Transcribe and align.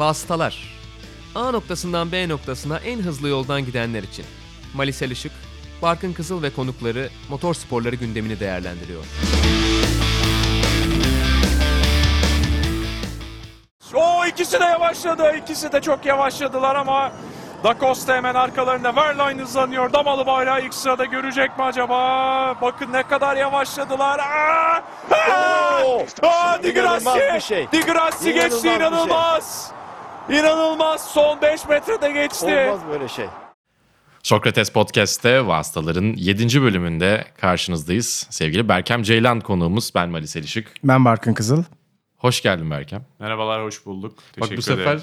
Vasıtalar. 0.00 0.74
A 1.34 1.50
noktasından 1.50 2.12
B 2.12 2.28
noktasına 2.28 2.78
en 2.78 2.98
hızlı 2.98 3.28
yoldan 3.28 3.64
gidenler 3.64 4.02
için. 4.02 4.24
Malisel 4.74 5.10
Işık, 5.10 5.32
Barkın 5.82 6.12
Kızıl 6.12 6.42
ve 6.42 6.50
konukları 6.50 7.08
motor 7.28 7.54
sporları 7.54 7.96
gündemini 7.96 8.40
değerlendiriyor. 8.40 9.04
O 13.94 14.26
ikisi 14.26 14.60
de 14.60 14.64
yavaşladı. 14.64 15.36
İkisi 15.36 15.72
de 15.72 15.80
çok 15.80 16.06
yavaşladılar 16.06 16.76
ama 16.76 17.12
Da 17.64 17.74
Costa 17.80 18.16
hemen 18.16 18.34
arkalarında. 18.34 18.96
Verline 18.96 19.42
hızlanıyor. 19.42 19.92
Damalı 19.92 20.26
bayrağı 20.26 20.62
ilk 20.62 20.74
sırada 20.74 21.04
görecek 21.04 21.58
mi 21.58 21.64
acaba? 21.64 22.54
Bakın 22.62 22.92
ne 22.92 23.02
kadar 23.02 23.36
yavaşladılar. 23.36 24.18
Aa! 24.18 24.82
Aa! 25.10 25.82
Aa, 26.22 26.62
Di 26.62 26.74
Grassi. 26.74 27.34
bir 27.34 27.40
şey. 27.40 27.68
Di 27.72 27.80
Grassi 27.80 28.34
geçti 28.34 28.68
İnanılmaz 28.68 29.70
bir 29.70 29.74
şey. 29.74 29.79
İnanılmaz. 30.30 31.04
Son 31.08 31.42
5 31.42 31.68
metrede 31.68 32.12
geçti. 32.12 32.46
Olmaz 32.46 32.80
böyle 32.90 33.08
şey. 33.08 33.26
Sokrates 34.22 34.70
Podcast'te 34.70 35.46
Vasıtaların 35.46 36.14
7. 36.16 36.62
bölümünde 36.62 37.24
karşınızdayız. 37.40 38.26
Sevgili 38.30 38.68
Berkem 38.68 39.02
Ceylan 39.02 39.40
konuğumuz 39.40 39.92
ben 39.94 40.08
Mali 40.10 40.28
Selişik. 40.28 40.66
Ben 40.84 41.04
Barkın 41.04 41.34
Kızıl. 41.34 41.64
Hoş 42.20 42.42
geldin 42.42 42.70
Berkem. 42.70 43.04
Merhabalar 43.18 43.64
hoş 43.64 43.86
bulduk. 43.86 44.18
Bak 44.40 44.50
bu 44.56 44.62
sefer 44.62 44.98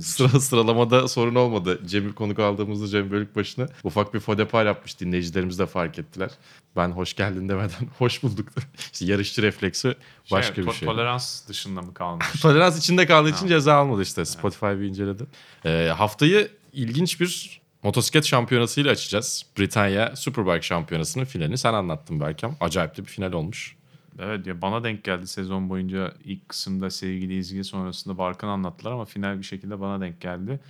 sıra 0.00 0.40
sıralamada 0.40 1.08
sorun 1.08 1.34
olmadı. 1.34 1.80
Cem'i 1.86 2.12
konuk 2.12 2.38
aldığımızda 2.38 2.86
Cem 2.86 3.10
Bölükbaşı'na 3.10 3.66
ufak 3.84 4.14
bir 4.14 4.20
fodepar 4.20 4.66
yapmış. 4.66 5.00
Dinleyicilerimiz 5.00 5.58
de 5.58 5.66
fark 5.66 5.98
ettiler. 5.98 6.30
Ben 6.76 6.90
hoş 6.90 7.14
geldin 7.14 7.48
demeden 7.48 7.88
hoş 7.98 8.22
bulduk. 8.22 8.48
işte 8.92 9.04
yarışçı 9.04 9.42
refleksi 9.42 9.94
başka 10.32 10.66
bir 10.66 10.72
şey. 10.72 10.88
Tolerans 10.88 11.48
dışında 11.48 11.82
mı 11.82 11.94
kalmış? 11.94 12.26
Tolerans 12.42 12.78
içinde 12.78 13.06
kaldığı 13.06 13.30
için 13.30 13.46
ceza 13.46 13.74
almadı 13.74 14.02
işte. 14.02 14.24
Spotify 14.24 14.66
bir 14.66 14.84
inceledi. 14.84 15.24
Ee, 15.64 15.92
haftayı 15.96 16.50
ilginç 16.72 17.20
bir 17.20 17.60
motosiklet 17.82 18.24
şampiyonasıyla 18.24 18.92
açacağız. 18.92 19.46
Britanya 19.58 20.16
Superbike 20.16 20.62
şampiyonasının 20.62 21.24
finalini 21.24 21.58
sen 21.58 21.74
anlattın 21.74 22.20
Berkem. 22.20 22.56
Acayip 22.60 22.96
de 22.96 23.02
bir 23.02 23.10
final 23.10 23.32
olmuş. 23.32 23.79
Evet 24.20 24.46
ya 24.46 24.62
bana 24.62 24.84
denk 24.84 25.04
geldi 25.04 25.26
sezon 25.26 25.68
boyunca 25.68 26.14
ilk 26.24 26.48
kısımda 26.48 26.90
sevgili 26.90 27.36
izgi 27.38 27.64
sonrasında 27.64 28.18
Barkan 28.18 28.48
anlattılar 28.48 28.92
ama 28.92 29.04
final 29.04 29.38
bir 29.38 29.44
şekilde 29.44 29.80
bana 29.80 30.00
denk 30.00 30.20
geldi. 30.20 30.60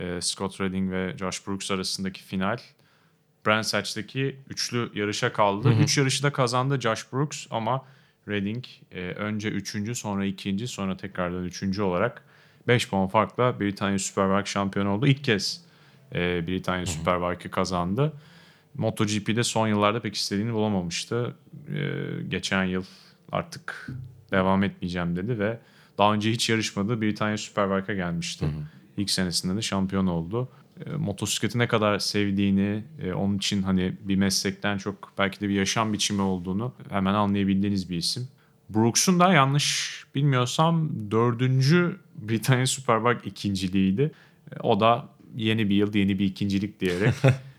Ee, 0.00 0.18
Scott 0.20 0.60
Redding 0.60 0.92
ve 0.92 1.14
Josh 1.18 1.46
Brooks 1.46 1.70
arasındaki 1.70 2.22
final. 2.22 2.58
Brands 3.46 3.74
Hatch'taki 3.74 4.36
üçlü 4.48 4.90
yarışa 4.94 5.32
kaldı. 5.32 5.68
Üç 5.82 5.98
yarışı 5.98 6.22
da 6.22 6.32
kazandı 6.32 6.80
Josh 6.80 7.12
Brooks 7.12 7.46
ama 7.50 7.84
Redding 8.28 8.64
e, 8.92 9.00
önce 9.00 9.48
üçüncü 9.48 9.94
sonra 9.94 10.24
ikinci 10.24 10.68
sonra 10.68 10.96
tekrardan 10.96 11.44
üçüncü 11.44 11.82
olarak 11.82 12.24
5 12.68 12.88
puan 12.88 13.08
farkla 13.08 13.60
Britanya 13.60 13.98
Superbike 13.98 14.50
şampiyonu 14.50 14.90
oldu. 14.90 15.06
İlk 15.06 15.24
kez 15.24 15.64
e, 16.14 16.46
Britanya 16.46 16.86
Superbike'ı 16.86 17.50
kazandı. 17.50 18.12
MotoGP'de 18.74 19.44
son 19.44 19.68
yıllarda 19.68 20.00
pek 20.00 20.14
istediğini 20.14 20.52
bulamamıştı. 20.52 21.34
Ee, 21.74 21.92
geçen 22.28 22.64
yıl 22.64 22.84
artık 23.32 23.90
devam 24.30 24.64
etmeyeceğim 24.64 25.16
dedi 25.16 25.38
ve 25.38 25.58
daha 25.98 26.14
önce 26.14 26.32
hiç 26.32 26.50
yarışmadığı 26.50 27.00
Britanya 27.00 27.38
Superbike'a 27.38 27.96
gelmişti. 27.96 28.46
İlk 28.96 29.10
senesinde 29.10 29.56
de 29.56 29.62
şampiyon 29.62 30.06
oldu. 30.06 30.48
E, 30.86 30.90
motosikleti 30.90 31.58
ne 31.58 31.68
kadar 31.68 31.98
sevdiğini, 31.98 32.84
e, 33.02 33.12
onun 33.12 33.36
için 33.36 33.62
hani 33.62 33.92
bir 34.00 34.16
meslekten 34.16 34.78
çok 34.78 35.12
belki 35.18 35.40
de 35.40 35.48
bir 35.48 35.54
yaşam 35.54 35.92
biçimi 35.92 36.22
olduğunu 36.22 36.72
hemen 36.90 37.14
anlayabildiğiniz 37.14 37.90
bir 37.90 37.96
isim. 37.96 38.28
Brooks'un 38.70 39.20
da 39.20 39.32
yanlış 39.32 39.90
bilmiyorsam 40.14 40.90
dördüncü 41.10 42.00
Britanya 42.14 42.66
Superbike 42.66 43.30
ikinciliğiydi. 43.30 44.12
E, 44.52 44.60
o 44.60 44.80
da 44.80 45.08
yeni 45.36 45.68
bir 45.68 45.74
yıl, 45.74 45.94
yeni 45.94 46.18
bir 46.18 46.24
ikincilik 46.24 46.80
diyerek 46.80 47.14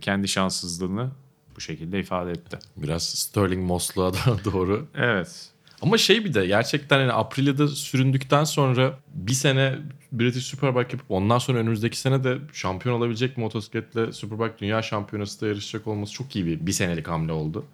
kendi 0.00 0.28
şanssızlığını 0.28 1.10
bu 1.56 1.60
şekilde 1.60 2.00
ifade 2.00 2.30
etti. 2.30 2.58
Biraz 2.76 3.02
Sterling 3.02 3.66
Moss'luğa 3.66 4.14
da 4.14 4.18
doğru. 4.44 4.86
Evet. 4.94 5.48
Ama 5.82 5.98
şey 5.98 6.24
bir 6.24 6.34
de 6.34 6.46
gerçekten 6.46 6.98
hani 6.98 7.12
Aprilia'da 7.12 7.68
süründükten 7.68 8.44
sonra 8.44 8.98
bir 9.14 9.32
sene 9.32 9.78
British 10.12 10.44
Superbike 10.44 10.92
yapıp 10.92 11.10
ondan 11.10 11.38
sonra 11.38 11.58
önümüzdeki 11.58 11.98
sene 11.98 12.24
de 12.24 12.38
şampiyon 12.52 12.96
olabilecek 12.96 13.36
motosikletle 13.36 14.12
Superbike 14.12 14.58
Dünya 14.58 14.82
Şampiyonası 14.82 15.40
da 15.40 15.46
yarışacak 15.46 15.86
olması 15.86 16.12
çok 16.12 16.36
iyi 16.36 16.46
bir 16.46 16.66
bir 16.66 16.72
senelik 16.72 17.08
hamle 17.08 17.32
oldu. 17.32 17.64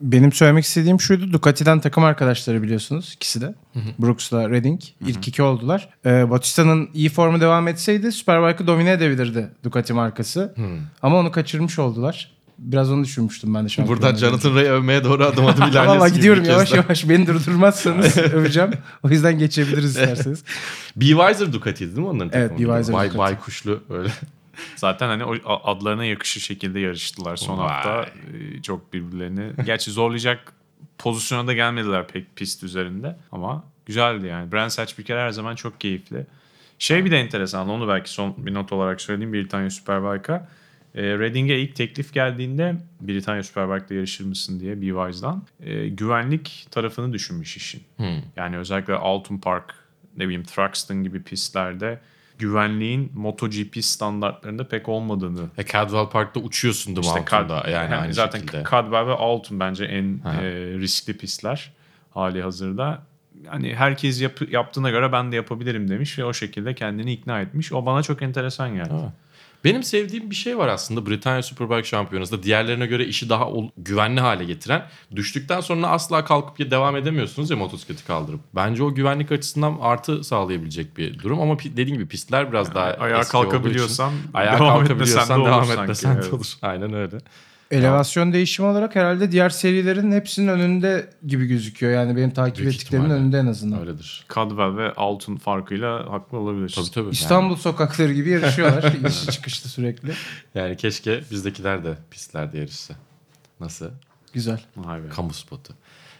Benim 0.00 0.32
söylemek 0.32 0.64
istediğim 0.64 1.00
şuydu. 1.00 1.32
Ducati'den 1.32 1.80
takım 1.80 2.04
arkadaşları 2.04 2.62
biliyorsunuz 2.62 3.12
ikisi 3.16 3.40
de. 3.40 3.54
Brooks'la 3.98 4.50
Redding. 4.50 4.80
İlk 5.06 5.28
iki 5.28 5.42
oldular. 5.42 5.88
Ee, 6.06 6.30
Batista'nın 6.30 6.88
iyi 6.94 7.08
formu 7.08 7.40
devam 7.40 7.68
etseydi 7.68 8.12
Superbike'ı 8.12 8.66
domine 8.66 8.92
edebilirdi 8.92 9.50
Ducati 9.64 9.92
markası. 9.92 10.54
Ama 11.02 11.16
onu 11.18 11.32
kaçırmış 11.32 11.78
oldular. 11.78 12.30
Biraz 12.58 12.90
onu 12.90 13.04
düşünmüştüm 13.04 13.54
ben 13.54 13.64
de 13.64 13.68
şampiyonluğu. 13.68 14.02
Buradan 14.02 14.16
Jonathan 14.18 14.54
Ray 14.54 14.64
övmeye 14.64 15.04
doğru 15.04 15.24
adım 15.24 15.46
adım 15.46 15.62
ilerlesin. 15.70 16.00
Valla 16.00 16.08
gidiyorum 16.08 16.44
yavaş 16.44 16.72
yavaş. 16.72 17.08
Beni 17.08 17.26
durdurmazsanız 17.26 18.18
öveceğim. 18.18 18.70
O 19.02 19.08
yüzden 19.08 19.38
geçebiliriz 19.38 19.84
isterseniz. 19.96 20.44
B-Weiser 20.96 21.52
Ducati'ydi 21.52 21.90
değil 21.96 22.06
mi 22.06 22.12
onların 22.12 22.30
Evet, 22.34 22.50
takımı? 22.50 22.68
B-Weiser 22.68 22.94
Bay, 22.94 23.06
Ducati. 23.06 23.18
baykuşlu 23.18 23.80
öyle. 23.90 24.08
Zaten 24.76 25.08
hani 25.08 25.24
o 25.24 25.36
adlarına 25.64 26.04
yakışır 26.04 26.40
şekilde 26.40 26.80
yarıştılar 26.80 27.36
son 27.36 27.58
Vay. 27.58 27.68
hafta. 27.68 28.02
Ee, 28.02 28.62
Çok 28.62 28.92
birbirlerini. 28.92 29.52
Gerçi 29.64 29.90
zorlayacak 29.90 30.52
pozisyona 30.98 31.46
da 31.46 31.52
gelmediler 31.52 32.08
pek 32.08 32.36
pist 32.36 32.62
üzerinde. 32.62 33.16
Ama 33.32 33.64
güzeldi 33.86 34.26
yani. 34.26 34.52
Brands 34.52 34.78
Hatch 34.78 34.98
bir 34.98 35.04
kere 35.04 35.20
her 35.20 35.30
zaman 35.30 35.54
çok 35.54 35.80
keyifli. 35.80 36.26
Şey 36.78 37.04
bir 37.04 37.10
de 37.10 37.20
enteresan. 37.20 37.68
Onu 37.68 37.88
belki 37.88 38.10
son 38.10 38.34
bir 38.38 38.54
not 38.54 38.72
olarak 38.72 39.00
söyleyeyim. 39.00 39.32
Britanya 39.32 39.70
Superbike'a. 39.70 40.48
E, 40.94 41.02
Redding'e 41.02 41.58
ilk 41.58 41.76
teklif 41.76 42.12
geldiğinde 42.12 42.76
Britanya 43.00 43.42
Superbike'da 43.42 43.94
yarışır 43.94 44.24
mısın 44.24 44.60
diye 44.60 44.80
B-Wise'dan 44.80 45.42
e, 45.60 45.88
güvenlik 45.88 46.66
tarafını 46.70 47.12
düşünmüş 47.12 47.56
işin. 47.56 47.82
Yani 48.36 48.58
özellikle 48.58 48.94
Alton 48.94 49.38
Park, 49.38 49.74
ne 50.16 50.24
bileyim 50.24 50.44
Thruxton 50.44 51.02
gibi 51.02 51.22
pistlerde 51.22 52.00
güvenliğin 52.40 53.12
MotoGP 53.14 53.84
standartlarında 53.84 54.68
pek 54.68 54.88
olmadığını 54.88 55.40
E, 55.58 55.64
Cadwell 55.66 56.08
Park'ta 56.08 56.40
uçuyorsun 56.40 56.96
değil 56.96 57.06
mi 57.06 57.18
işte 57.18 57.36
altında 57.36 57.58
Cad- 57.58 57.70
yani 57.70 57.94
aynı 57.96 58.14
zaten 58.14 58.38
şekilde. 58.40 58.64
Cadwell 58.70 59.06
ve 59.06 59.12
Alton 59.12 59.60
bence 59.60 59.84
en 59.84 60.18
Ha. 60.18 60.32
e, 60.42 60.50
riskli 60.78 61.16
pistler 61.16 61.72
hali 62.14 62.42
hazırda. 62.42 63.02
Hani 63.46 63.74
herkes 63.74 64.20
yap- 64.22 64.50
yaptığına 64.52 64.90
göre 64.90 65.12
ben 65.12 65.32
de 65.32 65.36
yapabilirim 65.36 65.88
demiş 65.88 66.18
ve 66.18 66.24
o 66.24 66.32
şekilde 66.32 66.74
kendini 66.74 67.12
ikna 67.12 67.40
etmiş. 67.40 67.72
O 67.72 67.86
bana 67.86 68.02
çok 68.02 68.22
enteresan 68.22 68.74
geldi. 68.74 68.90
Ha. 68.90 69.12
Benim 69.64 69.82
sevdiğim 69.82 70.30
bir 70.30 70.34
şey 70.34 70.58
var 70.58 70.68
aslında 70.68 71.06
Britanya 71.06 71.42
Superbike 71.42 71.88
Şampiyonası'nda 71.88 72.42
diğerlerine 72.42 72.86
göre 72.86 73.04
işi 73.04 73.28
daha 73.28 73.48
güvenli 73.76 74.20
hale 74.20 74.44
getiren. 74.44 74.86
Düştükten 75.16 75.60
sonra 75.60 75.86
asla 75.86 76.24
kalkıp 76.24 76.70
devam 76.70 76.96
edemiyorsunuz 76.96 77.50
ya 77.50 77.56
motosikleti 77.56 78.06
kaldırıp. 78.06 78.40
Bence 78.54 78.82
o 78.82 78.94
güvenlik 78.94 79.32
açısından 79.32 79.76
artı 79.80 80.24
sağlayabilecek 80.24 80.96
bir 80.96 81.18
durum 81.18 81.40
ama 81.40 81.58
dediğin 81.58 81.94
gibi 81.94 82.08
pistler 82.08 82.52
biraz 82.52 82.74
daha 82.74 82.84
Ayağa 82.84 83.14
olduğu 83.14 83.22
için 83.22 83.30
kalkabiliyorsan 83.30 84.12
ayağa 84.34 84.58
devam 84.58 84.78
kalkabiliyorsan 84.78 85.22
etmesen 85.22 85.40
de 85.40 85.44
devam 85.44 85.82
etmesen 85.82 86.22
de 86.22 86.34
olur. 86.34 86.54
Aynen 86.62 86.94
öyle. 86.94 87.18
Elevasyon 87.70 88.32
değişimi 88.32 88.68
olarak 88.68 88.96
herhalde 88.96 89.32
diğer 89.32 89.50
serilerin 89.50 90.12
hepsinin 90.12 90.48
önünde 90.48 91.10
gibi 91.26 91.46
gözüküyor. 91.46 91.92
Yani 91.92 92.16
benim 92.16 92.30
takip 92.30 92.58
Büyük 92.58 92.74
ettiklerimin 92.74 93.04
ihtimalle. 93.06 93.22
önünde 93.22 93.38
en 93.38 93.46
azından. 93.46 93.80
Öyledir. 93.80 94.24
Cadwell 94.34 94.76
ve 94.76 94.92
Alton 94.92 95.36
farkıyla 95.36 96.12
haklı 96.12 96.38
olabilir. 96.38 96.72
Tabii 96.76 96.90
tabii. 96.90 97.10
İstanbul 97.10 97.56
sokakları 97.56 98.12
gibi 98.12 98.30
yarışıyorlar. 98.30 98.94
İnişli 99.00 99.32
çıkışlı 99.32 99.70
sürekli. 99.70 100.08
Yani, 100.08 100.16
yani 100.54 100.76
keşke 100.76 101.20
bizdekiler 101.30 101.84
de 101.84 101.94
pistlerde 102.10 102.58
yarışsa. 102.58 102.94
Nasıl? 103.60 103.86
Güzel. 104.32 104.60
Vay 104.76 105.04
be. 105.04 105.08
Kamu 105.08 105.32
spotu. 105.32 105.74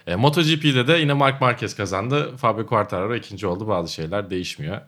E, 0.07 0.15
MotoGP'de 0.15 0.87
de 0.87 0.93
yine 0.93 1.13
Marc 1.13 1.37
Marquez 1.41 1.75
kazandı. 1.75 2.37
Fabio 2.37 2.65
Quartararo 2.65 3.15
ikinci 3.15 3.47
oldu. 3.47 3.67
Bazı 3.67 3.93
şeyler 3.93 4.29
değişmiyor. 4.29 4.81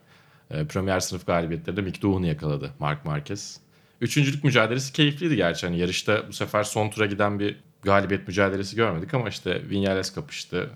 E, 0.51 0.65
Premier 0.67 0.99
sınıf 0.99 1.27
galibiyetleri 1.27 1.77
de 1.77 1.81
Mick 1.81 2.01
Doohan'ı 2.01 2.27
yakaladı 2.27 2.71
Marc 2.79 3.01
Marquez. 3.05 3.59
Üçüncülük 4.01 4.43
mücadelesi 4.43 4.93
keyifliydi 4.93 5.35
gerçi. 5.35 5.67
Hani 5.67 5.79
yarışta 5.79 6.27
bu 6.27 6.33
sefer 6.33 6.63
son 6.63 6.89
tura 6.89 7.05
giden 7.05 7.39
bir 7.39 7.59
galibiyet 7.81 8.27
mücadelesi 8.27 8.75
görmedik 8.75 9.13
ama 9.13 9.29
işte 9.29 9.69
Vinales 9.69 10.13
kapıştı. 10.13 10.69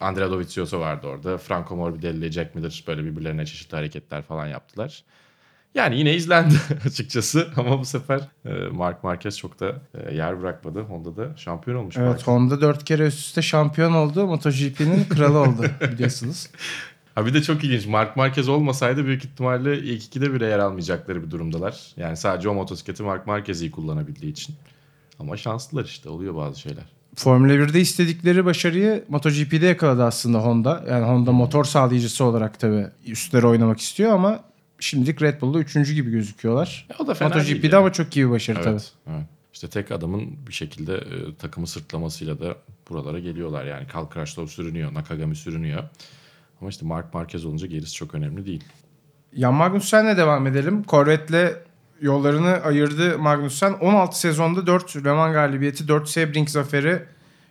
Andrea 0.00 0.30
Dovizioso 0.30 0.80
vardı 0.80 1.06
orada. 1.06 1.38
Franco 1.38 1.76
Morbidelli 1.76 2.32
Jack 2.32 2.54
Miller 2.54 2.84
böyle 2.86 3.04
birbirlerine 3.04 3.46
çeşitli 3.46 3.76
hareketler 3.76 4.22
falan 4.22 4.46
yaptılar. 4.46 5.04
Yani 5.74 5.98
yine 5.98 6.14
izlendi 6.14 6.54
açıkçası 6.86 7.48
ama 7.56 7.80
bu 7.80 7.84
sefer 7.84 8.20
e, 8.44 8.50
Marc 8.52 8.98
Marquez 9.02 9.38
çok 9.38 9.60
da 9.60 9.74
e, 9.94 10.14
yer 10.14 10.40
bırakmadı. 10.40 10.80
Honda 10.80 11.16
da 11.16 11.36
şampiyon 11.36 11.76
olmuş. 11.76 11.96
Evet 11.96 12.26
Honda 12.26 12.60
dört 12.60 12.84
kere 12.84 13.06
üst 13.06 13.18
üste 13.18 13.42
şampiyon 13.42 13.92
oldu. 13.92 14.26
MotoGP'nin 14.26 15.04
kralı 15.04 15.38
oldu 15.38 15.64
biliyorsunuz. 15.92 16.48
Ha 17.14 17.26
bir 17.26 17.34
de 17.34 17.42
çok 17.42 17.64
ilginç. 17.64 17.86
Marc 17.86 18.12
Marquez 18.16 18.48
olmasaydı 18.48 19.06
büyük 19.06 19.24
ihtimalle 19.24 19.78
ilk 19.78 20.04
ikide 20.04 20.32
bile 20.32 20.46
yer 20.46 20.58
almayacakları 20.58 21.26
bir 21.26 21.30
durumdalar. 21.30 21.80
Yani 21.96 22.16
sadece 22.16 22.48
o 22.48 22.54
motosikleti 22.54 23.02
Marc 23.02 23.22
Marquez 23.26 23.62
iyi 23.62 23.70
kullanabildiği 23.70 24.32
için. 24.32 24.54
Ama 25.18 25.36
şanslılar 25.36 25.84
işte 25.84 26.08
oluyor 26.08 26.34
bazı 26.34 26.60
şeyler. 26.60 26.84
Formula 27.14 27.52
1'de 27.52 27.80
istedikleri 27.80 28.44
başarıyı 28.44 29.04
MotoGP'de 29.08 29.66
yakaladı 29.66 30.04
aslında 30.04 30.38
Honda. 30.38 30.84
Yani 30.90 31.04
Honda 31.04 31.32
motor 31.32 31.64
sağlayıcısı 31.64 32.24
olarak 32.24 32.60
tabii 32.60 32.86
üstleri 33.06 33.46
oynamak 33.46 33.80
istiyor 33.80 34.12
ama 34.12 34.44
şimdilik 34.80 35.22
Red 35.22 35.40
Bull'da 35.40 35.58
üçüncü 35.58 35.94
gibi 35.94 36.10
gözüküyorlar. 36.10 36.88
o 36.98 37.06
da 37.06 37.14
fena 37.14 37.28
MotoGP'de 37.28 37.66
ya. 37.66 37.78
ama 37.78 37.92
çok 37.92 38.16
iyi 38.16 38.26
bir 38.26 38.30
başarı 38.30 38.62
tabii. 38.62 38.68
Evet, 38.70 38.92
evet. 39.06 39.26
İşte 39.54 39.68
tek 39.68 39.92
adamın 39.92 40.46
bir 40.48 40.52
şekilde 40.52 40.94
e, 40.94 41.34
takımı 41.38 41.66
sırtlamasıyla 41.66 42.40
da 42.40 42.56
buralara 42.90 43.18
geliyorlar. 43.18 43.64
Yani 43.64 43.86
Crutchlow 43.92 44.46
sürünüyor, 44.46 44.94
Nakagami 44.94 45.36
sürünüyor. 45.36 45.84
Ama 46.62 46.68
işte 46.70 46.86
Mark 46.86 47.14
Marquez 47.14 47.44
olunca 47.44 47.66
gerisi 47.66 47.94
çok 47.94 48.14
önemli 48.14 48.46
değil. 48.46 48.64
Jan 49.36 49.54
Magnussen'le 49.54 50.16
devam 50.16 50.46
edelim. 50.46 50.82
Corvette'le 50.88 51.56
yollarını 52.00 52.48
ayırdı 52.48 53.18
Magnussen. 53.18 53.72
16 53.72 54.18
sezonda 54.20 54.66
4 54.66 54.96
Le 55.04 55.12
Mans 55.12 55.32
galibiyeti, 55.32 55.88
4 55.88 56.08
Sebring 56.08 56.48
zaferi, 56.48 57.02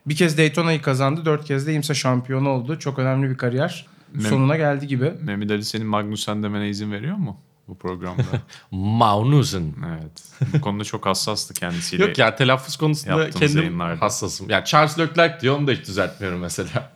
bir 0.06 0.16
kez 0.16 0.38
Daytona'yı 0.38 0.82
kazandı, 0.82 1.26
4 1.26 1.46
kez 1.46 1.68
de 1.68 1.74
IMSA 1.74 1.94
şampiyonu 1.94 2.50
oldu. 2.50 2.80
Çok 2.80 3.00
önemli 3.00 3.30
bir 3.30 3.38
kariyer. 3.38 3.86
Mem- 4.16 4.30
Sonuna 4.30 4.58
geldi 4.58 4.88
gibi. 4.88 5.14
Mehmet 5.22 5.52
Ali 5.52 5.66
senin 5.66 5.86
Magnussen 5.88 6.44
demene 6.44 6.70
izin 6.70 6.92
veriyor 6.92 7.16
mu 7.18 7.38
bu 7.68 7.78
programda? 7.78 8.24
Magnussen. 8.72 9.74
evet. 9.90 10.24
Bu 10.54 10.62
konuda 10.62 10.84
çok 10.84 11.06
hassastı 11.06 11.54
kendisiyle. 11.54 12.06
Yok 12.06 12.18
ya 12.18 12.36
telaffuz 12.36 12.78
konusunda 12.78 13.30
kendim 13.30 13.58
yayınlarda. 13.58 14.02
hassasım. 14.02 14.50
Ya 14.50 14.66
Charles 14.66 15.00
Leclerc 15.00 15.40
diyor 15.42 15.58
onu 15.58 15.68
da 15.68 15.72
hiç 15.72 15.88
düzeltmiyorum 15.88 16.40
mesela. 16.40 16.92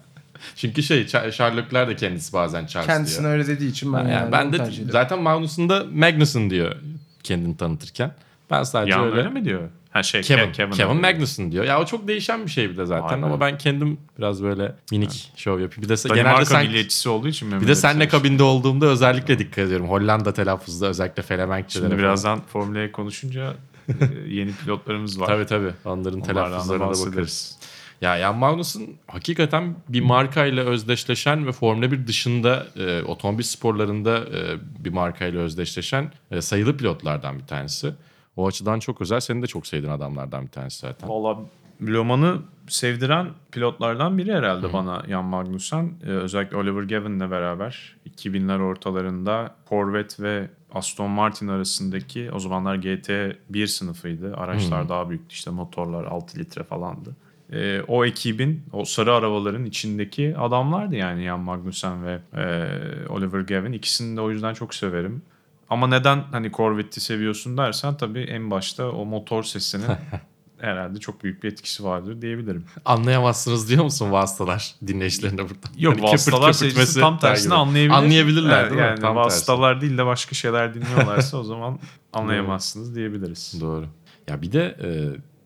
Çünkü 0.56 0.84
şey 0.84 0.98
Leclerc 1.04 1.88
de 1.88 1.96
kendisi 1.96 2.34
bazen 2.34 2.66
Charles 2.66 2.88
Kendisine 2.88 3.22
diyor. 3.22 3.34
öyle 3.34 3.48
dediği 3.48 3.70
için 3.70 3.94
ben, 3.94 3.98
Yani 4.00 4.12
yani 4.12 4.32
ben 4.32 4.54
de 4.54 4.70
zaten 4.90 5.22
Magnussen 5.22 5.70
da 5.70 5.86
Magnussen 5.94 6.50
diyor 6.50 6.76
kendini 7.24 7.58
tanıtırken. 7.58 8.12
Ben 8.52 8.64
sadece 8.64 8.92
Yan 8.92 9.06
öyle. 9.06 9.16
öyle 9.18 9.30
mi 9.30 9.46
diyor? 9.46 9.70
Ha 9.92 10.04
şey 10.04 10.22
Kevin, 10.22 10.42
Ke- 10.44 10.52
Kevin, 10.52 10.72
Kevin, 10.72 11.02
Magnussen 11.02 11.52
diyor. 11.52 11.66
Ya 11.66 11.82
o 11.82 11.86
çok 11.86 12.08
değişen 12.08 12.46
bir 12.46 12.52
şey 12.52 12.70
bir 12.70 12.78
de 12.78 12.86
zaten 12.86 13.08
Aynen. 13.16 13.22
ama 13.24 13.40
ben 13.40 13.58
kendim 13.58 13.98
biraz 14.20 14.44
böyle 14.44 14.76
minik 14.92 15.32
şov 15.36 15.60
yapayım. 15.60 15.82
Bir 15.84 15.90
de 15.90 16.10
Danimarka 16.10 16.16
genelde 16.32 16.46
sen 16.46 16.66
milliyetçisi 16.66 17.10
olduğu 17.10 17.28
için 17.28 17.62
bir 17.62 17.68
de 17.68 17.76
senle 17.76 18.08
kabinde 18.08 18.44
olduğumda 18.44 18.86
özellikle 18.86 19.40
dikkat 19.40 19.58
ediyorum. 19.60 19.90
Hollanda 19.90 20.34
telaffuzda 20.34 20.88
özellikle 20.88 21.24
Felemenkçilere. 21.24 21.84
Şimdi 21.90 21.96
falan. 21.96 22.10
birazdan 22.10 22.42
Formula 22.54 22.80
E 22.80 22.92
konuşunca 22.92 23.54
e, 23.90 23.94
yeni 24.28 24.52
pilotlarımız 24.56 25.20
var. 25.20 25.28
Tabii 25.28 25.46
tabii. 25.46 25.72
Onların 25.86 26.20
Onlardan 26.20 26.36
da 26.36 26.48
telaffuzlarına 26.48 26.84
da 26.94 27.06
bakarız. 27.12 27.58
Ya 28.02 28.20
Jan 28.20 28.38
Magnussen 28.38 28.88
hakikaten 29.08 29.76
bir 29.90 30.02
markayla 30.02 30.64
özdeşleşen 30.64 31.48
ve 31.48 31.52
Formula 31.52 31.92
1 31.92 32.08
dışında 32.08 32.68
e, 32.76 33.04
otomobil 33.04 33.44
sporlarında 33.44 34.18
e, 34.18 34.58
bir 34.84 34.94
markayla 34.94 35.42
özdeşleşen 35.42 36.12
e, 36.32 36.42
sayılı 36.42 36.78
pilotlardan 36.78 37.40
bir 37.40 37.46
tanesi. 37.46 37.94
O 38.36 38.48
açıdan 38.48 38.80
çok 38.80 39.02
özel. 39.02 39.20
Senin 39.20 39.42
de 39.42 39.48
çok 39.48 39.68
sevdiğin 39.68 39.94
adamlardan 39.94 40.44
bir 40.44 40.52
tanesi 40.52 40.80
zaten. 40.80 41.10
Valla 41.10 41.40
Le 41.82 42.04
Mans'ı 42.04 42.42
sevdiren 42.68 43.28
pilotlardan 43.52 44.18
biri 44.18 44.34
herhalde 44.34 44.74
bana 44.74 45.04
Jan 45.10 45.26
Magnussen. 45.26 45.94
Ee, 46.04 46.10
özellikle 46.10 46.58
Oliver 46.58 46.84
Gavin'le 46.84 47.32
beraber 47.32 47.96
2000'ler 48.10 48.62
ortalarında 48.62 49.56
Corvette 49.70 50.24
ve 50.24 50.50
Aston 50.74 51.10
Martin 51.10 51.48
arasındaki 51.48 52.32
o 52.32 52.40
zamanlar 52.40 52.76
GT1 52.76 53.68
sınıfıydı. 53.68 54.36
Araçlar 54.36 54.90
daha 54.90 55.10
büyüktü 55.10 55.34
işte 55.34 55.52
motorlar 55.52 56.06
6 56.06 56.40
litre 56.40 56.64
falandı. 56.64 57.16
Ee, 57.52 57.82
o 57.88 58.06
ekibin, 58.06 58.64
o 58.74 58.86
sarı 58.86 59.14
arabaların 59.14 59.66
içindeki 59.66 60.38
adamlardı 60.38 60.96
yani 60.96 61.24
Jan 61.24 61.40
Magnussen 61.40 62.06
ve 62.06 62.20
e, 62.34 62.68
Oliver 63.10 63.42
Gavin. 63.42 63.72
İkisini 63.74 64.18
de 64.18 64.22
o 64.22 64.32
yüzden 64.32 64.54
çok 64.54 64.76
severim. 64.76 65.22
Ama 65.70 65.88
neden 65.88 66.24
hani 66.32 66.52
Corvette'i 66.52 67.02
seviyorsun 67.02 67.58
dersen 67.58 67.98
tabii 67.98 68.22
en 68.22 68.52
başta 68.52 68.92
o 68.92 69.06
motor 69.06 69.44
sesinin 69.44 69.86
herhalde 70.58 71.00
çok 71.00 71.24
büyük 71.24 71.44
bir 71.44 71.52
etkisi 71.52 71.84
vardır 71.84 72.22
diyebilirim. 72.22 72.66
Anlayamazsınız 72.86 73.70
diyor 73.70 73.84
musun 73.84 74.12
vasıtalar 74.12 74.76
dinleyicilerine 74.88 75.42
burada? 75.42 75.68
Yok 75.78 75.94
Hani 75.94 76.04
vasıtalar 76.04 76.54
seyircisi 76.54 77.00
tam 77.00 77.18
gibi. 77.18 77.54
anlayabilir. 77.54 77.90
Anlayabilirler 77.90 78.60
Evet, 78.62 78.72
değil 78.72 78.82
mi? 78.82 78.88
Yani 78.88 79.00
Tam 79.00 79.16
vasıtalar 79.16 79.82
değil 79.82 79.98
de 79.98 80.06
başka 80.06 80.36
şeyler 80.36 80.74
dinliyorlarsa 80.74 81.38
o 81.38 81.44
zaman 81.44 81.80
anlayamazsınız 82.14 82.96
diyebiliriz. 82.96 83.58
Doğru. 83.62 83.86
Ya 84.28 84.42
bir 84.42 84.52
de 84.52 84.78
e, 84.84 84.90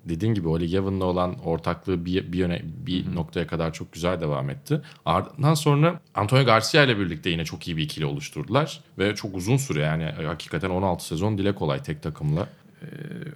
dediğin 0.06 0.34
gibi 0.34 0.48
Oli 0.48 0.72
Gavin'la 0.72 1.06
olan 1.06 1.40
ortaklığı 1.40 2.06
bir, 2.06 2.32
bir 2.32 2.38
yöne 2.38 2.62
bir 2.64 3.16
noktaya 3.16 3.48
kadar 3.48 3.74
çok 3.74 3.94
güzel 3.94 4.22
devam 4.22 4.50
etti. 4.50 4.82
Ardından 5.06 5.54
sonra 5.54 6.00
Antonio 6.16 6.46
Garcia 6.46 6.84
ile 6.84 7.00
birlikte 7.00 7.30
yine 7.30 7.46
çok 7.46 7.68
iyi 7.68 7.78
bir 7.78 7.84
ikili 7.84 8.06
oluşturdular 8.06 8.82
ve 8.98 9.16
çok 9.16 9.36
uzun 9.36 9.58
süre 9.58 9.82
yani 9.82 10.04
hakikaten 10.26 10.70
16 10.70 11.06
sezon 11.06 11.38
dile 11.38 11.56
kolay 11.56 11.84
tek 11.84 12.04
takımla. 12.04 12.48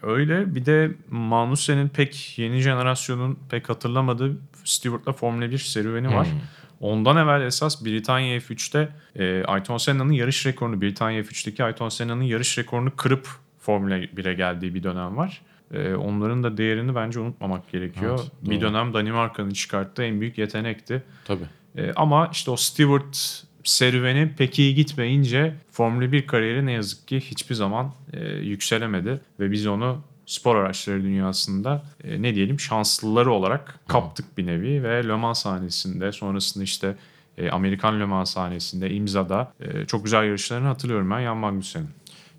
Öyle 0.02 0.56
bir 0.56 0.66
de 0.66 0.92
Magnussen'in 1.10 1.90
pek 1.90 2.40
yeni 2.40 2.60
jenerasyonun 2.60 3.40
pek 3.50 3.70
hatırlamadığı 3.70 4.38
Stewart'la 4.64 5.14
Formula 5.14 5.52
1 5.52 5.58
serüveni 5.58 6.16
var. 6.16 6.28
Hmm. 6.28 6.40
Ondan 6.80 7.18
evvel 7.18 7.42
esas 7.42 7.86
Britanya 7.86 8.38
F3'te 8.38 8.90
e, 9.16 9.44
Ayrton 9.46 9.78
Senna'nın 9.78 10.12
yarış 10.12 10.46
rekorunu, 10.46 10.82
Britanya 10.82 11.22
F3'teki 11.22 11.64
Ayrton 11.64 11.90
Senna'nın 11.90 12.24
yarış 12.24 12.58
rekorunu 12.58 12.96
kırıp 12.96 13.28
Formula 13.60 13.98
1'e 13.98 14.34
geldiği 14.34 14.76
bir 14.76 14.84
dönem 14.84 15.18
var. 15.18 15.42
E, 15.74 15.96
onların 15.96 16.44
da 16.44 16.58
değerini 16.58 16.96
bence 16.96 17.20
unutmamak 17.20 17.72
gerekiyor. 17.72 18.20
Evet, 18.22 18.52
bir 18.52 18.62
dönem 18.62 18.94
Danimarka'nın 18.94 19.50
çıkarttığı 19.50 20.04
en 20.04 20.22
büyük 20.22 20.38
yetenekti. 20.38 21.04
Tabii. 21.26 21.46
E, 21.78 21.94
ama 21.94 22.30
işte 22.32 22.52
o 22.52 22.56
Stewart 22.56 23.44
serüveni 23.64 24.32
pek 24.38 24.60
iyi 24.60 24.76
gitmeyince 24.76 25.56
Formula 25.72 26.12
1 26.12 26.28
kariyeri 26.28 26.66
ne 26.66 26.72
yazık 26.72 27.08
ki 27.08 27.20
hiçbir 27.20 27.56
zaman 27.56 27.94
e, 28.14 28.20
yükselemedi 28.28 29.22
ve 29.40 29.52
biz 29.52 29.68
onu 29.68 30.02
spor 30.26 30.56
araçları 30.56 31.04
dünyasında 31.04 31.84
e, 32.04 32.22
ne 32.22 32.36
diyelim 32.36 32.60
şanslıları 32.60 33.32
olarak 33.32 33.80
kaptık 33.88 34.38
bir 34.38 34.46
nevi 34.46 34.84
ve 34.84 35.08
Le 35.08 35.16
Mans 35.16 35.44
sahnesinde 35.44 36.12
sonrasında 36.12 36.64
işte 36.64 36.96
e, 37.38 37.50
Amerikan 37.50 38.00
Le 38.00 38.06
Mans 38.06 38.34
sahnesinde 38.34 38.90
imzada 38.90 39.54
e, 39.60 39.86
çok 39.86 40.04
güzel 40.04 40.24
yarışlarını 40.24 40.68
hatırlıyorum 40.68 41.12
ben 41.12 41.24
Jan 41.24 41.38
Magnussen'in. 41.38 41.90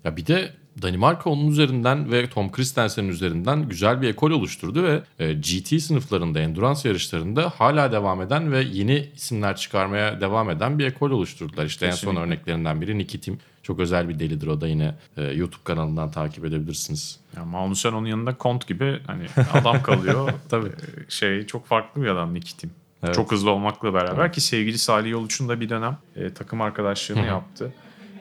Ya 0.03 0.17
bir 0.17 0.25
de 0.25 0.51
Danimarka 0.81 1.29
onun 1.29 1.47
üzerinden 1.47 2.11
ve 2.11 2.29
Tom 2.29 2.51
Christensen'in 2.51 3.09
üzerinden 3.09 3.69
güzel 3.69 4.01
bir 4.01 4.09
ekol 4.09 4.31
oluşturdu 4.31 4.83
ve 4.83 5.01
e, 5.19 5.33
GT 5.33 5.81
sınıflarında, 5.81 6.39
endurance 6.39 6.89
yarışlarında 6.89 7.49
hala 7.49 7.91
devam 7.91 8.21
eden 8.21 8.51
ve 8.51 8.61
yeni 8.61 9.09
isimler 9.15 9.55
çıkarmaya 9.55 10.21
devam 10.21 10.49
eden 10.49 10.79
bir 10.79 10.85
ekol 10.85 11.11
oluşturdular. 11.11 11.65
İşte 11.65 11.85
en 11.85 11.91
Kesinlikle. 11.91 12.15
son 12.15 12.27
örneklerinden 12.27 12.81
biri 12.81 12.97
Nicky 12.97 13.21
Tim. 13.21 13.39
Çok 13.63 13.79
özel 13.79 14.09
bir 14.09 14.19
delidir 14.19 14.47
o 14.47 14.61
da 14.61 14.67
yine 14.67 14.95
e, 15.17 15.23
YouTube 15.23 15.63
kanalından 15.63 16.11
takip 16.11 16.45
edebilirsiniz. 16.45 17.19
Yani 17.37 17.49
Magnussen 17.49 17.93
onun 17.93 18.07
yanında 18.07 18.33
kont 18.33 18.67
gibi 18.67 18.99
hani 19.07 19.25
adam 19.53 19.83
kalıyor. 19.83 20.33
Tabii. 20.49 20.67
E, 20.67 21.09
şey 21.09 21.45
çok 21.45 21.65
farklı 21.65 22.01
bir 22.01 22.07
adam 22.07 22.33
Nicky 22.33 22.57
Tim. 22.57 22.71
Evet. 23.03 23.15
Çok 23.15 23.31
hızlı 23.31 23.51
olmakla 23.51 23.93
beraber 23.93 24.33
ki 24.33 24.41
sevgili 24.41 24.77
Salih 24.77 25.11
Yoluç'un 25.11 25.49
da 25.49 25.61
bir 25.61 25.69
dönem 25.69 25.97
e, 26.15 26.33
takım 26.33 26.61
arkadaşlığını 26.61 27.25
yaptı. 27.25 27.73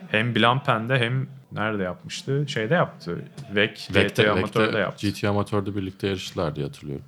Hem 0.09 0.35
Blancpain'de 0.35 0.99
hem 0.99 1.27
nerede 1.55 1.83
yapmıştı? 1.83 2.45
Şeyde 2.49 2.75
yaptı. 2.75 3.25
VEC, 3.55 3.73
GT 3.89 3.95
Vec'te- 3.97 4.31
Amatör'de 4.31 4.79
yaptı. 4.79 5.09
GT 5.09 5.25
Amatör'de 5.25 5.77
birlikte 5.77 6.07
yarıştılar 6.07 6.57
diye 6.57 6.67
hatırlıyorum. 6.67 7.05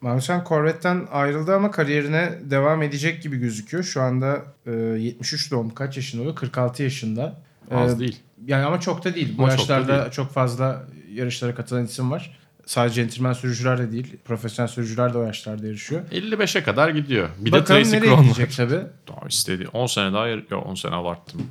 Magnussen 0.00 0.44
Corvette'den 0.48 1.06
ayrıldı 1.12 1.54
ama 1.54 1.70
kariyerine 1.70 2.32
devam 2.42 2.82
edecek 2.82 3.22
gibi 3.22 3.36
gözüküyor. 3.38 3.84
Şu 3.84 4.02
anda 4.02 4.42
e, 4.66 4.70
73 4.72 5.50
doğum 5.50 5.70
kaç 5.74 5.96
yaşında 5.96 6.22
oluyor? 6.22 6.36
46 6.36 6.82
yaşında. 6.82 7.40
Az 7.70 7.94
E, 7.94 7.98
değil. 7.98 8.16
Yani 8.46 8.64
ama 8.64 8.80
çok 8.80 9.04
da 9.04 9.14
değil. 9.14 9.38
Bu 9.38 9.42
Ama 9.44 9.56
çok 9.56 9.68
da 9.68 9.72
yaşlarda 9.74 10.00
değil. 10.02 10.10
çok 10.12 10.30
fazla 10.32 10.84
yarışlara 11.12 11.54
katılan 11.54 11.84
isim 11.84 12.10
var. 12.10 12.38
Sadece 12.66 12.94
centilmen 12.94 13.32
sürücüler 13.32 13.78
de 13.78 13.92
değil. 13.92 14.16
Profesyonel 14.24 14.68
sürücüler 14.68 15.14
de 15.14 15.18
o 15.18 15.22
yaşlarda 15.22 15.66
yarışıyor. 15.66 16.02
55'e 16.12 16.62
kadar 16.62 16.88
gidiyor. 16.88 17.28
Bir 17.38 17.52
Bakalım 17.52 17.80
de 17.80 17.82
Tracy 17.84 17.96
nereye 17.96 18.06
Krohn 18.06 18.18
var. 18.18 18.22
gidecek 18.24 18.52
tabii. 18.56 18.80
Daha 19.08 19.26
istedi. 19.28 19.68
10 19.72 19.86
sene 19.86 20.12
daha 20.12 20.26
yar- 20.28 20.42
Yok 20.50 20.66
10 20.66 20.74
sene 20.74 20.94
abarttım. 20.94 21.42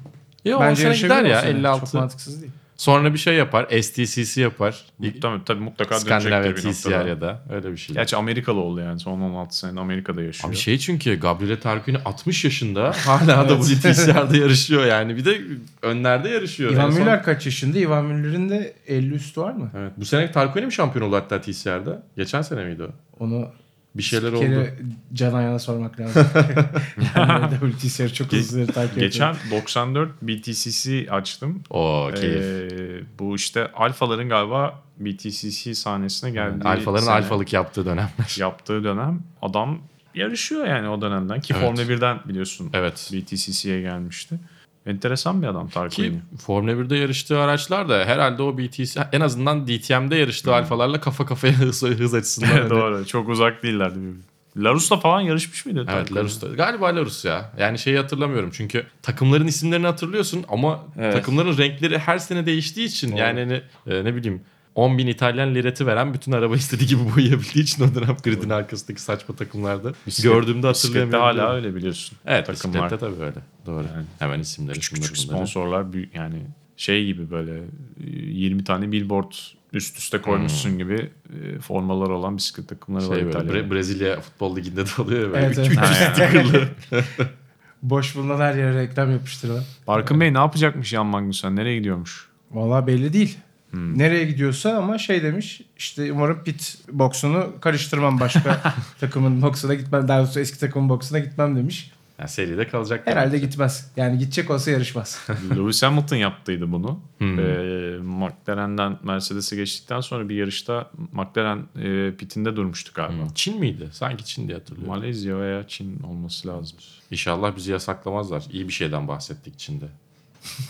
10 0.46 0.62
Bence 0.62 0.82
sene 0.82 0.96
gider 0.98 1.24
ya 1.26 1.38
o 1.38 1.42
sene. 1.42 1.50
56. 1.60 1.86
Çok 1.86 1.94
mantıksız 1.94 2.42
değil. 2.42 2.52
Sonra 2.78 3.14
bir 3.14 3.18
şey 3.20 3.36
yapar. 3.36 3.82
STCC 3.82 4.42
yapar. 4.42 4.82
Muhtemelen 5.00 5.44
tabii 5.44 5.60
mutlaka 5.64 6.00
Skandinavya 6.00 6.44
dönecektir 6.44 6.70
bir 6.70 6.74
TCR 6.74 6.90
noktada. 6.90 7.08
ya 7.10 7.22
da 7.22 7.42
öyle 7.52 7.72
bir 7.72 7.78
şey. 7.78 7.94
Gerçi 7.96 8.16
Amerikalı 8.16 8.60
oldu 8.60 8.80
yani. 8.80 9.00
Son 9.00 9.22
16 9.22 9.58
sene 9.58 9.80
Amerika'da 9.80 10.22
yaşıyor. 10.22 10.50
Abi 10.50 10.56
şey 10.58 10.78
çünkü 10.78 11.20
Gabriele 11.20 11.60
Tarquini 11.60 11.98
60 12.06 12.44
yaşında 12.44 12.94
hala 13.06 13.50
da 13.50 13.60
bu 13.60 13.64
TCR'da 13.64 14.38
yarışıyor 14.42 14.86
yani. 14.86 15.18
Bir 15.18 15.26
de 15.26 15.42
önlerde 15.82 16.30
yarışıyor. 16.30 16.72
Ivan 16.74 16.90
son- 16.92 17.00
Müller 17.00 17.24
kaç 17.24 17.46
yaşında? 17.46 17.78
Ivan 17.80 18.06
Müller'in 18.06 18.50
de 18.50 18.74
50 18.88 19.14
üstü 19.14 19.42
var 19.42 19.54
mı? 19.54 19.72
Evet. 19.78 19.92
Bu 19.98 20.06
sene 20.06 20.32
Tarquini 20.32 20.66
mi 20.66 20.74
şampiyon 20.74 21.08
oldu 21.08 21.16
hatta 21.16 21.42
TCR'da? 21.42 22.04
Geçen 22.18 22.42
sene 22.42 22.66
miydi 22.66 22.84
o? 22.84 22.90
Onu 23.24 23.48
Bir 23.96 24.04
şeyler 24.04 24.34
bir 24.34 24.38
oldu. 24.38 24.68
Can 25.14 25.34
Ayan'a 25.34 25.60
sormak 25.60 26.00
lazım. 26.00 26.28
yani 27.16 27.56
WTCR 27.80 28.14
çok 28.14 28.32
hızlı 28.32 28.68
takip. 28.68 29.00
Geçen 29.00 29.36
94 29.52 30.12
BTCC 30.22 31.12
açtım. 31.12 31.64
O 31.70 32.10
keyif. 32.16 32.44
Ee, 32.44 33.04
bu 33.20 33.36
işte 33.36 33.72
alfaların 33.72 34.30
galiba 34.30 34.82
BTCC 35.00 35.76
sahnesine 35.76 36.32
geldiği 36.32 36.68
Alfaların 36.68 37.06
sene 37.06 37.16
alfalık 37.16 37.54
yaptığı 37.54 37.86
dönemler. 37.86 38.36
yaptığı 38.38 38.84
dönem 38.84 39.22
adam 39.42 39.80
yarışıyor 40.16 40.68
yani 40.68 40.90
o 40.90 41.02
dönemden 41.02 41.42
ki 41.42 41.54
Evet. 41.54 41.66
Formula 41.66 41.82
1'den 41.82 42.20
biliyorsun 42.26 42.70
Evet. 42.74 43.12
BTCC'ye 43.14 43.82
gelmişti. 43.82 44.40
Enteresan 44.86 45.42
bir 45.42 45.48
adam 45.48 45.68
Ki 45.68 45.74
Tarquini. 45.74 46.20
Formula 46.46 46.72
1'de 46.72 46.96
yarıştığı 46.98 47.40
araçlar 47.40 47.90
da 47.90 48.06
herhalde 48.06 48.44
o 48.44 48.58
BTC 48.58 49.02
en 49.12 49.22
azından 49.22 49.68
DTM'de 49.68 50.16
yarıştığı 50.16 50.56
alfalarla 50.56 51.02
kafa 51.02 51.26
kafaya 51.26 51.54
hız, 51.60 51.84
hız 51.84 52.14
açısından. 52.14 52.48
hani- 52.52 52.70
Doğru. 52.70 53.06
Çok 53.06 53.30
uzak 53.30 53.64
değillerdi. 53.64 53.96
birbirine. 53.96 54.24
Larus'la 54.58 54.98
falan 54.98 55.22
yarışmış 55.22 55.66
mıydı? 55.66 55.86
Evet? 55.94 56.16
Larus'ta. 56.16 56.48
Galiba 56.48 56.86
Larus 56.96 57.26
ya. 57.26 57.52
Yani 57.60 57.80
şeyi 57.80 57.98
hatırlamıyorum 57.98 58.50
çünkü 58.54 58.84
takımların 59.02 59.48
isimlerini 59.48 59.86
hatırlıyorsun 59.86 60.46
ama 60.50 60.80
Evet. 61.00 61.14
takımların 61.14 61.58
renkleri 61.58 61.98
her 62.00 62.18
sene 62.18 62.46
değiştiği 62.46 62.88
için 62.88 63.12
Doğru. 63.12 63.20
yani 63.20 63.40
hani, 63.40 63.62
e, 64.00 64.04
ne 64.04 64.16
bileyim 64.16 64.42
10 64.76 64.98
bin 64.98 65.08
İtalyan 65.08 65.56
lireti 65.56 65.88
veren 65.88 66.14
bütün 66.14 66.32
araba 66.32 66.56
istediği 66.56 66.86
gibi 66.88 67.02
boyayabildiği 67.16 67.64
için 67.64 67.84
o 67.84 67.96
dönem 67.96 68.18
gridin 68.24 68.50
arkasındaki 68.50 69.02
saçma 69.02 69.36
takımlarda 69.36 69.94
Bisiklet- 70.08 70.34
gördüğümde 70.34 70.68
hatırlayamıyorum. 70.68 71.26
hala 71.26 71.54
öyle 71.56 71.76
biliyorsun. 71.76 72.18
Evet 72.26 72.48
takımlar. 72.48 72.82
bisiklette 72.92 73.06
tabii 73.06 73.22
öyle. 73.26 73.36
Doğru. 73.66 73.84
Yani 73.96 74.06
Hemen 74.20 74.40
isimleri. 74.40 74.74
Küçük 74.74 74.96
küçük 74.96 75.16
bunları. 75.18 75.28
sponsorlar 75.38 75.94
büyük 75.94 76.16
yani 76.16 76.36
şey 76.78 77.06
gibi 77.06 77.32
böyle 77.32 77.58
e, 77.58 77.64
20 78.08 78.64
tane 78.64 78.92
billboard 78.92 79.32
üst 79.74 79.98
üste 79.98 80.22
koymuşsun 80.22 80.78
gibi 80.78 81.10
e, 81.56 81.60
formalar 81.60 82.10
olan 82.10 82.38
bisiklet 82.38 82.68
takımları 82.70 83.10
var 83.10 83.16
Şey 83.16 83.26
böyle 83.26 83.38
İtalya'da. 83.38 83.58
Bre- 83.68 83.72
Brezilya 83.72 84.20
futbol 84.22 84.56
liginde 84.58 84.86
de 84.86 84.90
oluyor 85.02 85.22
ya 85.28 85.34
böyle. 85.34 85.46
Evet, 85.46 85.58
Üç- 85.58 85.78
evet. 86.20 86.68
Boş 87.84 88.16
bulunan 88.16 88.40
her 88.40 88.56
yere 88.56 88.76
reklam 88.82 89.12
yapıştırıyorlar. 89.12 89.66
Barkın 89.88 90.20
Bey 90.22 90.34
ne 90.34 90.38
yapacakmış 90.38 90.88
Jan 90.88 91.06
Magnussen? 91.06 91.56
Nereye 91.56 91.78
gidiyormuş? 91.78 92.30
Valla 92.52 92.88
belli 92.88 93.14
değil. 93.14 93.38
Nereye 93.74 94.26
gidiyorsa 94.26 94.78
ama 94.78 94.98
şey 94.98 95.24
demiş 95.24 95.62
işte 95.78 96.12
umarım 96.12 96.44
pit 96.44 96.78
boksunu 96.92 97.54
karıştırmam 97.62 98.20
başka 98.20 98.74
takımın 99.00 99.42
boksuna 99.42 99.74
gitmem 99.74 100.08
daha 100.08 100.20
doğrusu 100.20 100.40
eski 100.40 100.60
takımın 100.60 100.90
boksuna 100.90 101.20
gitmem 101.20 101.56
demiş. 101.56 101.92
Yani 102.20 102.30
seride 102.30 102.68
kalacak. 102.68 103.08
Herhalde 103.08 103.40
gitmez. 103.40 103.92
Yani 103.98 104.18
gidecek 104.18 104.50
olsa 104.52 104.72
yarışmaz. 104.72 105.28
Lewis 105.56 105.84
Hamilton 105.84 106.16
yaptıydı 106.16 106.72
bunu. 106.72 107.00
Hmm. 107.18 107.40
Ee, 107.40 107.98
McLaren'den 107.98 108.98
Mercedes'e 109.04 109.56
geçtikten 109.56 110.02
sonra 110.02 110.30
bir 110.30 110.36
yarışta 110.36 110.92
McLaren 111.12 111.66
e, 111.82 112.16
pitinde 112.16 112.56
durmuştu 112.56 112.92
galiba. 112.96 113.24
Hmm. 113.24 113.34
Çin 113.36 113.60
miydi? 113.60 113.90
Sanki 113.92 114.26
Çin 114.26 114.48
diye 114.48 114.58
hatırlıyorum. 114.58 114.96
Malezya 114.96 115.40
veya 115.40 115.68
Çin 115.68 116.00
olması 116.00 116.48
lazım. 116.48 116.78
İnşallah 117.12 117.56
bizi 117.56 117.72
yasaklamazlar. 117.72 118.44
İyi 118.52 118.68
bir 118.68 118.74
şeyden 118.74 119.08
bahsettik 119.08 119.60
Çin'de. 119.60 119.86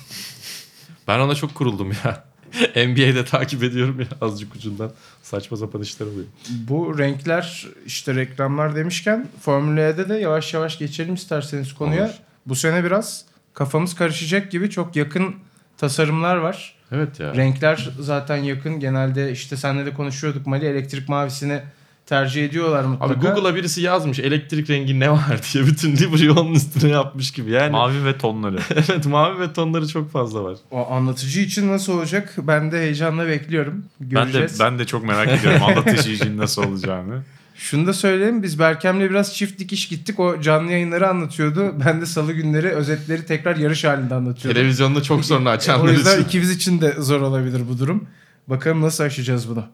ben 1.08 1.20
ona 1.20 1.36
çok 1.36 1.56
kuruldum 1.56 1.92
ya. 2.06 2.33
NBA'de 2.76 3.26
takip 3.26 3.64
ediyorum 3.64 4.00
ya 4.00 4.08
azıcık 4.22 4.56
ucundan. 4.56 4.92
Saçma 5.24 5.58
sapan 5.58 5.82
işler 5.82 6.06
oluyor. 6.06 6.26
Bu 6.50 6.98
renkler 6.98 7.68
işte 7.86 8.16
reklamlar 8.16 8.76
demişken 8.76 9.28
Formula 9.42 9.82
E'de 9.82 10.10
de 10.10 10.14
yavaş 10.14 10.54
yavaş 10.54 10.78
geçelim 10.78 11.14
isterseniz 11.14 11.74
konuya. 11.74 12.06
Olur. 12.06 12.14
Bu 12.46 12.56
sene 12.56 12.84
biraz 12.84 13.26
kafamız 13.54 13.96
karışacak 13.96 14.52
gibi 14.52 14.70
çok 14.70 14.96
yakın 14.96 15.36
tasarımlar 15.78 16.36
var. 16.36 16.76
Evet 16.92 17.20
ya. 17.20 17.36
Renkler 17.36 17.90
zaten 18.00 18.38
yakın. 18.38 18.80
Genelde 18.80 19.32
işte 19.32 19.58
seninle 19.58 19.86
de 19.86 19.94
konuşuyorduk 19.94 20.48
Mali 20.48 20.66
elektrik 20.66 21.10
mavisini 21.10 21.62
tercih 22.06 22.46
ediyorlar 22.46 22.84
mutlaka. 22.84 23.14
Abi 23.14 23.20
Google'a 23.20 23.56
birisi 23.56 23.82
yazmış 23.82 24.20
elektrik 24.20 24.70
rengi 24.70 25.00
ne 25.00 25.12
var 25.12 25.42
diye 25.54 25.66
bütün 25.68 25.96
livery'i 25.98 26.32
onun 26.32 26.54
üstüne 26.54 26.92
yapmış 26.92 27.32
gibi. 27.32 27.52
Yani 27.52 27.72
Mavi 27.72 28.06
ve 28.06 28.18
tonları. 28.18 28.60
evet 28.72 29.06
mavi 29.06 29.40
ve 29.40 29.54
tonları 29.54 29.88
çok 29.88 30.12
fazla 30.12 30.44
var. 30.44 30.58
O 30.72 30.92
anlatıcı 30.92 31.40
için 31.40 31.68
nasıl 31.68 31.94
olacak? 31.94 32.34
Ben 32.38 32.72
de 32.72 32.78
heyecanla 32.80 33.28
bekliyorum. 33.28 33.86
ben 34.00 34.10
de 34.10 34.22
Göreceğiz. 34.22 34.60
ben 34.60 34.80
de 34.80 34.86
çok 34.86 35.04
merak 35.04 35.28
ediyorum 35.40 35.64
anlatıcı 35.68 36.12
için 36.12 36.38
nasıl 36.38 36.64
olacağını. 36.64 37.24
Şunu 37.56 37.88
da 37.88 37.94
söyleyeyim. 37.94 38.44
Biz 38.44 38.60
Berkem'le 38.60 39.00
biraz 39.00 39.36
çift 39.36 39.60
dikiş 39.60 39.88
gittik. 39.88 40.20
O 40.20 40.42
canlı 40.42 40.72
yayınları 40.72 41.10
anlatıyordu. 41.10 41.74
Ben 41.86 42.02
de 42.02 42.06
salı 42.06 42.34
günleri 42.34 42.70
özetleri 42.70 43.26
tekrar 43.26 43.56
yarış 43.56 43.84
halinde 43.84 44.16
anlatıyordum. 44.16 44.62
Televizyonda 44.62 45.04
çok 45.04 45.26
sonra 45.26 45.50
o 45.50 45.54
açanlar 45.54 45.92
yüzden 45.92 46.14
için. 46.14 46.24
ikimiz 46.24 46.52
için 46.52 46.82
de 46.82 46.96
zor 47.00 47.22
olabilir 47.22 47.62
bu 47.70 47.80
durum. 47.80 48.08
Bakalım 48.48 48.82
nasıl 48.82 49.04
aşacağız 49.04 49.50
bunu. 49.50 49.66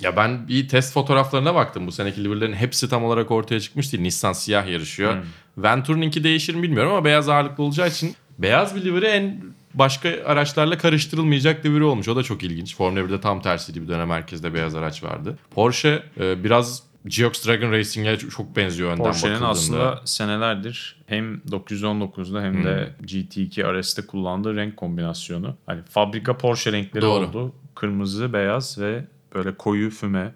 Ya 0.00 0.16
ben 0.16 0.48
bir 0.48 0.68
test 0.68 0.92
fotoğraflarına 0.92 1.54
baktım. 1.54 1.86
Bu 1.86 1.92
seneki 1.92 2.24
liverlerin 2.24 2.52
hepsi 2.52 2.88
tam 2.88 3.04
olarak 3.04 3.30
ortaya 3.30 3.60
çıkmış 3.60 3.92
değil. 3.92 4.02
Nissan 4.02 4.32
siyah 4.32 4.68
yarışıyor. 4.68 5.16
Venturi'ninki 5.58 6.24
değişir 6.24 6.54
mi 6.54 6.62
bilmiyorum 6.62 6.92
ama 6.92 7.04
beyaz 7.04 7.28
ağırlıklı 7.28 7.64
olacağı 7.64 7.88
için 7.88 8.16
beyaz 8.38 8.76
bir 8.76 8.84
livery 8.84 9.06
en 9.16 9.40
başka 9.74 10.08
araçlarla 10.26 10.78
karıştırılmayacak 10.78 11.66
livery 11.66 11.82
olmuş. 11.84 12.08
O 12.08 12.16
da 12.16 12.22
çok 12.22 12.42
ilginç. 12.42 12.76
Formula 12.76 13.00
1'de 13.00 13.20
tam 13.20 13.42
tersiydi. 13.42 13.82
Bir 13.82 13.88
dönem 13.88 14.10
herkeste 14.10 14.54
beyaz 14.54 14.74
araç 14.74 15.02
vardı. 15.04 15.38
Porsche 15.50 16.02
e, 16.20 16.44
biraz 16.44 16.82
Geox 17.06 17.46
Dragon 17.46 17.72
Racing'e 17.72 18.16
çok 18.18 18.56
benziyor 18.56 18.90
önden 18.92 19.04
Porsche'nin 19.04 19.34
bakıldığında. 19.34 19.48
aslında 19.48 20.02
senelerdir 20.04 20.96
hem 21.06 21.34
919'da 21.34 22.42
hem 22.42 22.64
de 22.64 22.94
GT2 23.02 23.80
RS'te 23.80 24.06
kullandığı 24.06 24.56
renk 24.56 24.76
kombinasyonu. 24.76 25.56
Hani 25.66 25.82
fabrika 25.82 26.38
Porsche 26.38 26.72
renkleri 26.72 27.02
Doğru. 27.02 27.26
oldu. 27.26 27.52
Kırmızı, 27.74 28.32
beyaz 28.32 28.78
ve 28.78 29.04
böyle 29.34 29.54
koyu 29.54 29.90
füme. 29.90 30.34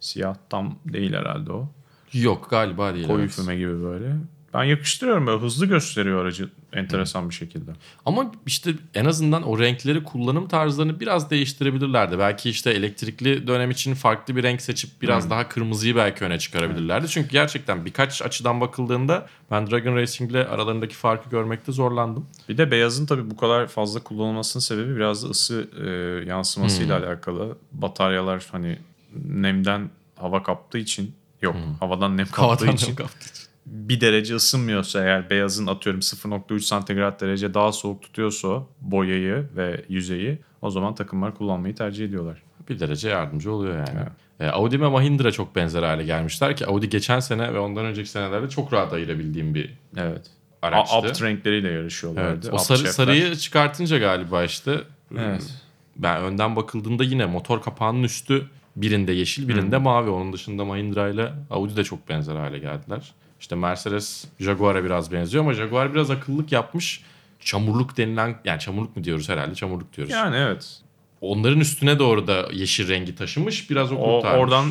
Siyah 0.00 0.34
tam 0.50 0.78
değil 0.84 1.12
herhalde 1.12 1.52
o. 1.52 1.68
Yok 2.12 2.50
galiba 2.50 2.94
değil. 2.94 3.06
Koyu 3.06 3.20
evet. 3.20 3.30
füme 3.30 3.56
gibi 3.56 3.82
böyle. 3.82 4.16
Ben 4.54 4.64
yakıştırıyorum 4.64 5.26
böyle 5.26 5.40
hızlı 5.40 5.66
gösteriyor 5.66 6.22
aracı 6.22 6.48
enteresan 6.72 7.30
bir 7.30 7.34
şekilde. 7.34 7.70
Ama 8.06 8.32
işte 8.46 8.74
en 8.94 9.04
azından 9.04 9.42
o 9.42 9.58
renkleri 9.58 10.04
kullanım 10.04 10.48
tarzlarını 10.48 11.00
biraz 11.00 11.30
değiştirebilirlerdi. 11.30 12.18
Belki 12.18 12.50
işte 12.50 12.70
elektrikli 12.70 13.46
dönem 13.46 13.70
için 13.70 13.94
farklı 13.94 14.36
bir 14.36 14.42
renk 14.42 14.62
seçip 14.62 15.02
biraz 15.02 15.30
daha 15.30 15.48
kırmızıyı 15.48 15.96
belki 15.96 16.24
öne 16.24 16.38
çıkarabilirlerdi. 16.38 17.08
Çünkü 17.08 17.28
gerçekten 17.28 17.84
birkaç 17.84 18.22
açıdan 18.22 18.60
bakıldığında 18.60 19.26
ben 19.50 19.70
Dragon 19.70 19.96
Racing 19.96 20.30
ile 20.30 20.46
aralarındaki 20.46 20.94
farkı 20.94 21.30
görmekte 21.30 21.72
zorlandım. 21.72 22.26
Bir 22.48 22.58
de 22.58 22.70
beyazın 22.70 23.06
tabii 23.06 23.30
bu 23.30 23.36
kadar 23.36 23.66
fazla 23.66 24.02
kullanılmasının 24.02 24.60
sebebi 24.60 24.96
biraz 24.96 25.24
da 25.24 25.28
ısı 25.28 25.68
e, 25.84 25.88
yansımasıyla 26.28 26.98
alakalı. 26.98 27.56
Bataryalar 27.72 28.46
hani 28.52 28.78
nemden 29.24 29.90
hava 30.16 30.42
kaptığı 30.42 30.78
için 30.78 31.14
yok 31.42 31.56
havadan 31.80 32.16
nem 32.16 32.26
kaptığı 32.26 32.42
Havadan 32.42 32.74
için 32.74 32.86
nem 32.86 32.94
kaptığı 32.94 33.28
için. 33.28 33.49
Bir 33.66 34.00
derece 34.00 34.34
ısınmıyorsa 34.34 35.04
eğer 35.04 35.30
beyazın 35.30 35.66
atıyorum 35.66 36.00
0.3 36.00 36.60
santigrat 36.60 37.20
derece 37.20 37.54
daha 37.54 37.72
soğuk 37.72 38.02
tutuyorsa 38.02 38.62
boyayı 38.80 39.48
ve 39.56 39.84
yüzeyi 39.88 40.38
o 40.62 40.70
zaman 40.70 40.94
takımlar 40.94 41.34
kullanmayı 41.34 41.74
tercih 41.74 42.04
ediyorlar. 42.04 42.42
Bir 42.68 42.80
derece 42.80 43.08
yardımcı 43.08 43.52
oluyor 43.52 43.74
yani. 43.76 44.00
E, 44.40 44.46
Audi 44.46 44.80
ve 44.80 44.88
Mahindra 44.88 45.32
çok 45.32 45.56
benzer 45.56 45.82
hale 45.82 46.04
gelmişler 46.04 46.56
ki 46.56 46.66
Audi 46.66 46.88
geçen 46.88 47.20
sene 47.20 47.54
ve 47.54 47.58
ondan 47.58 47.84
önceki 47.84 48.08
senelerde 48.10 48.48
çok 48.48 48.72
rahat 48.72 48.92
ayırabildiğim 48.92 49.54
bir 49.54 49.74
Evet. 49.96 50.26
araçtı. 50.62 50.96
Apt 50.96 51.22
renkleriyle 51.22 51.68
yarışıyorlardı. 51.70 52.40
Evet. 52.44 52.54
O 52.54 52.58
sarı, 52.58 52.78
şefler. 52.78 52.92
sarıyı 52.92 53.34
çıkartınca 53.36 53.98
galiba 53.98 54.44
işte 54.44 54.80
Evet. 55.18 55.54
ben 55.96 56.22
önden 56.22 56.56
bakıldığında 56.56 57.04
yine 57.04 57.26
motor 57.26 57.62
kapağının 57.62 58.02
üstü 58.02 58.46
birinde 58.76 59.12
yeşil 59.12 59.48
birinde 59.48 59.78
mavi. 59.78 60.10
Onun 60.10 60.32
dışında 60.32 60.64
Mahindra 60.64 61.08
ile 61.08 61.32
Audi 61.50 61.76
de 61.76 61.84
çok 61.84 62.08
benzer 62.08 62.36
hale 62.36 62.58
geldiler. 62.58 63.12
İşte 63.40 63.54
Mercedes 63.56 64.24
Jaguar'a 64.40 64.84
biraz 64.84 65.12
benziyor 65.12 65.44
ama 65.44 65.52
Jaguar 65.54 65.94
biraz 65.94 66.10
akıllık 66.10 66.52
yapmış. 66.52 67.02
Çamurluk 67.40 67.96
denilen 67.96 68.36
yani 68.44 68.60
çamurluk 68.60 68.96
mu 68.96 69.04
diyoruz 69.04 69.28
herhalde 69.28 69.54
çamurluk 69.54 69.96
diyoruz. 69.96 70.12
Yani 70.12 70.36
evet. 70.36 70.80
Onların 71.20 71.60
üstüne 71.60 71.98
doğru 71.98 72.26
da 72.26 72.48
yeşil 72.52 72.88
rengi 72.88 73.14
taşımış 73.14 73.70
biraz 73.70 73.92
o 73.92 73.96
O, 73.96 74.16
kurtarmış. 74.20 74.40
oradan 74.42 74.70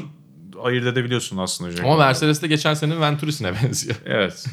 ayırt 0.63 0.85
edebiliyorsun 0.88 1.38
aslında. 1.38 1.69
ama 1.69 1.77
Jaguar'ı. 1.77 1.97
Mercedes 1.99 2.41
de 2.41 2.47
geçen 2.47 2.73
senenin 2.73 3.01
Venturis'ine 3.01 3.53
benziyor. 3.63 3.95
Evet. 4.05 4.45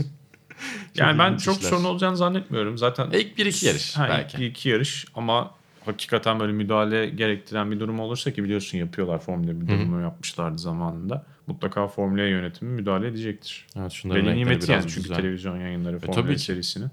yani 0.95 1.19
ben 1.19 1.37
çok 1.37 1.57
işler. 1.57 1.71
sorun 1.71 1.85
olacağını 1.85 2.17
zannetmiyorum. 2.17 2.79
Zaten 2.79 3.11
İlk 3.13 3.39
bir 3.39 3.47
iki 3.47 3.67
yarış 3.67 3.97
Ha, 3.97 4.07
belki. 4.11 4.37
ilk 4.37 4.51
iki 4.51 4.69
yarış 4.69 5.07
ama 5.15 5.51
hakikaten 5.87 6.41
böyle 6.41 6.53
müdahale 6.53 7.07
gerektiren 7.07 7.71
bir 7.71 7.81
durum 7.81 8.01
olursa 8.01 8.31
ki 8.33 8.45
biliyorsun 8.45 8.79
yapıyorlar 8.79 9.19
Formula 9.19 9.61
bir 9.61 9.69
durumu 9.69 10.01
yapmışlardı 10.03 10.59
zamanında. 10.59 11.27
Mutlaka 11.47 11.89
Formula 11.89 12.23
E 12.23 12.29
yönetimi 12.29 12.71
müdahale 12.73 13.07
edecektir. 13.07 13.67
Evet, 13.77 13.93
şunların 13.93 14.37
nimeti 14.37 14.73
yani 14.73 14.83
çünkü 14.83 15.03
güzel. 15.03 15.17
televizyon 15.17 15.61
yayınları 15.61 16.01
tabii 16.01 16.13
Formula 16.15 16.33
E 16.33 16.37
ki. 16.37 16.43
serisinin. 16.43 16.91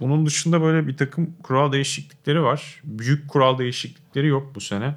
Bunun 0.00 0.26
dışında 0.26 0.60
böyle 0.62 0.86
bir 0.86 0.96
takım 0.96 1.34
kural 1.42 1.72
değişiklikleri 1.72 2.42
var. 2.42 2.80
Büyük 2.84 3.28
kural 3.28 3.58
değişiklikleri 3.58 4.26
yok 4.26 4.52
bu 4.54 4.60
sene. 4.60 4.94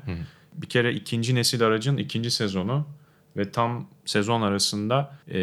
Bir 0.54 0.68
kere 0.68 0.94
ikinci 0.94 1.36
nesil 1.36 1.64
aracın 1.64 1.98
ikinci 1.98 2.32
sezonu 2.32 2.88
ve 3.38 3.52
tam 3.52 3.88
sezon 4.06 4.42
arasında 4.42 5.18
e, 5.32 5.38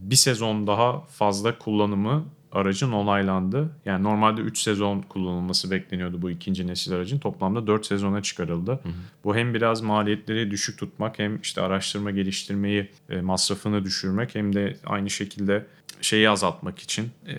bir 0.00 0.16
sezon 0.16 0.66
daha 0.66 1.00
fazla 1.00 1.58
kullanımı 1.58 2.24
aracın 2.52 2.92
onaylandı. 2.92 3.70
Yani 3.84 4.04
normalde 4.04 4.40
3 4.40 4.58
sezon 4.58 5.02
kullanılması 5.02 5.70
bekleniyordu 5.70 6.22
bu 6.22 6.30
ikinci 6.30 6.66
nesil 6.66 6.92
aracın. 6.92 7.18
Toplamda 7.18 7.66
4 7.66 7.86
sezona 7.86 8.22
çıkarıldı. 8.22 8.80
Bu 9.24 9.36
hem 9.36 9.54
biraz 9.54 9.80
maliyetleri 9.80 10.50
düşük 10.50 10.78
tutmak 10.78 11.18
hem 11.18 11.40
işte 11.40 11.60
araştırma 11.60 12.10
geliştirmeyi 12.10 12.90
e, 13.10 13.20
masrafını 13.20 13.84
düşürmek 13.84 14.34
hem 14.34 14.54
de 14.54 14.76
aynı 14.86 15.10
şekilde 15.10 15.66
şeyi 16.00 16.30
azaltmak 16.30 16.78
için 16.78 17.10
e, 17.26 17.34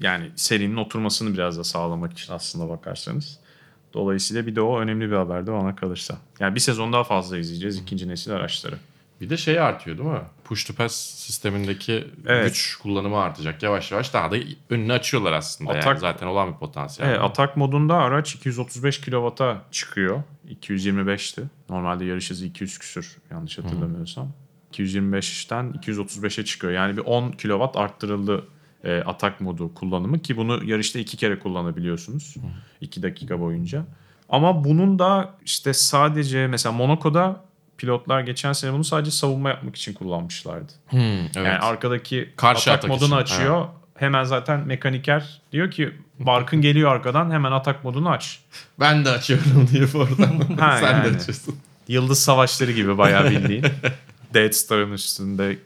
yani 0.00 0.30
serinin 0.36 0.76
oturmasını 0.76 1.34
biraz 1.34 1.58
da 1.58 1.64
sağlamak 1.64 2.12
için 2.12 2.32
aslında 2.32 2.68
bakarsanız. 2.68 3.38
Dolayısıyla 3.94 4.46
bir 4.46 4.56
de 4.56 4.60
o 4.60 4.80
önemli 4.80 5.10
bir 5.10 5.16
haberdi 5.16 5.52
bana 5.52 5.76
kalırsa. 5.76 6.18
Yani 6.40 6.54
bir 6.54 6.60
sezon 6.60 6.92
daha 6.92 7.04
fazla 7.04 7.38
izleyeceğiz 7.38 7.78
ikinci 7.78 8.08
nesil 8.08 8.32
araçları. 8.32 8.78
Bir 9.20 9.30
de 9.30 9.36
şey 9.36 9.60
artıyor 9.60 9.98
değil 9.98 10.08
mi? 10.08 10.20
Push 10.44 10.64
to 10.64 10.74
pass 10.74 10.94
sistemindeki 10.96 12.08
Evet. 12.26 12.48
güç 12.48 12.76
kullanımı 12.76 13.18
artacak. 13.18 13.62
Yavaş 13.62 13.92
yavaş 13.92 14.14
daha 14.14 14.30
da 14.30 14.36
önünü 14.70 14.92
açıyorlar 14.92 15.32
aslında. 15.32 15.72
yani. 15.72 15.80
Atak- 15.84 15.98
Zaten 15.98 16.26
olan 16.26 16.52
bir 16.52 16.56
potansiyel. 16.58 17.08
Evet, 17.10 17.20
atak 17.22 17.56
modunda 17.56 17.94
araç 17.96 18.34
235 18.34 19.00
kW'a 19.00 19.62
çıkıyor. 19.70 20.22
225'ti. 20.50 21.42
Normalde 21.70 22.04
yarış 22.04 22.30
hızı 22.30 22.46
200 22.46 22.78
küsür 22.78 23.16
yanlış 23.30 23.58
hatırlamıyorsam. 23.58 24.28
225'ten 24.72 25.72
235'e 25.72 26.44
çıkıyor. 26.44 26.72
Yani 26.72 26.96
bir 26.96 27.02
10 27.02 27.30
kW 27.32 27.64
arttırıldı 27.80 28.44
e, 28.84 28.98
atak 29.00 29.40
modu 29.40 29.74
kullanımı 29.74 30.18
ki 30.18 30.36
bunu 30.36 30.64
yarışta 30.64 30.98
iki 30.98 31.16
kere 31.16 31.38
kullanabiliyorsunuz. 31.38 32.34
2 32.80 33.02
dakika 33.02 33.40
boyunca. 33.40 33.84
Ama 34.28 34.64
bunun 34.64 34.98
da 34.98 35.34
işte 35.44 35.72
sadece 35.74 36.46
mesela 36.46 36.72
Monaco'da 36.72 37.44
pilotlar 37.78 38.20
geçen 38.20 38.52
sene 38.52 38.72
bunu 38.72 38.84
sadece 38.84 39.10
savunma 39.10 39.48
yapmak 39.48 39.76
için 39.76 39.92
kullanmışlardı. 39.92 40.72
Hmm, 40.88 41.00
evet. 41.00 41.36
Yani 41.36 41.58
arkadaki 41.58 42.32
Karşı 42.36 42.72
atak, 42.72 42.84
atak 42.84 42.90
modunu 42.90 43.22
için, 43.22 43.34
açıyor. 43.34 43.66
Hemen 43.94 44.24
zaten 44.24 44.60
mekaniker 44.66 45.42
diyor 45.52 45.70
ki 45.70 45.92
Barkın 46.18 46.60
geliyor 46.60 46.92
arkadan 46.92 47.30
hemen 47.30 47.52
atak 47.52 47.84
modunu 47.84 48.10
aç. 48.10 48.40
ben 48.80 49.04
de 49.04 49.10
açıyorum 49.10 49.68
diye 49.72 49.84
oradan. 49.94 50.56
Ha, 50.60 50.76
Sen 50.80 50.92
yani. 50.92 51.04
de 51.12 51.16
açıyorsun. 51.16 51.56
Yıldız 51.88 52.18
savaşları 52.22 52.72
gibi 52.72 52.98
bayağı 52.98 53.30
bildiğin. 53.30 53.66
Death 54.34 54.54
Star'ın 54.54 54.92
üstünde 54.92 55.56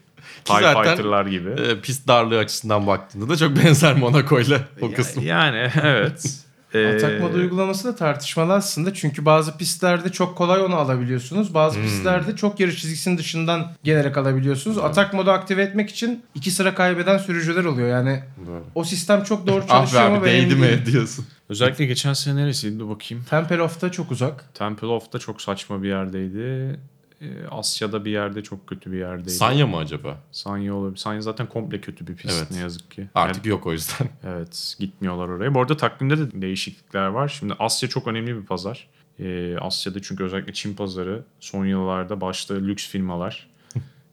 TIE 0.44 0.60
zaten- 0.60 0.84
Fighter'lar 0.84 1.26
gibi. 1.26 1.50
Ee, 1.50 1.80
pist 1.80 2.08
darlığı 2.08 2.38
açısından 2.38 2.86
baktığında 2.86 3.28
da 3.28 3.36
çok 3.36 3.56
benzer 3.56 3.94
Monaco'yla 3.96 4.60
o 4.80 4.92
kısım. 4.92 5.26
Yani 5.26 5.70
evet. 5.82 6.38
Ee, 6.74 6.86
Atak 6.96 7.20
modu 7.20 7.36
uygulaması 7.36 7.88
da 7.88 7.96
tartışmalı 7.96 8.52
aslında. 8.52 8.94
Çünkü 8.94 9.24
bazı 9.24 9.56
pistlerde 9.56 10.08
çok 10.12 10.36
kolay 10.36 10.62
onu 10.62 10.76
alabiliyorsunuz. 10.76 11.54
Bazı 11.54 11.76
Hmm. 11.76 11.84
pistlerde 11.84 12.36
çok 12.36 12.60
yarış 12.60 12.80
çizgisinin 12.80 13.18
dışından 13.18 13.72
gelerek 13.84 14.16
alabiliyorsunuz. 14.18 14.78
Atak 14.78 15.14
modu 15.14 15.30
aktive 15.30 15.62
etmek 15.62 15.90
için 15.90 16.22
iki 16.34 16.50
sıra 16.50 16.74
kaybeden 16.74 17.18
sürücüler 17.18 17.64
oluyor. 17.64 17.88
Yani 17.88 18.22
Doğru. 18.46 18.64
o 18.74 18.84
sistem 18.84 19.24
çok 19.24 19.46
doğru 19.46 19.58
Ah 19.62 19.62
be 19.64 19.68
çalışıyor 19.68 20.04
ama 20.04 20.16
abi 20.16 20.26
ben 20.26 20.32
değdi 20.32 20.54
mi 20.54 20.86
diyorsun. 20.86 21.26
Özellikle 21.48 21.86
geçen 21.86 22.12
sene 22.12 22.36
neresiydi 22.36 22.88
bakayım. 22.88 23.24
Tempelhof'ta 23.30 23.92
çok 23.92 24.10
uzak. 24.10 24.54
Temple 24.54 24.86
of 24.86 25.12
da 25.12 25.18
çok 25.18 25.42
saçma 25.42 25.82
bir 25.82 25.88
yerdeydi. 25.88 26.80
Ee, 27.22 27.46
Asya'da 27.50 28.04
bir 28.04 28.10
yerde 28.10 28.42
çok 28.42 28.66
kötü 28.66 28.92
bir 28.92 28.98
yerdeydi. 28.98 29.30
Sanya 29.30 29.66
mı 29.66 29.76
acaba? 29.76 30.20
Sanya 30.32 30.74
olabilir. 30.74 30.96
Sanya 30.96 31.20
zaten 31.20 31.46
komple 31.46 31.80
kötü 31.80 32.06
bir 32.06 32.16
pist 32.16 32.38
Evet. 32.38 32.50
ne 32.50 32.58
yazık 32.58 32.90
ki. 32.90 33.08
Artık 33.14 33.46
yok 33.46 33.66
o 33.66 33.72
yüzden. 33.72 34.08
Evet 34.24 34.76
gitmiyorlar 34.78 35.28
oraya. 35.28 35.54
Bu 35.54 35.60
arada 35.60 35.76
takvimde 35.76 36.18
de 36.18 36.42
değişiklikler 36.42 37.06
var. 37.06 37.28
Şimdi 37.28 37.54
Asya 37.58 37.88
çok 37.88 38.06
önemli 38.06 38.36
bir 38.36 38.46
pazar. 38.46 38.88
Ee, 39.20 39.56
Asya'da 39.60 40.02
çünkü 40.02 40.24
özellikle 40.24 40.52
Çin 40.52 40.74
pazarı 40.74 41.22
son 41.40 41.66
yıllarda 41.66 42.20
başta 42.20 42.54
lüks 42.54 42.88
firmalar. 42.88 43.48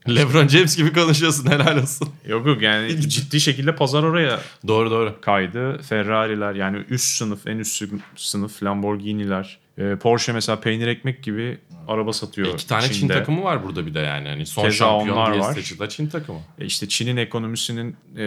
LeBron 0.15 0.47
James 0.47 0.77
gibi 0.77 0.93
konuşuyorsun 0.93 1.51
helal 1.51 1.77
olsun. 1.81 2.09
Yok 2.27 2.45
yok 2.47 2.61
yani 2.61 3.01
ciddi 3.09 3.39
şekilde 3.39 3.75
pazar 3.75 4.03
oraya 4.03 4.39
Doğru 4.67 4.91
doğru. 4.91 5.15
kaydı. 5.21 5.81
Ferrari'ler 5.81 6.53
yani 6.55 6.77
üst 6.89 7.17
sınıf 7.17 7.47
en 7.47 7.57
üst 7.57 7.83
sınıf 8.15 8.63
Lamborghini'ler. 8.63 9.57
Ee, 9.77 9.95
Porsche 9.95 10.33
mesela 10.33 10.59
peynir 10.59 10.87
ekmek 10.87 11.23
gibi 11.23 11.57
araba 11.87 12.13
satıyor. 12.13 12.47
İki 12.53 12.67
tane 12.67 12.83
Çin 12.87 12.93
Çin'de. 12.93 13.13
takımı 13.13 13.43
var 13.43 13.63
burada 13.63 13.85
bir 13.85 13.93
de 13.93 13.99
yani. 13.99 14.27
Hani 14.27 14.45
son 14.45 14.63
Keza 14.63 14.75
şampiyon 14.77 15.31
diye 15.31 15.43
var. 15.43 15.53
seçilen 15.53 15.87
Çin 15.87 16.07
takımı. 16.07 16.39
E 16.59 16.65
İşte 16.65 16.87
Çin'in 16.87 17.17
ekonomisinin 17.17 17.95
e, 18.17 18.25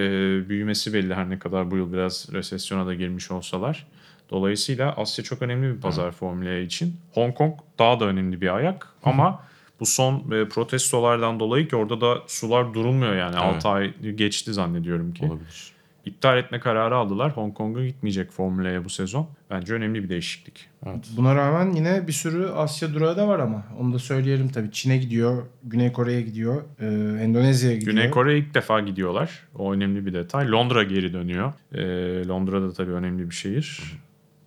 büyümesi 0.48 0.92
belli 0.94 1.14
her 1.14 1.30
ne 1.30 1.38
kadar 1.38 1.70
bu 1.70 1.76
yıl 1.76 1.92
biraz 1.92 2.28
resesyona 2.32 2.86
da 2.86 2.94
girmiş 2.94 3.30
olsalar. 3.30 3.86
Dolayısıyla 4.30 4.92
Asya 4.96 5.24
çok 5.24 5.42
önemli 5.42 5.74
bir 5.76 5.80
pazar 5.80 6.12
Formula 6.12 6.48
E 6.50 6.62
için. 6.62 6.96
Hong 7.12 7.34
Kong 7.34 7.54
daha 7.78 8.00
da 8.00 8.04
önemli 8.04 8.40
bir 8.40 8.56
ayak 8.56 8.88
ama 9.04 9.42
bu 9.82 9.86
son 9.86 10.14
e, 10.32 10.48
protestolardan 10.48 11.40
dolayı 11.40 11.68
ki 11.68 11.76
orada 11.76 12.00
da 12.00 12.22
sular 12.26 12.74
durulmuyor 12.74 13.16
yani. 13.16 13.34
Evet. 13.34 13.56
6 13.56 13.68
ay 13.68 13.94
geçti 14.14 14.52
zannediyorum 14.52 15.12
ki. 15.12 15.24
Olabilir. 15.26 15.72
İptal 16.04 16.38
etme 16.38 16.60
kararı 16.60 16.96
aldılar. 16.96 17.36
Hong 17.36 17.54
Kong'a 17.54 17.86
gitmeyecek 17.86 18.30
Formula'ya 18.30 18.84
bu 18.84 18.90
sezon. 18.90 19.28
Bence 19.50 19.74
önemli 19.74 20.04
bir 20.04 20.08
değişiklik. 20.08 20.68
Evet. 20.86 21.08
Buna 21.16 21.34
rağmen 21.34 21.72
yine 21.72 22.06
bir 22.06 22.12
sürü 22.12 22.46
Asya 22.46 22.94
durağı 22.94 23.16
da 23.16 23.28
var 23.28 23.38
ama. 23.38 23.64
Onu 23.80 23.92
da 23.92 23.98
söyleyelim 23.98 24.48
tabii. 24.48 24.70
Çin'e 24.72 24.96
gidiyor, 24.98 25.42
Güney 25.64 25.92
Kore'ye 25.92 26.22
gidiyor, 26.22 26.62
e, 26.80 26.86
Endonezya'ya 27.22 27.76
gidiyor. 27.76 27.96
Güney 27.96 28.10
Kore'ye 28.10 28.38
ilk 28.38 28.54
defa 28.54 28.80
gidiyorlar. 28.80 29.30
O 29.54 29.72
önemli 29.72 30.06
bir 30.06 30.14
detay. 30.14 30.50
Londra 30.50 30.82
geri 30.82 31.12
dönüyor. 31.12 31.52
Ee, 31.72 32.28
Londra 32.28 32.62
da 32.62 32.72
tabii 32.72 32.92
önemli 32.92 33.30
bir 33.30 33.34
şehir. 33.34 33.80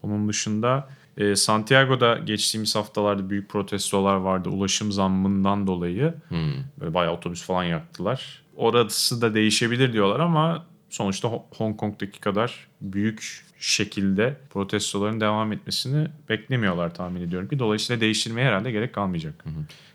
Onun 0.03 0.29
dışında 0.29 0.87
e, 1.17 1.35
Santiago'da 1.35 2.17
geçtiğimiz 2.17 2.75
haftalarda 2.75 3.29
büyük 3.29 3.49
protestolar 3.49 4.15
vardı. 4.15 4.49
Ulaşım 4.49 4.91
zammından 4.91 5.67
dolayı. 5.67 6.13
Hmm. 6.27 6.53
Böyle 6.79 6.93
bayağı 6.93 7.13
otobüs 7.13 7.43
falan 7.43 7.63
yaktılar. 7.63 8.43
Orası 8.55 9.21
da 9.21 9.33
değişebilir 9.33 9.93
diyorlar 9.93 10.19
ama 10.19 10.65
sonuçta 10.89 11.27
Ho- 11.27 11.41
Hong 11.57 11.77
Kong'daki 11.77 12.19
kadar 12.19 12.67
büyük 12.81 13.45
şekilde 13.59 14.37
protestoların 14.49 15.21
devam 15.21 15.51
etmesini 15.51 16.07
beklemiyorlar 16.29 16.93
tahmin 16.95 17.21
ediyorum 17.21 17.47
ki. 17.49 17.59
Dolayısıyla 17.59 18.01
değiştirmeye 18.01 18.47
herhalde 18.47 18.71
gerek 18.71 18.93
kalmayacak. 18.93 19.45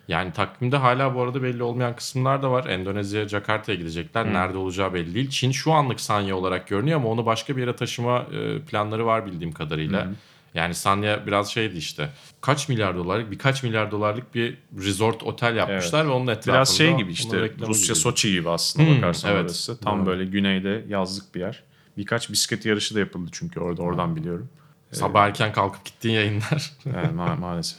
Yani 0.08 0.32
takvimde 0.32 0.76
hala 0.76 1.14
bu 1.14 1.22
arada 1.22 1.42
belli 1.42 1.62
olmayan 1.62 1.96
kısımlar 1.96 2.42
da 2.42 2.50
var. 2.50 2.66
Endonezya, 2.66 3.28
Jakarta'ya 3.28 3.78
gidecekler. 3.78 4.32
Nerede 4.32 4.56
olacağı 4.58 4.94
belli 4.94 5.14
değil. 5.14 5.28
Çin 5.30 5.50
şu 5.50 5.72
anlık 5.72 6.00
Sanya 6.00 6.36
olarak 6.36 6.68
görünüyor 6.68 7.00
ama 7.00 7.08
onu 7.08 7.26
başka 7.26 7.56
bir 7.56 7.60
yere 7.60 7.76
taşıma 7.76 8.18
e, 8.18 8.58
planları 8.60 9.06
var 9.06 9.26
bildiğim 9.26 9.52
kadarıyla. 9.52 10.06
Yani 10.54 10.74
Sanya 10.74 11.26
biraz 11.26 11.52
şeydi 11.52 11.76
işte. 11.78 12.10
Kaç 12.40 12.68
milyar 12.68 12.96
dolarlık, 12.96 13.30
birkaç 13.30 13.62
milyar 13.62 13.90
dolarlık 13.90 14.34
bir 14.34 14.58
resort 14.78 15.22
otel 15.22 15.56
yapmışlar 15.56 16.06
ve 16.06 16.10
onun 16.10 16.26
etrafında. 16.26 16.54
Biraz 16.54 16.76
şey 16.76 16.96
gibi 16.96 17.12
işte 17.12 17.50
Rusya 17.60 17.86
gibi. 17.86 17.94
Soçi 17.94 18.30
gibi 18.32 18.50
aslında 18.50 18.86
Hmm, 18.90 18.96
bakarsan 18.96 19.30
evet. 19.30 19.44
orası. 19.44 19.80
Tam 19.80 19.98
Doğru. 19.98 20.06
böyle 20.06 20.24
güneyde 20.24 20.84
yazlık 20.88 21.34
bir 21.34 21.40
yer. 21.40 21.62
Birkaç 21.96 22.30
bisiklet 22.30 22.66
yarışı 22.66 22.94
da 22.94 22.98
yapıldı 22.98 23.30
çünkü 23.32 23.60
orada 23.60 23.82
oradan 23.82 24.16
biliyorum. 24.16 24.48
Sabah 24.92 25.26
erken 25.26 25.52
kalkıp 25.52 25.84
gittiğin 25.84 26.14
yayınlar. 26.14 26.72
Yani 26.84 27.16
ma- 27.20 27.38
maalesef. 27.40 27.78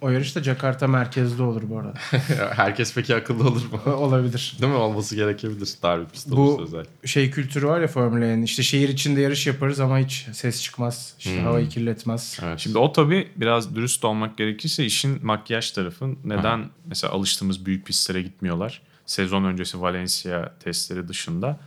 O 0.00 0.10
yarış 0.10 0.36
da 0.36 0.42
Jakarta 0.42 0.86
merkezde 0.86 1.42
olur 1.42 1.62
bu 1.70 1.78
arada. 1.78 1.92
Herkes 2.56 2.94
peki 2.94 3.14
akıllı 3.14 3.48
olur 3.48 3.62
mu? 3.72 3.92
Olabilir. 3.92 4.56
Değil 4.60 4.72
mi? 4.72 4.78
Olması 4.78 5.16
gerekebilir. 5.16 5.68
Dar 5.82 6.00
bir 6.00 6.06
pist 6.06 6.30
Bu- 6.30 6.36
olursa 6.40 6.62
özel. 6.62 6.84
Şey 7.04 7.30
kültürü 7.30 7.66
var 7.66 7.80
ya 7.80 7.86
Formula 7.88 8.24
E'nin. 8.24 8.42
İşte 8.42 8.62
şehir 8.62 8.88
içinde 8.88 9.20
yarış 9.20 9.46
yaparız 9.46 9.80
ama 9.80 9.98
hiç 9.98 10.26
ses 10.32 10.62
çıkmaz. 10.62 11.14
İşte 11.18 11.36
Hmm. 11.38 11.44
havayı 11.44 11.68
kirletmez. 11.68 12.38
Evet. 12.42 12.58
Şimdi 12.60 12.78
o 12.78 12.92
tabii 12.92 13.28
biraz 13.36 13.74
dürüst 13.74 14.04
olmak 14.04 14.38
gerekirse 14.38 14.84
işin 14.84 15.26
makyaj 15.26 15.70
tarafı. 15.70 16.08
Neden 16.24 16.70
mesela 16.86 17.12
alıştığımız 17.12 17.66
büyük 17.66 17.86
pistlere 17.86 18.22
gitmiyorlar? 18.22 18.82
Sezon 19.06 19.44
öncesi 19.44 19.80
Valencia 19.80 20.52
testleri 20.58 21.08
dışında. 21.08 21.60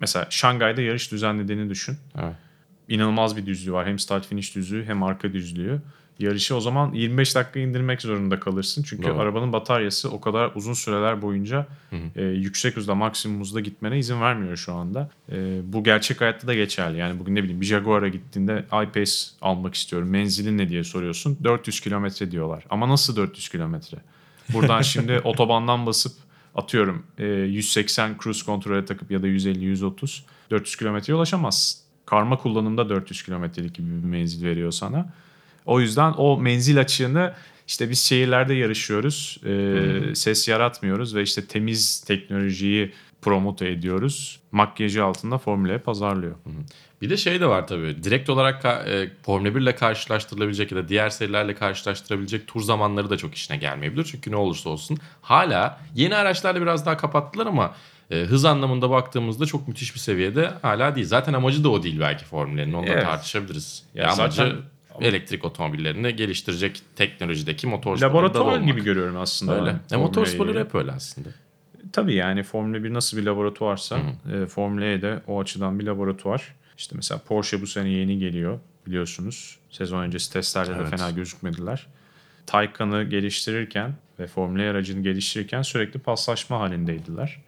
Mesela 0.00 0.26
Şangay'da 0.30 0.80
yarış 0.82 1.12
düzenlediğini 1.12 1.70
düşün. 1.70 1.96
Evet. 2.18 2.34
inanılmaz 2.88 3.36
bir 3.36 3.46
düzlüğü 3.46 3.72
var. 3.72 3.86
Hem 3.86 3.98
start 3.98 4.26
finish 4.26 4.54
düzlüğü 4.54 4.84
hem 4.84 5.02
arka 5.02 5.32
düzlüğü. 5.32 5.80
Yarışı 6.18 6.56
o 6.56 6.60
zaman 6.60 6.92
25 6.92 7.34
dakika 7.34 7.60
indirmek 7.60 8.02
zorunda 8.02 8.40
kalırsın. 8.40 8.82
Çünkü 8.82 9.02
Doğru. 9.02 9.18
arabanın 9.18 9.52
bataryası 9.52 10.10
o 10.10 10.20
kadar 10.20 10.52
uzun 10.54 10.72
süreler 10.72 11.22
boyunca 11.22 11.66
e, 12.16 12.22
yüksek 12.22 12.76
hızda 12.76 12.94
maksimum 12.94 13.40
hızda 13.40 13.60
gitmene 13.60 13.98
izin 13.98 14.20
vermiyor 14.20 14.56
şu 14.56 14.74
anda. 14.74 15.10
E, 15.32 15.60
bu 15.64 15.84
gerçek 15.84 16.20
hayatta 16.20 16.46
da 16.46 16.54
geçerli. 16.54 16.98
Yani 16.98 17.20
bugün 17.20 17.34
ne 17.34 17.42
bileyim 17.42 17.60
bir 17.60 17.66
Jaguar'a 17.66 18.08
gittiğinde 18.08 18.64
iPace 18.66 19.12
almak 19.42 19.74
istiyorum. 19.74 20.08
Menzilin 20.08 20.58
ne 20.58 20.68
diye 20.68 20.84
soruyorsun. 20.84 21.38
400 21.44 21.80
kilometre 21.80 22.30
diyorlar. 22.30 22.64
Ama 22.70 22.88
nasıl 22.88 23.16
400 23.16 23.48
kilometre? 23.48 23.98
Buradan 24.52 24.82
şimdi 24.82 25.20
otobandan 25.24 25.86
basıp 25.86 26.12
atıyorum 26.54 27.06
e, 27.18 27.24
180 27.24 28.16
cruise 28.22 28.44
kontrole 28.44 28.84
takıp 28.84 29.10
ya 29.10 29.22
da 29.22 29.26
150-130 29.26 30.20
400 30.50 30.76
kilometreye 30.76 31.16
ulaşamazsın. 31.16 31.80
Karma 32.06 32.38
kullanımda 32.38 32.88
400 32.88 33.22
kilometrelik 33.22 33.74
gibi 33.74 33.90
bir 33.90 34.08
menzil 34.08 34.46
veriyor 34.46 34.72
sana. 34.72 35.06
O 35.68 35.80
yüzden 35.80 36.12
o 36.16 36.38
menzil 36.38 36.80
açığını 36.80 37.32
işte 37.66 37.90
biz 37.90 38.00
şehirlerde 38.04 38.54
yarışıyoruz. 38.54 39.38
e, 39.46 40.14
ses 40.14 40.48
yaratmıyoruz 40.48 41.14
ve 41.14 41.22
işte 41.22 41.46
temiz 41.46 42.00
teknolojiyi 42.00 42.92
promote 43.22 43.68
ediyoruz. 43.68 44.40
Makyajı 44.52 45.04
altında 45.04 45.38
Formula 45.38 45.72
E 45.72 45.78
pazarlıyor. 45.78 46.34
Bir 47.02 47.10
de 47.10 47.16
şey 47.16 47.40
de 47.40 47.46
var 47.46 47.66
tabii. 47.66 48.02
Direkt 48.04 48.30
olarak 48.30 48.64
e, 48.64 49.10
Formula 49.22 49.54
1 49.54 49.60
ile 49.60 49.74
karşılaştırılabilecek 49.74 50.72
ya 50.72 50.78
da 50.78 50.88
diğer 50.88 51.10
serilerle 51.10 51.54
karşılaştırabilecek 51.54 52.46
tur 52.46 52.60
zamanları 52.60 53.10
da 53.10 53.16
çok 53.16 53.34
işine 53.34 53.56
gelmeyebilir. 53.56 54.04
Çünkü 54.04 54.30
ne 54.30 54.36
olursa 54.36 54.70
olsun. 54.70 54.98
Hala 55.22 55.80
yeni 55.94 56.16
araçlarla 56.16 56.60
biraz 56.62 56.86
daha 56.86 56.96
kapattılar 56.96 57.46
ama 57.46 57.74
e, 58.10 58.20
hız 58.20 58.44
anlamında 58.44 58.90
baktığımızda 58.90 59.46
çok 59.46 59.68
müthiş 59.68 59.94
bir 59.94 60.00
seviyede 60.00 60.50
hala 60.62 60.94
değil. 60.96 61.06
Zaten 61.06 61.32
amacı 61.32 61.64
da 61.64 61.68
o 61.68 61.82
değil 61.82 62.00
belki 62.00 62.24
Formula'nın. 62.24 62.72
Onu 62.72 62.86
da 62.86 62.90
Evet. 62.92 63.02
tartışabiliriz. 63.04 63.82
Ya 63.94 64.04
Ya 64.04 64.12
amacı 64.12 64.36
zaten- 64.36 64.56
elektrik 65.00 65.44
otomobillerini 65.44 66.16
geliştirecek 66.16 66.82
teknolojideki 66.96 67.66
motor 67.66 67.96
sporlarında 67.96 68.18
Laboratuvar 68.38 68.60
gibi 68.60 68.84
görüyorum 68.84 69.16
aslında. 69.16 69.54
Öyle. 69.60 69.66
ben 69.66 69.74
E, 69.74 69.78
Formula 69.88 70.06
motor 70.06 70.26
E'yi. 70.26 70.34
sporları 70.34 70.60
hep 70.60 70.74
öyle 70.74 70.92
aslında. 70.92 71.28
Tabii 71.92 72.14
yani 72.14 72.42
Formula 72.42 72.84
1 72.84 72.92
nasıl 72.94 73.16
bir 73.18 73.22
laboratuvarsa 73.22 73.98
e, 74.32 74.46
Formula 74.46 74.84
E 74.84 75.02
de 75.02 75.20
o 75.26 75.40
açıdan 75.40 75.78
bir 75.78 75.84
laboratuvar. 75.86 76.54
İşte 76.78 76.96
mesela 76.96 77.20
Porsche 77.28 77.60
bu 77.62 77.66
sene 77.66 77.88
yeni 77.88 78.18
geliyor 78.18 78.58
biliyorsunuz. 78.86 79.58
Sezon 79.70 80.02
öncesi 80.02 80.32
testlerde 80.32 80.72
Evet. 80.80 80.92
de 80.92 80.96
fena 80.96 81.10
gözükmediler. 81.10 81.86
Taycan'ı 82.46 83.04
geliştirirken 83.04 83.94
ve 84.18 84.26
Formula 84.26 84.62
E 84.62 84.68
aracını 84.70 85.02
geliştirirken 85.02 85.62
sürekli 85.62 86.00
paslaşma 86.00 86.60
halindeydiler. 86.60 87.40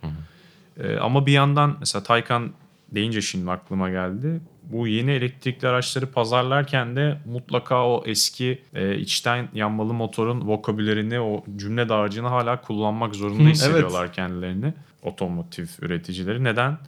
Ee, 0.81 0.97
ama 0.97 1.27
bir 1.27 1.33
yandan 1.33 1.77
mesela 1.81 2.03
Taycan 2.03 2.53
deyince 2.93 3.23
şimdi 3.23 3.51
aklıma 3.51 3.91
geldi. 3.91 4.41
Bu 4.73 4.87
yeni 4.87 5.11
elektrikli 5.11 5.67
araçları 5.67 6.07
pazarlarken 6.13 6.97
de 6.97 7.19
mutlaka 7.27 7.87
o 7.87 8.03
eski 8.07 8.63
e, 8.75 8.97
içten 8.97 9.49
yanmalı 9.55 9.95
motorun 9.95 10.49
vokabülerini, 10.49 11.21
o 11.21 11.45
cümle 11.57 11.89
dağarcığını 11.89 12.29
hala 12.29 12.61
kullanmak 12.61 13.15
zorunda 13.15 13.49
hissediyorlar 13.49 14.13
kendilerini. 14.13 14.75
Otomotiv 15.03 15.67
üreticileri. 15.81 16.45
Neden? 16.45 16.79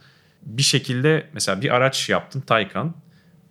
Bir 0.41 0.63
şekilde 0.63 1.27
mesela 1.33 1.61
bir 1.61 1.75
araç 1.75 2.09
yaptın 2.09 2.41
Taycan. 2.41 2.93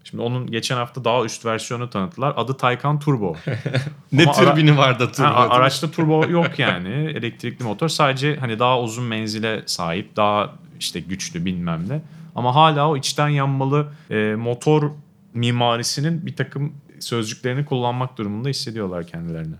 Şimdi 0.04 0.22
onun 0.22 0.50
geçen 0.50 0.76
hafta 0.76 1.04
daha 1.04 1.24
üst 1.24 1.46
versiyonu 1.46 1.90
tanıttılar. 1.90 2.34
Adı 2.36 2.56
Taycan 2.56 2.98
Turbo. 3.00 3.36
Ne 4.12 4.22
Ama 4.22 4.32
ara- 4.32 4.54
türbini 4.54 4.76
var 4.76 4.98
da 4.98 5.12
turbo? 5.12 5.28
Ha, 5.28 5.48
araçta 5.48 5.90
turbo 5.90 6.24
yok 6.30 6.58
yani. 6.58 6.88
Elektrikli 6.88 7.62
motor 7.64 7.88
sadece 7.88 8.36
hani 8.36 8.58
daha 8.58 8.80
uzun 8.80 9.04
menzile 9.04 9.62
sahip, 9.66 10.16
daha 10.16 10.52
işte 10.80 11.00
güçlü 11.00 11.44
bilmem 11.44 11.88
ne. 11.88 12.00
Ama 12.34 12.54
hala 12.54 12.88
o 12.88 12.96
içten 12.96 13.28
yanmalı 13.28 13.92
e, 14.10 14.34
motor 14.34 14.90
mimarisinin 15.34 16.26
bir 16.26 16.36
takım 16.36 16.72
sözcüklerini 17.00 17.64
kullanmak 17.64 18.18
durumunda 18.18 18.48
hissediyorlar 18.48 19.06
kendilerini. 19.06 19.54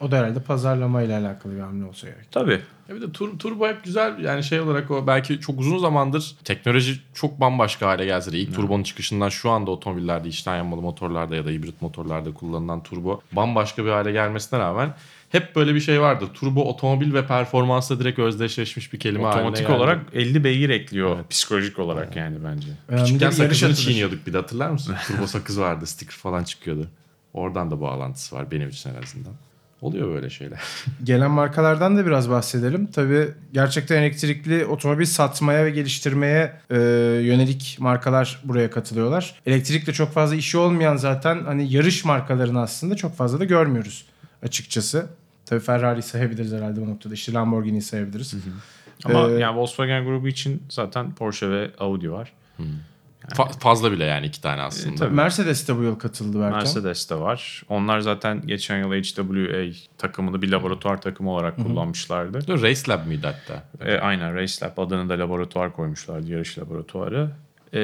O 0.00 0.10
da 0.10 0.16
herhalde 0.16 0.40
pazarlamayla 0.40 1.20
alakalı 1.20 1.54
bir 1.54 1.60
hamle 1.60 1.84
olsa 1.84 2.06
gerek. 2.06 2.32
Tabii. 2.32 2.60
Ya 2.88 2.94
bir 2.94 3.00
de 3.00 3.12
tur, 3.12 3.38
turbo 3.38 3.68
hep 3.68 3.84
güzel 3.84 4.18
yani 4.18 4.42
şey 4.42 4.60
olarak 4.60 4.90
o 4.90 5.06
belki 5.06 5.40
çok 5.40 5.60
uzun 5.60 5.78
zamandır 5.78 6.36
teknoloji 6.44 7.00
çok 7.14 7.40
bambaşka 7.40 7.86
hale 7.86 8.04
gelse 8.04 8.32
de 8.32 8.38
ilk 8.38 8.54
turbonun 8.54 8.82
çıkışından 8.82 9.28
şu 9.28 9.50
anda 9.50 9.70
otomobillerde 9.70 10.28
içten 10.28 10.56
yanmalı 10.56 10.82
motorlarda 10.82 11.36
ya 11.36 11.46
da 11.46 11.50
hibrit 11.50 11.82
motorlarda 11.82 12.34
kullanılan 12.34 12.82
turbo 12.82 13.20
bambaşka 13.32 13.84
bir 13.84 13.90
hale 13.90 14.12
gelmesine 14.12 14.58
rağmen 14.58 14.94
hep 15.34 15.56
böyle 15.56 15.74
bir 15.74 15.80
şey 15.80 16.00
vardı. 16.00 16.24
Turbo 16.34 16.62
otomobil 16.68 17.14
ve 17.14 17.26
performansla 17.26 18.00
direkt 18.00 18.18
özdeşleşmiş 18.18 18.92
bir 18.92 18.98
kelime 18.98 19.24
haline 19.24 19.40
Otomatik 19.40 19.66
geldi. 19.66 19.76
olarak 19.76 20.00
50 20.12 20.44
beygir 20.44 20.70
ekliyor 20.70 21.16
psikolojik 21.30 21.78
olarak 21.78 22.16
yani 22.16 22.36
bence. 22.44 22.68
Önemli 22.88 23.04
Küçükken 23.04 23.30
değil, 23.30 23.42
yarış 23.42 23.58
sakızını 23.58 23.86
çiğniyorduk 23.86 24.26
bir 24.26 24.32
de 24.32 24.36
hatırlar 24.36 24.70
mısın? 24.70 24.94
Turbo 25.06 25.26
sakız 25.26 25.60
vardı 25.60 25.86
sticker 25.86 26.16
falan 26.16 26.44
çıkıyordu. 26.44 26.88
Oradan 27.32 27.70
da 27.70 27.80
bağlantısı 27.80 28.36
var 28.36 28.50
benim 28.50 28.68
için 28.68 28.90
en 28.90 29.02
azından. 29.02 29.32
Oluyor 29.80 30.08
böyle 30.08 30.30
şeyler. 30.30 30.60
Gelen 31.04 31.30
markalardan 31.30 31.96
da 31.96 32.06
biraz 32.06 32.30
bahsedelim. 32.30 32.86
Tabii 32.86 33.28
gerçekten 33.52 34.02
elektrikli 34.02 34.64
otomobil 34.64 35.04
satmaya 35.04 35.64
ve 35.64 35.70
geliştirmeye 35.70 36.52
e, 36.70 36.76
yönelik 37.22 37.76
markalar 37.80 38.40
buraya 38.44 38.70
katılıyorlar. 38.70 39.34
Elektrikle 39.46 39.92
çok 39.92 40.12
fazla 40.12 40.36
işi 40.36 40.58
olmayan 40.58 40.96
zaten 40.96 41.44
hani 41.44 41.72
yarış 41.72 42.04
markalarını 42.04 42.60
aslında 42.60 42.96
çok 42.96 43.16
fazla 43.16 43.40
da 43.40 43.44
görmüyoruz 43.44 44.04
açıkçası. 44.44 45.06
Tabii 45.46 45.60
Ferrari 45.60 46.02
sayabiliriz 46.02 46.52
herhalde 46.52 46.80
bu 46.80 46.90
noktada. 46.90 47.14
İşte 47.14 47.32
Lamborghini 47.32 47.82
sayabiliriz. 47.82 48.34
Ama 49.04 49.30
Ee, 49.30 49.32
yani 49.32 49.56
Volkswagen 49.56 50.04
grubu 50.04 50.28
için 50.28 50.62
zaten 50.68 51.14
Porsche 51.14 51.50
ve 51.50 51.70
Audi 51.78 52.12
var. 52.12 52.32
Fa- 53.28 53.58
fazla 53.58 53.92
bile 53.92 54.04
yani 54.04 54.26
iki 54.26 54.40
tane 54.40 54.62
aslında. 54.62 54.94
tabii. 54.96 55.14
Mercedes 55.14 55.68
de 55.68 55.76
bu 55.78 55.82
yıl 55.82 55.94
katıldı 55.98 56.40
belki. 56.40 56.54
Mercedes 56.56 57.10
de 57.10 57.14
var. 57.14 57.62
Onlar 57.68 58.00
zaten 58.00 58.46
geçen 58.46 58.78
yıl 58.78 58.92
HWA 58.92 59.72
takımını 59.98 60.42
bir 60.42 60.48
laboratuvar 60.52 61.00
takımı 61.00 61.30
olarak 61.30 61.56
kullanmışlardı. 61.56 62.46
Dur, 62.46 62.62
Race 62.62 62.80
Lab 62.88 63.06
mıydı 63.06 63.26
hatta? 63.26 63.64
E, 63.90 63.98
aynen 63.98 64.34
Race 64.34 64.66
Lab 64.66 64.78
adını 64.78 65.08
da 65.08 65.18
laboratuvar 65.18 65.72
koymuşlardı. 65.72 66.30
Yarış 66.30 66.58
laboratuvarı. 66.58 67.30
E, 67.74 67.80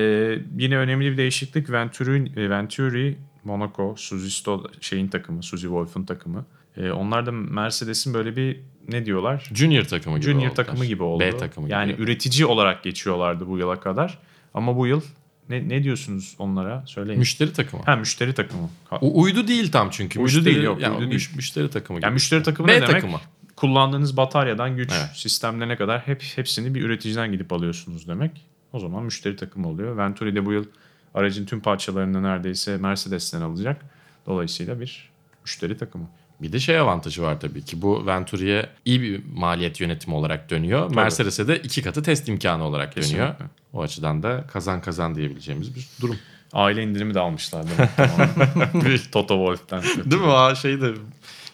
yine 0.59 0.77
önemli 0.77 1.13
bir 1.13 1.17
değişiklik 1.17 1.71
Venturi, 1.71 2.41
e, 2.41 2.51
Venturi 2.51 3.19
Monaco, 3.45 3.95
Suzy 3.97 4.29
Sto 4.29 4.65
şeyin 4.81 5.09
takımı, 5.09 5.43
Suzy 5.43 5.67
Wolf'un 5.67 6.05
takımı. 6.05 6.45
E, 6.77 6.91
onlar 6.91 7.27
da 7.27 7.33
Mercedes'in 7.33 8.15
böyle 8.15 8.37
bir 8.37 8.61
ne 8.89 9.07
diyorlar? 9.07 9.51
Junior 9.55 9.85
takımı 9.85 10.17
gibi 10.19 10.25
Junior 10.31 10.51
oldular. 10.51 10.55
takımı 10.55 10.85
gibi 10.87 11.03
oldu. 11.03 11.21
B 11.21 11.37
takımı 11.37 11.67
gibi. 11.67 11.73
Yani 11.73 11.95
üretici 11.99 12.47
olarak 12.47 12.83
geçiyorlardı 12.85 13.47
bu 13.49 13.59
yıla 13.59 13.81
kadar. 13.81 14.19
Ama 14.55 14.77
bu 14.77 14.87
yıl 14.87 15.01
ne, 15.49 15.69
ne 15.69 15.83
diyorsunuz 15.85 16.35
onlara? 16.39 16.83
Söyleyin. 16.87 17.19
Müşteri 17.19 17.53
takımı. 17.53 17.83
ha 17.83 17.97
müşteri 17.97 18.35
takımı. 18.35 18.69
U- 19.01 19.23
uydu 19.23 19.49
değil 19.49 19.73
tam 19.73 19.91
çünkü. 19.91 20.19
Uydu 20.19 20.25
müşteri, 20.37 20.45
değil, 20.45 20.63
yok, 20.63 20.81
yani 20.81 20.97
uydu 20.97 21.11
değil. 21.11 21.31
Müşteri 21.37 21.71
takımı 21.71 21.99
gibi. 21.99 22.05
Yani 22.07 22.13
müşteri 22.15 22.43
takımı 22.43 22.69
B 22.69 22.73
ne 22.73 22.77
demek? 22.77 22.91
takımı. 22.91 23.21
Kullandığınız 23.57 24.17
bataryadan 24.17 24.77
güç 24.77 24.91
Evet. 24.93 25.11
sistemlerine 25.15 25.77
kadar 25.77 26.01
hep 26.01 26.23
hepsini 26.37 26.75
bir 26.75 26.83
üreticiden 26.83 27.33
gidip 27.33 27.53
alıyorsunuz 27.53 28.09
demek. 28.09 28.31
O 28.73 28.79
zaman 28.79 29.05
müşteri 29.05 29.37
takımı 29.37 29.69
oluyor. 29.69 29.97
Venturi 29.97 30.35
de 30.37 30.47
bu 30.47 30.53
yıl 30.53 30.65
aracın 31.15 31.47
tüm 31.47 31.61
parçalarını 31.61 32.23
neredeyse 32.23 32.77
Mercedes'ten 32.77 33.41
alacak. 33.41 33.85
Dolayısıyla 34.27 34.81
bir 34.81 35.11
müşteri 35.45 35.79
takımı. 35.79 36.09
Bir 36.43 36.53
de 36.53 36.61
şey 36.61 36.79
avantajı 36.79 37.23
var 37.23 37.41
tabii 37.41 37.65
ki. 37.65 37.83
Bu 37.83 38.07
Venturi'ye 38.07 38.67
iyi 38.85 39.03
bir 39.03 39.23
maliyet 39.35 39.81
yönetimi 39.81 40.15
olarak 40.17 40.51
dönüyor. 40.51 40.95
Mercedes'e 40.95 41.49
de 41.49 41.57
iki 41.59 41.83
katı 41.83 42.03
test 42.03 42.29
imkanı 42.29 42.65
olarak 42.65 42.97
dönüyor. 42.97 43.29
Kesinlikle. 43.33 43.45
O 43.73 43.83
açıdan 43.83 44.23
da 44.23 44.45
kazan 44.53 44.81
kazan 44.81 45.15
diyebileceğimiz 45.15 45.75
bir 45.75 45.89
durum. 46.01 46.17
Aile 46.53 46.83
indirimi 46.83 47.15
de 47.15 47.21
almışlar 47.21 47.65
demek. 47.71 49.13
Toto 49.13 49.35
Wolff'ten. 49.35 50.11
Değil 50.11 50.23
mi? 50.23 50.29
O 50.29 50.55
şey 50.55 50.81
de 50.81 50.93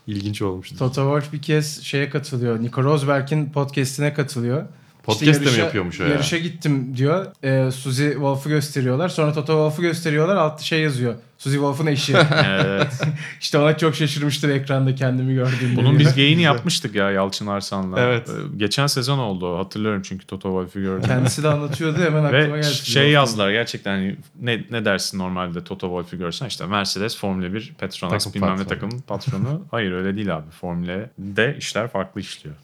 ilginç 0.07 0.43
olmuştu. 0.43 0.79
Toto 0.79 0.95
Wolff 0.95 1.33
bir 1.33 1.43
kez 1.43 1.83
şeye 1.83 2.11
katılıyor. 2.11 2.63
Nico 2.63 2.83
Rosberg'in 2.83 3.51
podcast'ine 3.53 4.15
katılıyor. 4.15 4.67
Podcast 5.07 5.41
de 5.41 5.45
mi 5.45 5.47
yarışa- 5.51 5.63
yapıyormuş 5.65 6.01
o 6.01 6.05
ya? 6.05 6.09
Yarışa 6.11 6.39
gittim 6.39 6.97
diyor. 6.97 7.27
Ee, 7.45 7.71
Suzy 7.71 8.11
Wolf'u 8.11 8.49
gösteriyorlar. 8.49 9.09
Sonra 9.09 9.33
Toto 9.33 9.47
Wolff'u 9.53 9.83
gösteriyorlar. 9.83 10.37
Altta 10.37 10.63
şey 10.63 10.81
yazıyor. 10.81 11.15
Suzy 11.39 11.55
Wolf'un 11.57 11.87
eşi. 11.87 12.13
evet. 12.45 13.01
işte 13.41 13.59
ona 13.59 13.77
çok 13.79 13.95
şaşırmıştır 13.95 14.49
ekranda 14.49 14.95
kendimi 14.95 15.35
gördüğümde. 15.35 15.77
Bunun 15.77 15.91
diyor. 15.91 16.01
biz 16.01 16.15
geyini 16.17 16.43
yapmıştık 16.43 16.95
ya 16.95 17.11
Yalçın 17.11 17.47
Arslan'la. 17.47 18.01
Evet. 18.01 18.29
Ee, 18.29 18.57
Geçen 18.57 18.87
sezon 18.87 19.19
oldu 19.19 19.59
hatırlıyorum 19.59 20.03
çünkü 20.05 20.27
Toto 20.27 20.49
Wolff'u 20.49 20.81
gördüm. 20.81 21.09
Kendisi 21.09 21.43
de 21.43 21.49
anlatıyordu 21.49 21.99
hemen 21.99 22.25
aklıma 22.25 22.55
Ve 22.55 22.61
geldi. 22.61 22.75
şey 22.75 23.11
yazdılar 23.11 23.51
gerçekten 23.51 23.91
hani 23.97 24.17
ne, 24.41 24.65
ne 24.71 24.85
dersin 24.85 25.19
normalde 25.19 25.65
Toto 25.65 25.87
Wolff'u 25.87 26.19
görsen 26.19 26.47
işte 26.47 26.67
Mercedes 26.67 27.17
Formula 27.19 27.53
1 27.55 27.75
Petronas 27.79 28.25
Takım 28.25 28.43
bilmem 28.43 28.57
ne 28.59 28.63
patronu. 28.65 28.69
takımın 28.81 28.99
patronu. 29.03 29.63
Hayır 29.71 29.93
öyle 29.93 30.17
değil 30.17 30.37
abi. 30.37 30.51
Formula'de 30.51 31.57
işler 31.59 31.89
farklı 31.89 32.21
işliyor. 32.21 32.57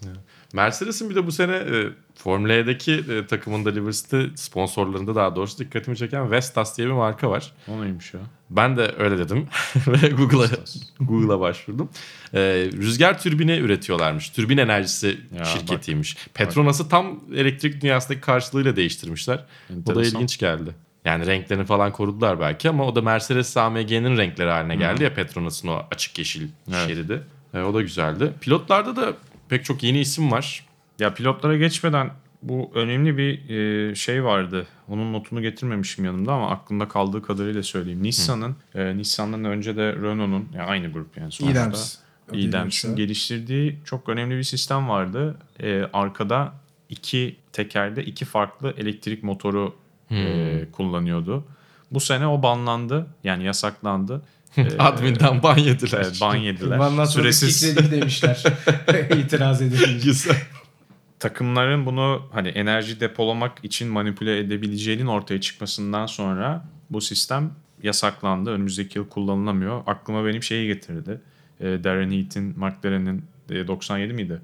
Mercedes'in 0.52 1.10
bir 1.10 1.14
de 1.14 1.26
bu 1.26 1.32
sene 1.32 1.52
e, 1.56 1.86
Formula 2.14 2.52
E'deki 2.52 2.92
e, 2.92 3.26
takımında 3.26 3.70
Liberty'de 3.70 4.36
sponsorlarında 4.36 5.14
daha 5.14 5.36
doğrusu 5.36 5.58
dikkatimi 5.58 5.96
çeken 5.96 6.30
Vestas 6.30 6.78
diye 6.78 6.86
bir 6.86 6.92
marka 6.92 7.30
var. 7.30 7.52
O 7.68 7.82
neymiş 7.84 8.14
ya? 8.14 8.20
Ben 8.50 8.76
de 8.76 8.94
öyle 8.98 9.18
dedim 9.18 9.46
ve 9.86 10.08
Google'a 10.08 10.46
Google'a 11.00 11.40
başvurdum. 11.40 11.88
Ee, 12.34 12.38
rüzgar 12.72 13.18
türbini 13.22 13.56
üretiyorlarmış. 13.56 14.30
Türbin 14.30 14.58
enerjisi 14.58 15.20
Ya 15.38 15.44
şirketiymiş. 15.44 16.16
Petronas'ı 16.34 16.88
tam 16.88 17.20
elektrik 17.34 17.80
dünyasındaki 17.82 18.20
karşılığıyla 18.20 18.76
değiştirmişler. 18.76 19.44
Bu 19.70 19.86
da 19.86 19.90
Enteresan. 19.92 20.16
ilginç 20.16 20.38
geldi. 20.38 20.70
Yani 21.04 21.26
renklerini 21.26 21.64
falan 21.64 21.92
korudular 21.92 22.40
belki 22.40 22.68
ama 22.68 22.86
o 22.86 22.94
da 22.96 23.02
Mercedes 23.02 23.56
AMG'nin 23.56 24.16
renkleri 24.16 24.50
haline 24.50 24.76
geldi 24.76 25.02
ya 25.02 25.14
Petronas'ın 25.14 25.68
o 25.68 25.82
açık 25.90 26.18
yeşil 26.18 26.48
Evet. 26.70 26.86
şeridi. 26.88 27.22
E, 27.54 27.60
o 27.62 27.74
da 27.74 27.82
güzeldi. 27.82 28.32
Pilotlarda 28.40 28.96
da 28.96 29.12
pek 29.52 29.64
çok 29.64 29.82
yeni 29.82 30.00
isim 30.00 30.32
var. 30.32 30.66
Ya 30.98 31.14
pilotlara 31.14 31.56
geçmeden 31.56 32.10
bu 32.42 32.70
önemli 32.74 33.18
bir 33.18 33.50
e, 33.50 33.94
şey 33.94 34.24
vardı. 34.24 34.66
Onun 34.88 35.12
notunu 35.12 35.42
getirmemişim 35.42 36.04
yanımda 36.04 36.32
ama 36.32 36.50
aklımda 36.50 36.88
kaldığı 36.88 37.22
kadarıyla 37.22 37.62
söyleyeyim. 37.62 38.02
Nissan'ın, 38.02 38.56
e, 38.74 38.96
Nissan'dan 38.96 39.44
önce 39.44 39.76
de 39.76 39.92
Renault'un, 39.92 40.48
yani 40.54 40.62
aynı 40.62 40.92
grup 40.92 41.16
yani 41.16 41.32
sonuçta. 41.32 41.60
İDEMS. 41.60 41.96
İDEMS'in 42.32 42.96
geliştirdiği 42.96 43.78
çok 43.84 44.08
önemli 44.08 44.36
bir 44.36 44.42
sistem 44.42 44.88
vardı. 44.88 45.36
E, 45.62 45.82
arkada 45.92 46.52
iki 46.88 47.36
tekerde 47.52 48.04
iki 48.04 48.24
farklı 48.24 48.74
elektrik 48.78 49.22
motoru 49.22 49.74
e, 50.10 50.64
kullanıyordu. 50.72 51.44
Bu 51.94 52.00
sene 52.00 52.26
o 52.26 52.42
banlandı. 52.42 53.06
Yani 53.24 53.44
yasaklandı. 53.44 54.22
E, 54.56 54.78
Admin'den 54.78 55.42
ban 55.42 55.58
yediler. 55.58 56.02
evet, 56.04 56.18
ban 56.20 56.36
yediler. 56.36 56.78
Sonra 56.78 57.06
Süresiz 57.06 57.76
demişler. 57.90 58.42
İtiraz 59.18 59.62
edilmiş. 59.62 60.04
Güzel. 60.04 60.36
takımların 61.18 61.86
bunu 61.86 62.28
hani 62.32 62.48
enerji 62.48 63.00
depolamak 63.00 63.52
için 63.62 63.88
manipüle 63.88 64.38
edebileceğinin 64.38 65.06
ortaya 65.06 65.40
çıkmasından 65.40 66.06
sonra 66.06 66.64
bu 66.90 67.00
sistem 67.00 67.52
yasaklandı. 67.82 68.50
Önümüzdeki 68.50 68.98
yıl 68.98 69.08
kullanılamıyor. 69.08 69.82
Aklıma 69.86 70.26
benim 70.26 70.42
şeyi 70.42 70.66
getirdi. 70.66 71.20
E, 71.60 71.64
Darren 71.84 72.10
Heath'in, 72.10 72.54
McLaren'in 72.58 73.24
e, 73.50 73.66
97 73.66 74.12
miydi? 74.12 74.40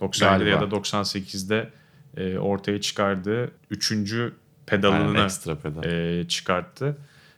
97'de 0.00 0.24
Galiba. 0.24 0.48
ya 0.48 0.60
da 0.60 0.64
98'de 0.64 1.70
e, 2.16 2.38
ortaya 2.38 2.80
çıkardığı 2.80 3.50
üçüncü 3.70 4.32
Aynen, 4.72 4.82
pedalını 4.82 5.24
ekstra 5.24 5.58
pedal. 5.58 5.84
e, 5.84 6.28
çıkarttı. 6.28 6.96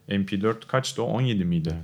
MP4 0.09 0.67
kaçtı 0.67 1.03
o? 1.03 1.07
17 1.07 1.45
miydi? 1.45 1.75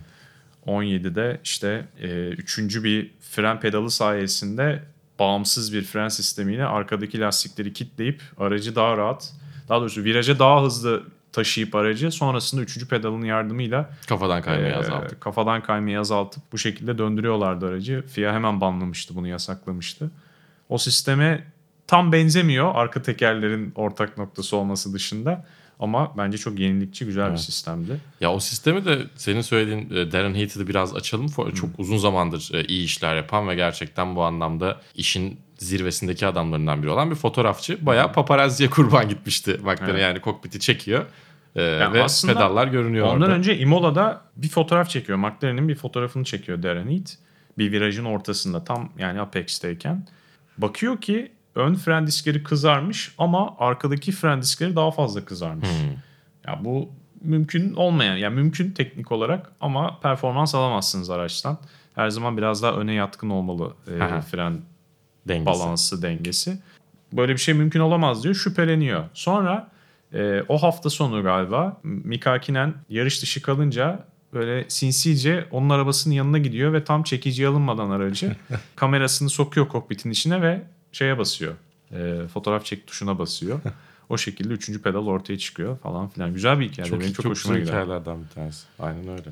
17'de 0.67 1.41
işte 1.45 1.85
e, 2.01 2.29
üçüncü 2.29 2.85
bir 2.85 3.11
fren 3.21 3.61
pedalı 3.61 3.91
sayesinde 3.91 4.83
bağımsız 5.19 5.73
bir 5.73 5.83
fren 5.83 6.09
sistemiyle 6.09 6.65
arkadaki 6.65 7.21
lastikleri 7.21 7.73
kitleyip 7.73 8.23
aracı 8.39 8.75
daha 8.77 8.97
rahat, 8.97 9.33
daha 9.69 9.81
doğrusu 9.81 10.05
viraja 10.05 10.39
daha 10.39 10.63
hızlı 10.63 11.03
taşıyıp 11.33 11.75
aracı 11.75 12.11
sonrasında 12.11 12.63
üçüncü 12.63 12.89
pedalın 12.89 13.23
yardımıyla 13.23 13.91
Kafadan 14.09 14.43
kaymayı 14.43 14.73
ee, 14.73 14.77
azalttık. 14.77 15.21
Kafadan 15.21 15.63
kaymayı 15.63 16.01
azaltıp 16.01 16.43
bu 16.53 16.59
şekilde 16.59 16.99
döndürüyorlardı 16.99 17.67
aracı. 17.69 18.05
FIA 18.09 18.33
hemen 18.33 18.61
banlamıştı 18.61 19.17
bunu 19.17 19.29
yasaklamıştı. 19.29 20.11
O 20.69 20.79
sisteme 20.79 21.45
tam 21.91 22.13
benzemiyor 22.13 22.71
arka 22.75 23.03
tekerlerin 23.03 23.73
ortak 23.75 24.19
noktası 24.19 24.57
olması 24.57 24.93
dışında. 24.95 25.47
Ama 25.81 26.13
bence 26.17 26.39
çok 26.39 26.59
yenilikçi 26.59 27.05
güzel 27.05 27.25
bir 27.25 27.29
Evet. 27.31 27.41
sistemdi. 27.41 28.01
Ya 28.21 28.33
o 28.33 28.41
sistemi 28.41 28.85
de 28.85 28.99
senin 29.17 29.41
söylediğin 29.41 29.91
e, 29.91 30.13
Darren 30.13 30.35
Heath'i 30.35 30.61
de 30.61 30.67
biraz 30.69 30.97
açalım. 30.97 31.27
For- 31.27 31.55
Çok 31.55 31.71
uzun 31.79 31.97
zamandır 31.99 32.51
e, 32.55 32.65
iyi 32.65 32.85
işler 32.85 33.17
yapan 33.17 33.49
ve 33.49 33.55
gerçekten 33.55 34.17
bu 34.17 34.23
anlamda 34.25 34.81
işin 34.95 35.39
zirvesindeki 35.59 36.27
adamlarından 36.27 36.83
biri 36.83 36.91
olan 36.91 37.11
bir 37.11 37.17
fotoğrafçı. 37.17 37.87
Bayağı 37.87 38.13
paparazziye 38.13 38.71
kurban 38.71 39.09
gitmişti 39.09 39.51
McLaren 39.63 39.91
Evet. 39.91 40.03
yani 40.03 40.21
kokpiti 40.21 40.61
çekiyor. 40.61 41.05
e, 41.57 41.63
Yani 41.63 41.95
ve 41.95 42.03
aslında 42.03 42.35
pedallar 42.35 42.67
görünüyor 42.69 43.07
Ondan 43.07 43.21
orada. 43.21 43.33
önce 43.33 43.59
Imola'da 43.59 44.23
bir 44.37 44.49
fotoğraf 44.49 44.91
çekiyor. 44.91 45.19
McLaren'in 45.19 45.69
bir 45.69 45.75
fotoğrafını 45.75 46.25
çekiyor 46.25 46.63
Darren 46.63 46.91
Heath. 46.91 47.11
Bir 47.59 47.73
virajın 47.73 48.05
ortasında 48.05 48.65
tam 48.65 48.93
yani 48.99 49.21
Apex'teyken. 49.21 50.07
Bakıyor 50.59 51.01
ki 51.01 51.33
ön 51.61 51.75
fren 51.75 52.07
diskleri 52.07 52.43
kızarmış 52.43 53.15
ama 53.19 53.55
arkadaki 53.59 54.13
fren 54.13 54.43
diskleri 54.43 54.77
daha 54.77 54.91
fazla 54.91 55.25
kızarmış. 55.25 55.69
Hmm. 55.69 55.91
Ya 56.47 56.65
bu 56.65 56.89
mümkün 57.21 57.75
olmayan 57.75 58.17
yani 58.17 58.35
mümkün 58.35 58.71
teknik 58.71 59.13
olarak 59.13 59.53
ama 59.61 60.01
performans 60.01 60.55
alamazsınız 60.55 61.11
araçtan. 61.11 61.59
Her 61.95 62.11
zaman 62.11 62.37
biraz 62.37 62.63
daha 62.63 62.73
öne 62.73 62.95
yatkın 62.95 63.31
olmalı 63.31 63.75
e, 63.87 64.21
fren 64.21 64.61
Dengesi. 65.29 65.47
balansı 65.47 66.03
dengesi. 66.03 66.59
Böyle 67.13 67.33
bir 67.33 67.39
şey 67.39 67.55
mümkün 67.55 67.81
olamaz 67.81 68.25
diyor. 68.25 68.35
Şüpheleniyor. 68.35 69.05
Sonra 69.15 69.71
e, 70.13 70.43
o 70.49 70.63
hafta 70.63 70.91
sonu 70.91 71.23
galiba 71.23 71.81
Mika 71.83 72.33
Hakkinen 72.33 72.75
yarış 72.89 73.23
dışı 73.23 73.43
kalınca 73.43 74.05
böyle 74.33 74.65
sinsice 74.69 75.49
onun 75.51 75.71
arabasının 75.71 76.15
yanına 76.15 76.39
gidiyor 76.39 76.73
ve 76.73 76.85
tam 76.85 77.03
çekici 77.03 77.47
alınmadan 77.47 77.91
aracı 77.91 78.37
kamerasını 78.77 79.31
sokuyor 79.31 79.69
kokpitin 79.69 80.11
içine 80.11 80.43
ve 80.43 80.63
şeye 80.93 81.19
basıyor. 81.19 81.55
E, 81.93 82.29
fotoğraf 82.35 82.65
çek 82.65 82.87
tuşuna 82.87 83.19
basıyor. 83.19 83.61
O 84.11 84.19
şekilde 84.19 84.55
üçüncü 84.55 84.83
pedal 84.83 85.07
ortaya 85.07 85.39
çıkıyor 85.39 85.79
falan 85.79 86.09
filan. 86.09 86.35
Güzel 86.35 86.61
bir 86.61 86.71
hikaye. 86.71 86.89
Çok, 86.89 87.01
Benim 87.01 87.13
çok, 87.13 87.23
çok, 87.23 87.33
hoşuma 87.33 87.59
gider. 87.59 87.67
hikayelerden 87.67 88.25
bir 88.25 88.29
tanesi. 88.29 88.67
Aynen 88.79 89.09
öyle. 89.09 89.31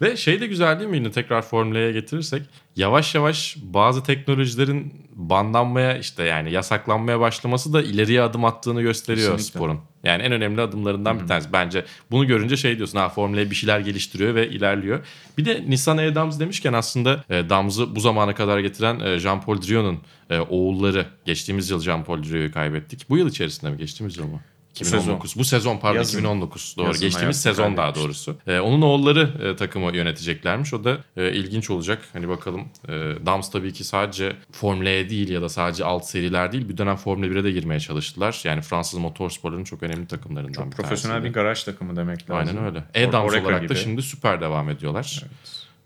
Ve 0.00 0.16
şey 0.16 0.40
de 0.40 0.46
güzel 0.46 0.78
değil 0.78 0.90
mi 0.90 0.96
yine 0.96 1.10
tekrar 1.10 1.42
Formula'ya 1.42 1.90
getirirsek 1.90 2.42
yavaş 2.76 3.14
yavaş 3.14 3.56
bazı 3.62 4.04
teknolojilerin 4.04 4.94
banlanmaya 5.12 5.98
işte 5.98 6.22
yani 6.22 6.52
yasaklanmaya 6.52 7.20
başlaması 7.20 7.72
da 7.72 7.82
ileriye 7.82 8.22
adım 8.22 8.44
attığını 8.44 8.82
gösteriyor 8.82 9.32
Kesinlikle. 9.32 9.58
sporun. 9.58 9.80
Yani 10.04 10.22
en 10.22 10.32
önemli 10.32 10.60
adımlarından 10.60 11.20
bir 11.20 11.26
tanesi. 11.26 11.52
Bence 11.52 11.84
bunu 12.10 12.26
görünce 12.26 12.56
şey 12.56 12.76
diyorsun 12.76 12.98
ha 12.98 13.08
Formula 13.08 13.50
bir 13.50 13.54
şeyler 13.54 13.80
geliştiriyor 13.80 14.34
ve 14.34 14.48
ilerliyor. 14.48 15.06
Bir 15.38 15.44
de 15.44 15.64
Nissan 15.68 15.96
Air 15.96 16.14
Dams 16.14 16.40
demişken 16.40 16.72
aslında 16.72 17.24
e, 17.30 17.50
Dams'ı 17.50 17.96
bu 17.96 18.00
zamana 18.00 18.34
kadar 18.34 18.58
getiren 18.58 19.00
e, 19.00 19.18
Jean-Paul 19.18 19.68
Drion'un 19.68 19.98
e, 20.30 20.38
oğulları 20.38 21.06
geçtiğimiz 21.24 21.70
yıl 21.70 21.82
Jean-Paul 21.82 22.30
Drion'u 22.30 22.52
kaybettik. 22.52 23.10
Bu 23.10 23.18
yıl 23.18 23.28
içerisinde 23.28 23.70
mi? 23.70 23.76
Geçtiğimiz 23.76 24.18
yıl 24.18 24.26
mı? 24.26 24.40
Bu 24.80 24.84
sezon. 24.84 24.98
2019. 24.98 25.36
Bu 25.36 25.44
sezon 25.44 25.78
pardon 25.78 25.96
Yazın. 25.98 26.18
2019 26.18 26.74
doğru. 26.76 26.86
Yazın 26.86 27.00
Geçtiğimiz 27.00 27.42
sezon 27.42 27.76
daha 27.76 27.94
doğrusu. 27.94 28.36
Ee, 28.46 28.58
onun 28.60 28.82
oğulları 28.82 29.30
e, 29.42 29.56
takımı 29.56 29.96
yöneteceklermiş. 29.96 30.74
O 30.74 30.84
da 30.84 30.98
e, 31.16 31.32
ilginç 31.32 31.70
olacak. 31.70 32.02
Hani 32.12 32.28
bakalım. 32.28 32.60
E, 32.88 32.92
Dams 33.26 33.50
tabii 33.50 33.72
ki 33.72 33.84
sadece 33.84 34.36
Formula 34.52 34.88
E 34.88 35.10
değil 35.10 35.28
ya 35.28 35.42
da 35.42 35.48
sadece 35.48 35.84
alt 35.84 36.04
seriler 36.04 36.52
değil. 36.52 36.68
Bir 36.68 36.78
dönem 36.78 36.96
Formula 36.96 37.26
1'e 37.26 37.44
de 37.44 37.50
girmeye 37.50 37.80
çalıştılar. 37.80 38.40
Yani 38.44 38.62
Fransız 38.62 38.98
motorsporların 38.98 39.64
çok 39.64 39.82
önemli 39.82 40.06
takımlarından 40.06 40.52
Çok 40.52 40.66
bir 40.66 40.70
profesyonel 40.70 41.24
bir 41.24 41.32
garaj 41.32 41.64
takımı 41.64 41.96
demek 41.96 42.30
lazım. 42.30 42.56
Aynen 42.56 42.64
öyle. 42.64 42.84
E-Dams 42.94 43.32
olarak 43.32 43.60
da 43.60 43.64
gibi. 43.64 43.76
şimdi 43.76 44.02
süper 44.02 44.40
devam 44.40 44.70
ediyorlar. 44.70 45.24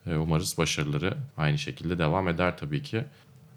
E, 0.06 0.14
umarız 0.14 0.58
başarıları 0.58 1.14
aynı 1.36 1.58
şekilde 1.58 1.98
devam 1.98 2.28
eder 2.28 2.58
tabii 2.58 2.82
ki. 2.82 3.04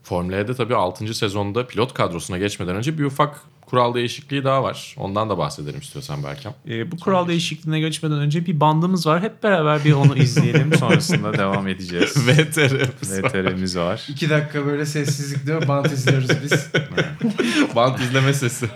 Formula 0.04 0.36
E'de 0.36 0.54
tabii 0.54 0.76
6. 0.76 1.14
sezonda 1.14 1.68
pilot 1.68 1.94
kadrosuna 1.94 2.38
geçmeden 2.38 2.76
önce 2.76 2.98
bir 2.98 3.04
ufak 3.04 3.42
kural 3.70 3.94
değişikliği 3.94 4.44
daha 4.44 4.64
var. 4.64 4.96
Ondan 4.98 5.30
da 5.30 5.38
bahsedelim 5.38 5.80
istiyorsan 5.80 6.24
Berkem. 6.24 6.54
Ee, 6.70 6.92
bu 6.92 6.98
kural 7.00 7.28
değişikliğine 7.28 7.80
geçmeden 7.80 8.18
önce 8.18 8.46
bir 8.46 8.60
bandımız 8.60 9.08
var. 9.08 9.22
Hep 9.22 9.44
beraber 9.44 9.86
bir 9.86 9.94
onu 9.94 10.18
izleyelim. 10.18 10.74
Sonrasında 10.78 11.34
devam 11.34 11.68
edeceğiz. 11.68 12.28
VTR'miz 12.28 13.24
var. 13.24 13.30
VTR'miz 13.30 13.78
var. 13.78 14.06
İki 14.10 14.30
dakika 14.30 14.66
böyle 14.66 14.86
sessizlikte 14.86 15.68
bant 15.68 15.92
izliyoruz 15.92 16.30
biz. 16.44 16.72
Bant 17.76 18.00
izleme 18.00 18.34
sesi. 18.34 18.70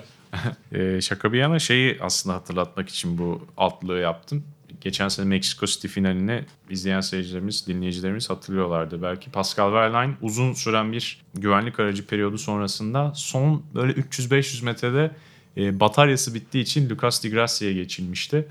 Ee, 0.74 1.02
şaka 1.02 1.34
bir 1.34 1.38
yana 1.38 1.60
şeyi 1.60 1.98
aslında 2.02 2.36
hatırlatmak 2.36 2.90
için 2.90 3.18
bu 3.18 3.48
altlığı 3.58 3.98
yaptım. 4.00 4.44
Geçen 4.82 5.08
sene 5.08 5.26
Meksiko 5.26 5.66
City 5.66 5.88
finalini 5.88 6.44
izleyen 6.70 7.02
seyircilerimiz, 7.02 7.68
dinleyicilerimiz 7.68 8.30
hatırlıyorlardı. 8.30 9.02
Belki 9.02 9.32
Pascal 9.32 9.68
Wehrlein 9.68 10.16
uzun 10.22 10.54
süren 10.54 10.92
bir 10.92 11.22
güvenlik 11.34 11.80
aracı 11.80 12.06
periyodu 12.06 12.38
sonrasında 12.38 13.12
son 13.16 13.64
böyle 13.76 13.94
300-500 13.94 14.66
metrede 14.66 15.12
e, 15.58 15.80
bataryası 15.80 16.34
bittiği 16.34 16.64
için 16.64 16.90
Lucas 16.90 17.24
Di 17.24 17.32
Grassia'ya 17.32 17.74
geçilmişti. 17.74 18.48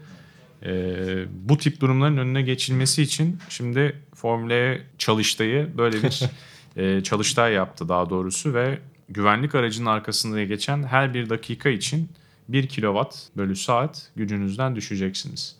E, 0.63 0.73
bu 1.49 1.59
tip 1.59 1.81
durumların 1.81 2.17
önüne 2.17 2.43
geçilmesi 2.43 3.03
için 3.03 3.39
şimdi 3.49 3.97
Formula 4.15 4.55
E 4.55 4.83
çalıştayı 4.99 5.79
böyle 5.79 6.03
bir 6.03 6.23
e, 6.77 7.03
çalıştay 7.03 7.53
yaptı 7.53 7.89
daha 7.89 8.11
doğrusu 8.11 8.55
ve 8.55 8.79
güvenlik 9.09 9.55
aracının 9.55 9.87
arkasında 9.87 10.45
geçen 10.45 10.83
her 10.83 11.15
bir 11.15 11.31
dakika 11.31 11.69
için 11.69 12.11
1 12.49 12.67
kilowatt 12.67 13.17
bölü 13.37 13.57
saat 13.57 14.11
gücünüzden 14.17 14.77
düşeceksiniz. 14.77 15.57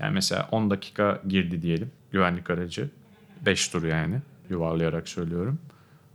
Yani 0.00 0.14
mesela 0.14 0.48
10 0.50 0.70
dakika 0.70 1.22
girdi 1.28 1.62
diyelim 1.62 1.90
güvenlik 2.12 2.50
aracı. 2.50 2.90
5 3.46 3.68
tur 3.68 3.84
yani 3.86 4.18
yuvarlayarak 4.50 5.08
söylüyorum. 5.08 5.58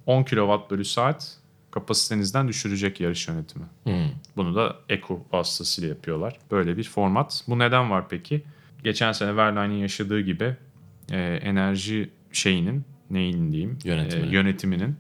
10 0.06 0.24
kilowatt 0.24 0.72
bölü 0.72 0.86
saat 0.86 1.38
kapasitenizden 1.72 2.48
düşürecek 2.48 3.00
yarış 3.00 3.28
yönetimi. 3.28 3.66
Bunu 4.36 4.56
da 4.56 4.76
Eco 4.90 5.26
vasıtasıyla 5.32 5.90
yapıyorlar. 5.90 6.38
Böyle 6.52 6.78
bir 6.78 6.84
format. 6.84 7.44
Bu 7.48 7.60
neden 7.60 7.92
var 7.92 8.10
peki? 8.10 8.44
Geçen 8.84 9.12
sene 9.12 9.36
Verlaine'in 9.36 9.78
yaşadığı 9.78 10.22
gibi 10.22 10.56
e, 11.12 11.18
enerji 11.44 12.10
şeyinin 12.32 12.84
neyin 13.10 13.52
diyeyim 13.52 13.78
Yönetiminin. 13.84 14.32
e, 14.32 14.34
yönetiminin 14.36 14.96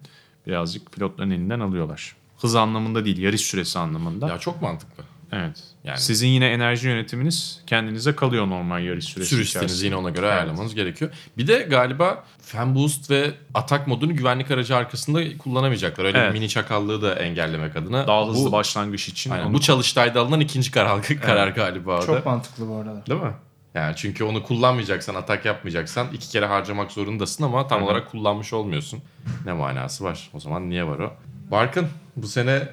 birazcık 0.47 0.91
pilotların 0.91 1.29
elinden 1.31 1.59
alıyorlar. 1.59 2.15
Hız 2.37 2.55
anlamında 2.55 3.05
değil, 3.05 3.17
yarış 3.17 3.41
süresi 3.41 3.79
anlamında. 3.79 4.29
Ya 4.29 4.39
çok 4.39 4.61
mantıklı. 4.61 5.03
Evet. 5.31 5.63
Yani- 5.83 5.97
Sizin 5.99 6.27
yine 6.27 6.47
enerji 6.47 6.87
yönetiminiz 6.87 7.61
kendinize 7.67 8.15
kalıyor 8.15 8.47
normal 8.49 8.83
yarış 8.83 9.05
süresi 9.05 9.29
Sürüstenizi 9.29 9.65
içerisinde. 9.65 9.85
yine 9.87 9.95
ona 9.95 10.09
göre 10.09 10.25
Evet. 10.25 10.35
ayarlamanız 10.37 10.75
gerekiyor. 10.75 11.11
Bir 11.37 11.47
de 11.47 11.59
galiba 11.69 12.23
fan 12.41 12.75
boost 12.75 13.11
ve 13.11 13.31
atak 13.53 13.87
modunu 13.87 14.15
güvenlik 14.15 14.51
aracı 14.51 14.75
arkasında 14.75 15.37
kullanamayacaklar. 15.37 16.05
Öyle 16.05 16.17
Evet. 16.17 16.33
bir 16.33 16.39
mini 16.39 16.49
çakallığı 16.49 17.01
da 17.01 17.15
engellemek 17.15 17.75
adına. 17.75 18.07
Daha 18.07 18.27
hızlı 18.27 18.47
bu, 18.47 18.51
başlangıç 18.51 19.07
için. 19.09 19.31
aynen, 19.31 19.45
onu- 19.45 19.53
bu 19.53 19.61
çalıştayda 19.61 20.21
alınan 20.21 20.39
ikinci 20.39 20.71
karar, 20.71 21.01
karar 21.21 21.47
galiba 21.47 21.97
o 21.97 22.01
da. 22.01 22.05
Çok 22.05 22.25
mantıklı 22.25 22.67
bu 22.69 22.75
arada. 22.75 23.05
Değil 23.09 23.21
mi? 23.21 23.31
Yani 23.73 23.93
çünkü 23.95 24.23
onu 24.23 24.43
kullanmayacaksan, 24.43 25.15
atak 25.15 25.45
yapmayacaksan 25.45 26.07
iki 26.13 26.29
kere 26.29 26.45
harcamak 26.45 26.91
zorundasın 26.91 27.43
ama 27.43 27.67
tam 27.67 27.83
olarak 27.83 28.11
kullanmış 28.11 28.53
olmuyorsun. 28.53 28.99
Ne 29.45 29.53
manası 29.53 30.03
var? 30.03 30.29
O 30.33 30.39
zaman 30.39 30.69
niye 30.69 30.87
var 30.87 30.99
o? 30.99 31.13
Barkın 31.51 31.87
bu 32.15 32.27
sene 32.27 32.67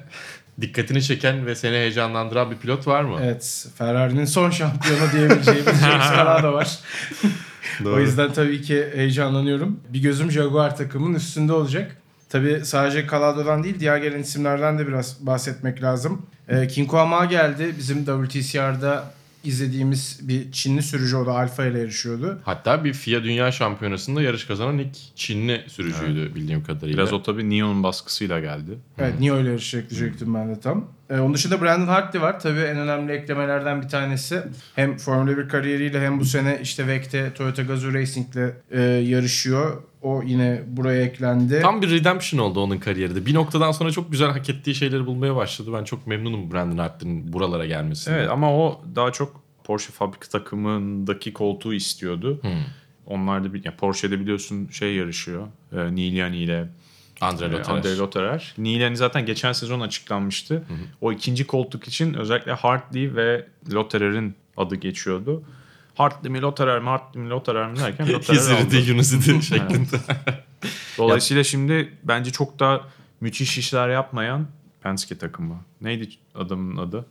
dikkatini 0.61 1.03
çeken 1.03 1.45
ve 1.45 1.55
seni 1.55 1.75
heyecanlandıran 1.75 2.51
bir 2.51 2.57
pilot 2.57 2.87
var 2.87 3.03
mı? 3.03 3.19
Evet, 3.23 3.67
Ferrari'nin 3.77 4.25
son 4.25 4.49
şampiyonu 4.49 5.11
diyebileceğimiz 5.13 5.81
James 5.81 6.07
Calado 6.15 6.53
var. 6.53 6.79
O 7.85 7.99
yüzden 7.99 8.33
tabii 8.33 8.61
ki 8.61 8.87
heyecanlanıyorum. 8.95 9.79
Bir 9.89 10.01
gözüm 10.01 10.31
Jaguar 10.31 10.77
takımının 10.77 11.15
üstünde 11.15 11.53
olacak. 11.53 11.97
Tabii 12.29 12.61
sadece 12.65 13.07
Calado'dan 13.11 13.63
değil 13.63 13.79
diğer 13.79 13.97
gelen 13.97 14.19
isimlerden 14.19 14.79
de 14.79 14.87
biraz 14.87 15.25
bahsetmek 15.25 15.83
lazım. 15.83 16.21
Ee, 16.49 16.67
Kinko 16.67 16.97
Ama 16.97 17.25
geldi. 17.25 17.75
Bizim 17.77 18.05
WTCR'da 18.05 19.13
izlediğimiz 19.43 20.19
bir 20.21 20.51
Çinli 20.51 20.81
sürücü 20.81 21.15
o 21.15 21.25
da 21.25 21.31
Alfa 21.31 21.65
ile 21.65 21.79
yarışıyordu. 21.79 22.39
Hatta 22.43 22.83
bir 22.83 22.93
FIA 22.93 23.23
Dünya 23.23 23.51
Şampiyonası'nda 23.51 24.21
yarış 24.21 24.45
kazanan 24.45 24.77
ilk 24.77 24.95
Çinli 25.15 25.61
sürücüydü 25.67 26.35
bildiğim 26.35 26.63
kadarıyla. 26.63 26.97
Biraz 26.97 27.13
o 27.13 27.23
tabii 27.23 27.49
Neon 27.49 27.83
baskısıyla 27.83 28.39
geldi. 28.39 28.71
Evet 28.99 29.19
Nio 29.19 29.39
ile 29.39 29.49
yarışacak 29.49 29.89
diyecektim 29.89 30.33
ben 30.33 30.55
de 30.55 30.59
tam. 30.59 30.87
Ee, 31.09 31.19
onun 31.19 31.33
dışında 31.33 31.61
Brandon 31.61 31.87
Hartley 31.87 32.21
var. 32.21 32.39
Tabii 32.39 32.59
en 32.59 32.77
önemli 32.77 33.11
eklemelerden 33.11 33.81
bir 33.81 33.89
tanesi. 33.89 34.43
Hem 34.75 34.97
Formula 34.97 35.37
1 35.37 35.49
kariyeriyle 35.49 36.01
hem 36.01 36.19
bu 36.19 36.25
sene 36.25 36.59
işte 36.61 36.87
VEC'te 36.87 37.33
Toyota 37.33 37.61
Gazoo 37.61 37.93
Racing'le 37.93 38.53
e, 38.71 38.81
yarışıyor. 38.81 39.83
O 40.03 40.23
yine 40.23 40.63
buraya 40.67 41.03
eklendi. 41.03 41.59
Tam 41.61 41.81
bir 41.81 41.89
redemption 41.89 42.39
oldu 42.39 42.59
onun 42.59 42.77
kariyeri 42.77 43.15
de. 43.15 43.25
Bir 43.25 43.33
noktadan 43.33 43.71
sonra 43.71 43.91
çok 43.91 44.11
güzel 44.11 44.29
hak 44.31 44.49
ettiği 44.49 44.75
şeyleri 44.75 45.05
bulmaya 45.05 45.35
başladı. 45.35 45.69
Ben 45.73 45.83
çok 45.83 46.07
memnunum 46.07 46.51
Brandon 46.51 46.77
Hartley'nin 46.77 47.33
buralara 47.33 47.65
gelmesinden. 47.65 48.17
Evet 48.17 48.29
ama 48.29 48.57
o 48.57 48.81
daha 48.95 49.11
çok 49.11 49.43
Porsche 49.63 49.91
fabrika 49.91 50.29
takımındaki 50.29 51.33
koltuğu 51.33 51.73
istiyordu. 51.73 52.39
Hmm. 52.41 52.51
Onlar 53.05 53.43
da 53.43 53.53
bir, 53.53 53.65
ya 53.65 53.75
Porsche'de 53.75 54.19
biliyorsun 54.19 54.67
şey 54.71 54.95
yarışıyor. 54.95 55.47
E, 55.71 55.95
Niliani 55.95 56.37
ile 56.37 56.69
Andre 57.21 57.51
Lotterer. 57.51 57.77
Andre 57.77 57.97
Lotterer. 57.97 58.53
Niliani 58.57 58.97
zaten 58.97 59.25
geçen 59.25 59.51
sezon 59.51 59.79
açıklanmıştı. 59.79 60.63
O 61.01 61.11
ikinci 61.11 61.47
koltuk 61.47 61.87
için 61.87 62.13
özellikle 62.13 62.51
Hartley 62.51 63.15
ve 63.15 63.47
Lotterer'in 63.73 64.35
adı 64.57 64.75
geçiyordu. 64.75 65.43
Hartley 65.95 66.31
mi 66.31 66.41
Lotterer 66.41 66.79
mi 66.79 66.89
Hartley 66.89 67.23
mi 67.23 67.29
Lotterer 67.29 67.69
mi 67.69 67.79
derken 67.79 68.09
Lotterer 68.13 68.39
aldı. 68.61 68.71
de 68.71 69.41
şeklinde. 69.41 69.97
Dolayısıyla 70.97 71.43
şimdi 71.43 71.97
bence 72.03 72.31
çok 72.31 72.59
da 72.59 72.81
müthiş 73.21 73.57
işler 73.57 73.89
yapmayan 73.89 74.47
Penske 74.83 75.17
takımı. 75.17 75.59
Neydi 75.81 76.09
adamın 76.35 76.77
adı? 76.77 77.05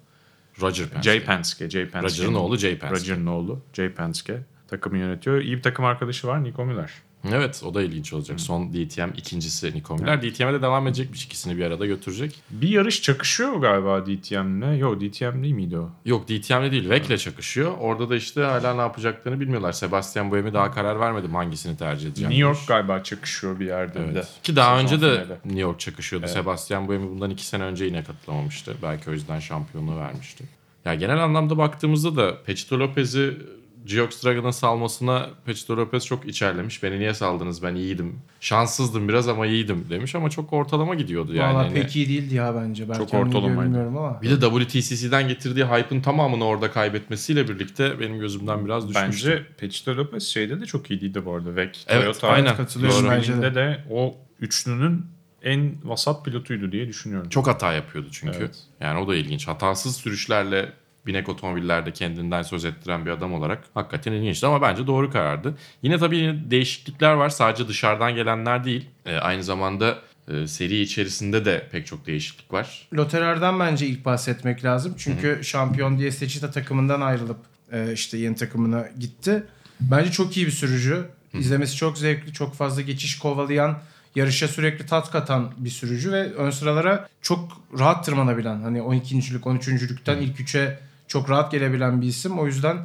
Roger 0.61 0.89
Penske. 0.89 1.11
Jay 1.11 1.25
Penske. 1.25 1.71
Jay 1.71 1.89
Penske. 1.89 2.23
Roger'ın 2.23 2.35
oğlu 2.35 2.57
Jay 2.57 2.79
Penske. 2.79 3.01
Roger'ın 3.01 3.27
oğlu 3.27 3.61
Jay 3.73 3.93
Penske. 3.95 4.43
Takımı 4.69 4.99
yönetiyor. 4.99 5.41
İyi 5.41 5.57
bir 5.57 5.63
takım 5.63 5.85
arkadaşı 5.85 6.27
var 6.27 6.45
Nico 6.45 6.65
Müller. 6.65 6.91
Evet 7.31 7.63
o 7.67 7.75
da 7.75 7.83
ilginç 7.83 8.13
olacak. 8.13 8.41
Son 8.41 8.73
DTM 8.73 9.09
ikincisi 9.17 9.75
Nico 9.75 9.97
Müller. 9.97 10.23
DTM'e 10.23 10.53
de 10.53 10.63
devam 10.63 10.87
edecekmiş. 10.87 11.25
ikisini 11.25 11.57
bir 11.57 11.65
arada 11.65 11.87
götürecek. 11.87 12.43
Bir 12.51 12.69
yarış 12.69 13.03
çakışıyor 13.03 13.57
galiba 13.57 14.07
DTM'le. 14.07 14.79
Yok 14.79 15.01
DTM 15.01 15.43
değil 15.43 15.55
miydi 15.55 15.79
o? 15.79 15.91
Yok 16.05 16.29
DTM'le 16.29 16.73
değil 16.73 16.91
Vek'le 16.91 17.19
çakışıyor. 17.19 17.73
Orada 17.81 18.11
da 18.11 18.17
işte 18.17 18.43
hala 18.43 18.75
ne 18.75 18.81
yapacaklarını 18.81 19.41
bilmiyorlar. 19.41 19.73
Sebastian 19.73 20.31
Buemi 20.31 20.55
daha 20.55 20.71
karar 20.71 21.01
vermedim 21.01 21.35
hangisini 21.35 21.77
tercih 21.77 22.09
edeceğim. 22.09 22.31
New 22.31 22.43
York 22.43 22.59
galiba 22.69 23.03
çakışıyor 23.03 23.61
bir 23.61 23.67
yerde 23.67 23.95
bir 24.09 24.15
de. 24.15 24.19
Evet. 24.19 24.29
Ki 24.43 24.57
daha 24.57 24.81
Sezon 24.81 24.85
önce 24.85 25.07
de 25.07 25.15
finali. 25.25 25.39
New 25.45 25.61
York 25.61 25.81
çakışıyordu. 25.81 26.29
Sebastian 26.29 26.89
Buemi 26.89 27.11
bundan 27.11 27.31
iki 27.31 27.47
sene 27.47 27.63
önce 27.63 27.85
yine 27.85 28.05
katılamamıştı. 28.05 28.75
Belki 28.83 29.11
o 29.11 29.13
yüzden 29.13 29.39
şampiyonluğu 29.39 29.97
vermişti. 29.97 30.45
Ya 30.85 30.95
genel 30.95 31.25
anlamda 31.25 31.59
baktığımızda 31.59 32.17
da 32.17 32.43
Pechito 32.43 32.79
Lopez'i 32.79 33.39
Geox 33.87 34.25
Dragon'ın 34.25 34.51
salmasına 34.51 35.31
Pechito 35.47 35.77
Lopez 35.77 36.07
çok 36.07 36.29
içerlemiş. 36.29 36.83
Beni 36.83 36.99
niye 36.99 37.15
saldınız 37.15 37.63
ben 37.63 37.75
iyiydim. 37.75 38.19
Şanssızdım 38.41 39.09
biraz 39.09 39.29
ama 39.29 39.47
iyiydim 39.47 39.87
demiş 39.91 40.15
ama 40.15 40.31
çok 40.31 40.53
ortalama 40.53 40.95
gidiyordu 40.95 41.35
yani. 41.35 41.55
Valla 41.55 41.65
Hani 41.65 41.75
pek 41.75 41.97
iyi 41.97 42.09
değildi 42.09 42.35
ya 42.35 42.55
bence. 42.57 42.89
Belki 42.89 42.99
Çok 42.99 43.15
ortalamaydı. 43.15 43.65
bilmiyorum 43.65 43.97
ama. 43.97 44.23
Bir 44.23 44.41
de 44.41 44.65
WTCC'den 44.69 45.29
getirdiği 45.29 45.65
hype'ın 45.65 46.01
tamamını 46.01 46.45
orada 46.45 46.71
kaybetmesiyle 46.71 47.49
birlikte 47.49 48.01
benim 48.01 48.19
gözümden 48.21 48.65
biraz 48.65 48.89
düşmüştü. 48.89 49.31
Bence 49.31 49.47
Pechito 49.57 49.97
Lopez 49.97 50.23
şeyde 50.23 50.61
de 50.61 50.67
çok 50.67 50.91
iyiydi 50.91 51.25
bu 51.25 51.35
arada. 51.35 51.57
Vek, 51.57 51.85
Evet, 51.89 52.03
Toyota 52.03 52.29
aynen. 52.29 52.57
Katılıyorum 52.57 53.11
bence 53.11 53.43
de. 53.43 53.55
De 53.55 53.85
o 53.91 54.15
üçlünün 54.41 55.07
en 55.43 55.75
vasat 55.85 56.25
pilotuydu 56.25 56.73
diye 56.73 56.89
düşünüyorum. 56.89 57.29
Çok 57.29 57.47
hata 57.47 57.73
yapıyordu 57.73 58.09
çünkü. 58.13 58.37
Evet. 58.39 58.59
Yani 58.81 58.99
o 59.01 59.09
da 59.09 59.15
ilginç. 59.17 59.49
Hatasız 59.49 59.97
sürüşlerle 59.97 60.73
binek 61.07 61.29
otomobillerde 61.29 61.93
kendinden 61.93 62.43
söz 62.43 62.65
ettiren 62.65 63.07
bir 63.07 63.11
adam 63.11 63.35
olarak 63.35 63.65
hakikaten 63.75 64.13
ilginçti 64.13 64.47
ama 64.47 64.63
bence 64.63 64.87
doğru 64.87 65.11
karardı. 65.11 65.55
Yine 65.83 65.99
tabii 65.99 66.41
değişiklikler 66.51 67.13
var. 67.13 67.29
Sadece 67.29 67.69
dışarıdan 67.69 68.15
gelenler 68.15 68.65
değil. 68.65 68.87
Ee, 69.07 69.17
aynı 69.17 69.43
zamanda 69.43 69.99
e, 70.29 70.47
seri 70.47 70.81
içerisinde 70.81 71.45
de 71.45 71.69
pek 71.73 71.87
çok 71.87 72.07
değişiklik 72.07 72.53
var. 72.53 72.89
Lotterer'den 72.95 73.61
bence 73.61 73.87
ilk 73.87 74.05
bahsetmek 74.05 74.65
lazım. 74.65 74.95
Çünkü 74.99 75.41
şampiyon 75.43 75.99
diye 75.99 76.11
Seçita 76.11 76.51
takımından 76.51 77.01
ayrılıp 77.01 77.39
e, 77.73 77.93
işte 77.93 78.19
yeni 78.19 78.37
takımına 78.37 78.89
gitti. 79.01 79.43
Bence 79.81 80.11
çok 80.11 80.37
iyi 80.37 80.47
bir 80.47 80.53
sürücü. 80.53 81.05
İzlemesi 81.35 81.77
çok 81.77 81.99
zevkli, 81.99 82.33
çok 82.33 82.55
fazla 82.55 82.83
geçiş 82.83 83.19
kovalayan, 83.19 83.79
yarışa 84.15 84.49
sürekli 84.49 84.87
tat 84.87 85.11
katan 85.11 85.53
bir 85.57 85.71
sürücü 85.71 86.13
ve 86.13 86.33
ön 86.33 86.51
sıralara 86.51 87.09
çok 87.23 87.63
rahat 87.79 88.05
tırmanabilen. 88.05 88.61
Hani 88.61 88.79
12.lük, 88.79 89.45
13.lükten 89.45 90.19
ilk 90.19 90.41
3'e 90.41 90.79
çok 91.09 91.31
rahat 91.31 91.53
gelebilen 91.53 92.03
bir 92.03 92.07
isim. 92.07 92.39
O 92.39 92.47
yüzden 92.47 92.77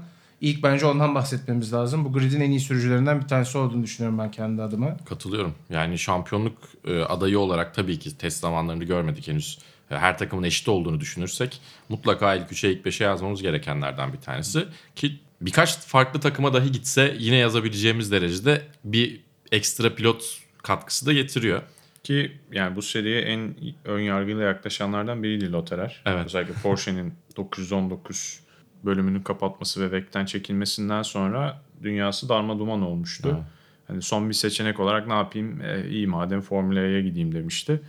ilk 0.41 0.63
bence 0.63 0.85
ondan 0.85 1.15
bahsetmemiz 1.15 1.73
lazım. 1.73 2.05
Bu 2.05 2.13
gridin 2.13 2.41
en 2.41 2.51
iyi 2.51 2.59
sürücülerinden 2.59 3.21
bir 3.21 3.27
tanesi 3.27 3.57
olduğunu 3.57 3.83
düşünüyorum 3.83 4.19
ben 4.19 4.31
kendi 4.31 4.61
adıma. 4.61 4.97
Katılıyorum. 5.05 5.53
Yani 5.69 5.99
şampiyonluk 5.99 6.57
e, 6.87 7.01
adayı 7.01 7.39
olarak 7.39 7.73
tabii 7.75 7.99
ki 7.99 8.17
test 8.17 8.39
zamanlarını 8.39 8.83
görmedik 8.83 9.27
henüz. 9.27 9.59
E, 9.91 9.97
Her 9.97 10.17
takımın 10.17 10.43
eşit 10.43 10.67
olduğunu 10.69 10.99
düşünürsek 10.99 11.61
mutlaka 11.89 12.35
ilk 12.35 12.51
3'e 12.51 12.71
ilk 12.71 12.85
5'e 12.85 13.05
yazmamız 13.05 13.41
gerekenlerden 13.41 14.13
bir 14.13 14.17
tanesi. 14.21 14.65
Ki 14.95 15.19
birkaç 15.41 15.79
farklı 15.79 16.19
takıma 16.19 16.53
dahi 16.53 16.71
gitse 16.71 17.15
yine 17.19 17.35
yazabileceğimiz 17.35 18.11
derecede 18.11 18.61
bir 18.83 19.21
ekstra 19.51 19.95
pilot 19.95 20.23
katkısı 20.63 21.05
da 21.05 21.13
getiriyor. 21.13 21.61
Ki 22.03 22.31
yani 22.51 22.75
bu 22.75 22.81
seriye 22.81 23.21
en 23.21 23.55
ön 23.85 23.99
yargıyla 23.99 24.43
yaklaşanlardan 24.43 25.23
biriydi 25.23 25.51
Lotterer. 25.51 26.01
Evet. 26.05 26.25
Özellikle 26.25 26.53
Porsche'nin 26.53 27.13
919 27.37 28.39
bölümünü 28.85 29.23
kapatması 29.23 29.81
ve 29.81 29.91
Vek'ten 29.91 30.25
çekilmesinden 30.25 31.01
sonra 31.01 31.61
dünyası 31.83 32.29
darma 32.29 32.59
duman 32.59 32.81
olmuştu. 32.81 33.29
Evet. 33.33 33.43
Hani 33.87 34.01
son 34.01 34.29
bir 34.29 34.33
seçenek 34.33 34.79
olarak 34.79 35.07
ne 35.07 35.13
yapayım? 35.13 35.61
E, 35.61 35.89
iyi 35.89 36.07
madem 36.07 36.41
Formula'ya 36.41 37.01
gideyim 37.01 37.35
demişti. 37.35 37.81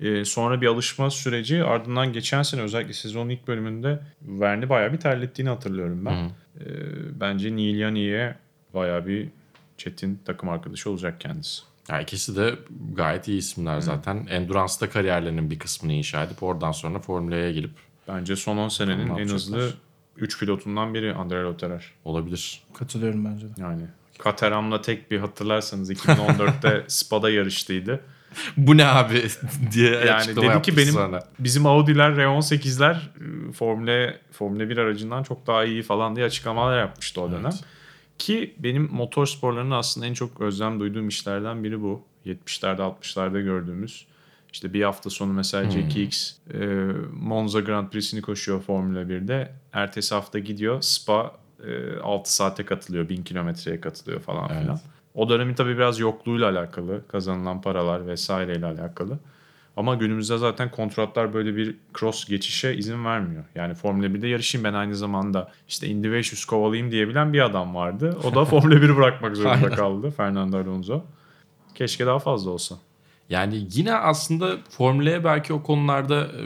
E, 0.00 0.24
sonra 0.24 0.60
bir 0.60 0.66
alışma 0.66 1.10
süreci 1.10 1.64
ardından 1.64 2.12
geçen 2.12 2.42
sene 2.42 2.60
özellikle 2.60 2.92
sezonun 2.92 3.30
ilk 3.30 3.48
bölümünde 3.48 4.00
Verne'i 4.22 4.68
bayağı 4.68 4.92
bir 4.92 4.98
terlettiğini 4.98 5.48
hatırlıyorum 5.50 6.04
ben. 6.04 6.24
Hı. 6.24 6.30
E, 6.60 6.66
bence 7.20 7.56
Neil 7.56 7.78
Yani'ye 7.78 8.34
bayağı 8.74 9.06
bir 9.06 9.28
Çetin 9.76 10.20
takım 10.24 10.48
arkadaşı 10.48 10.90
olacak 10.90 11.20
kendisi. 11.20 11.62
Ya 11.88 12.00
ikisi 12.00 12.36
de 12.36 12.54
gayet 12.94 13.28
iyi 13.28 13.38
isimler 13.38 13.80
zaten. 13.80 14.26
Endurance'da 14.30 14.90
kariyerlerinin 14.90 15.50
bir 15.50 15.58
kısmını 15.58 15.92
inşa 15.92 16.24
edip 16.24 16.42
oradan 16.42 16.72
sonra 16.72 16.98
Formula'ya 16.98 17.52
gelip 17.52 17.70
Bence 18.08 18.36
son 18.36 18.56
10 18.56 18.68
senenin 18.68 19.06
en 19.16 19.28
hızlı 19.28 19.56
yapacaklar. 19.58 19.82
3 20.16 20.38
pilotundan 20.38 20.94
biri 20.94 21.14
Andrea 21.14 21.44
Lotterer. 21.44 21.84
olabilir. 22.04 22.62
Katılıyorum 22.74 23.24
bence 23.24 23.46
de. 23.46 23.52
Yani 23.60 23.82
Caterham'la 24.24 24.80
tek 24.80 25.10
bir 25.10 25.18
hatırlarsanız 25.18 25.90
2014'te 25.90 26.84
Spa'da 26.88 27.30
yarıştıydı. 27.30 28.00
Bu 28.56 28.76
ne 28.76 28.86
abi 28.86 29.22
diye 29.72 29.90
Yani 29.90 30.12
açıklama 30.12 30.54
dedi 30.54 30.62
ki 30.62 30.76
benim 30.76 30.92
sonra. 30.92 31.24
bizim 31.38 31.66
Audi'ler 31.66 32.10
R18'ler 32.10 32.94
e, 32.96 33.52
Formula 33.52 34.14
Formula 34.32 34.68
1 34.68 34.76
aracından 34.76 35.22
çok 35.22 35.46
daha 35.46 35.64
iyi 35.64 35.82
falan 35.82 36.16
diye 36.16 36.26
açıklamalar 36.26 36.78
yapmıştı 36.78 37.20
o 37.20 37.30
dönem. 37.30 37.44
Evet. 37.44 37.60
Ki 38.18 38.54
benim 38.58 38.88
motor 38.92 39.26
sporlarının 39.26 39.70
aslında 39.70 40.06
en 40.06 40.14
çok 40.14 40.40
özlem 40.40 40.80
duyduğum 40.80 41.08
işlerden 41.08 41.64
biri 41.64 41.82
bu. 41.82 42.02
70'lerde 42.26 42.80
60'larda 42.80 43.42
gördüğümüz. 43.42 44.06
İşte 44.52 44.72
bir 44.72 44.82
hafta 44.82 45.10
sonu 45.10 45.32
mesela 45.32 45.70
Jackie 45.70 46.02
X 46.02 46.32
e, 46.54 46.58
Monza 47.12 47.60
Grand 47.60 47.88
Prix'sini 47.88 48.22
koşuyor 48.22 48.60
Formula 48.60 49.02
1'de. 49.02 49.52
Ertesi 49.72 50.14
hafta 50.14 50.38
gidiyor 50.38 50.80
Spa 50.80 51.32
e, 51.66 51.98
6 52.02 52.34
saate 52.34 52.64
katılıyor. 52.64 53.08
1000 53.08 53.22
kilometreye 53.22 53.80
katılıyor 53.80 54.20
falan 54.20 54.48
Evet. 54.52 54.62
filan. 54.62 54.80
O 55.14 55.28
dönemin 55.28 55.54
tabii 55.54 55.76
biraz 55.76 55.98
yokluğuyla 55.98 56.50
alakalı. 56.50 57.02
Kazanılan 57.08 57.60
paralar 57.62 58.06
vesaireyle 58.06 58.66
alakalı. 58.66 59.18
Ama 59.76 59.94
günümüzde 59.94 60.38
zaten 60.38 60.70
kontratlar 60.70 61.34
böyle 61.34 61.56
bir 61.56 61.76
cross 61.98 62.24
geçişe 62.24 62.74
izin 62.74 63.04
vermiyor. 63.04 63.44
Yani 63.54 63.74
Formula 63.74 64.06
1'de 64.06 64.28
yarışayım 64.28 64.64
ben 64.64 64.74
aynı 64.74 64.96
zamanda 64.96 65.50
işte 65.68 65.86
Indy 65.86 66.10
500 66.12 66.44
kovalayayım 66.44 66.90
diyebilen 66.92 67.32
bir 67.32 67.40
adam 67.40 67.74
vardı. 67.74 68.18
O 68.24 68.34
da 68.34 68.44
Formula 68.50 68.74
1'i 68.74 68.96
bırakmak 68.96 69.36
zorunda 69.36 69.70
kaldı 69.70 70.10
Fernando 70.10 70.56
Alonso. 70.58 71.02
Keşke 71.74 72.06
daha 72.06 72.18
fazla 72.18 72.50
olsa. 72.50 72.74
Yani 73.32 73.66
yine 73.72 73.94
aslında 73.94 74.56
Formula'ya 74.70 75.24
belki 75.24 75.52
o 75.52 75.62
konularda 75.62 76.24
e, 76.24 76.40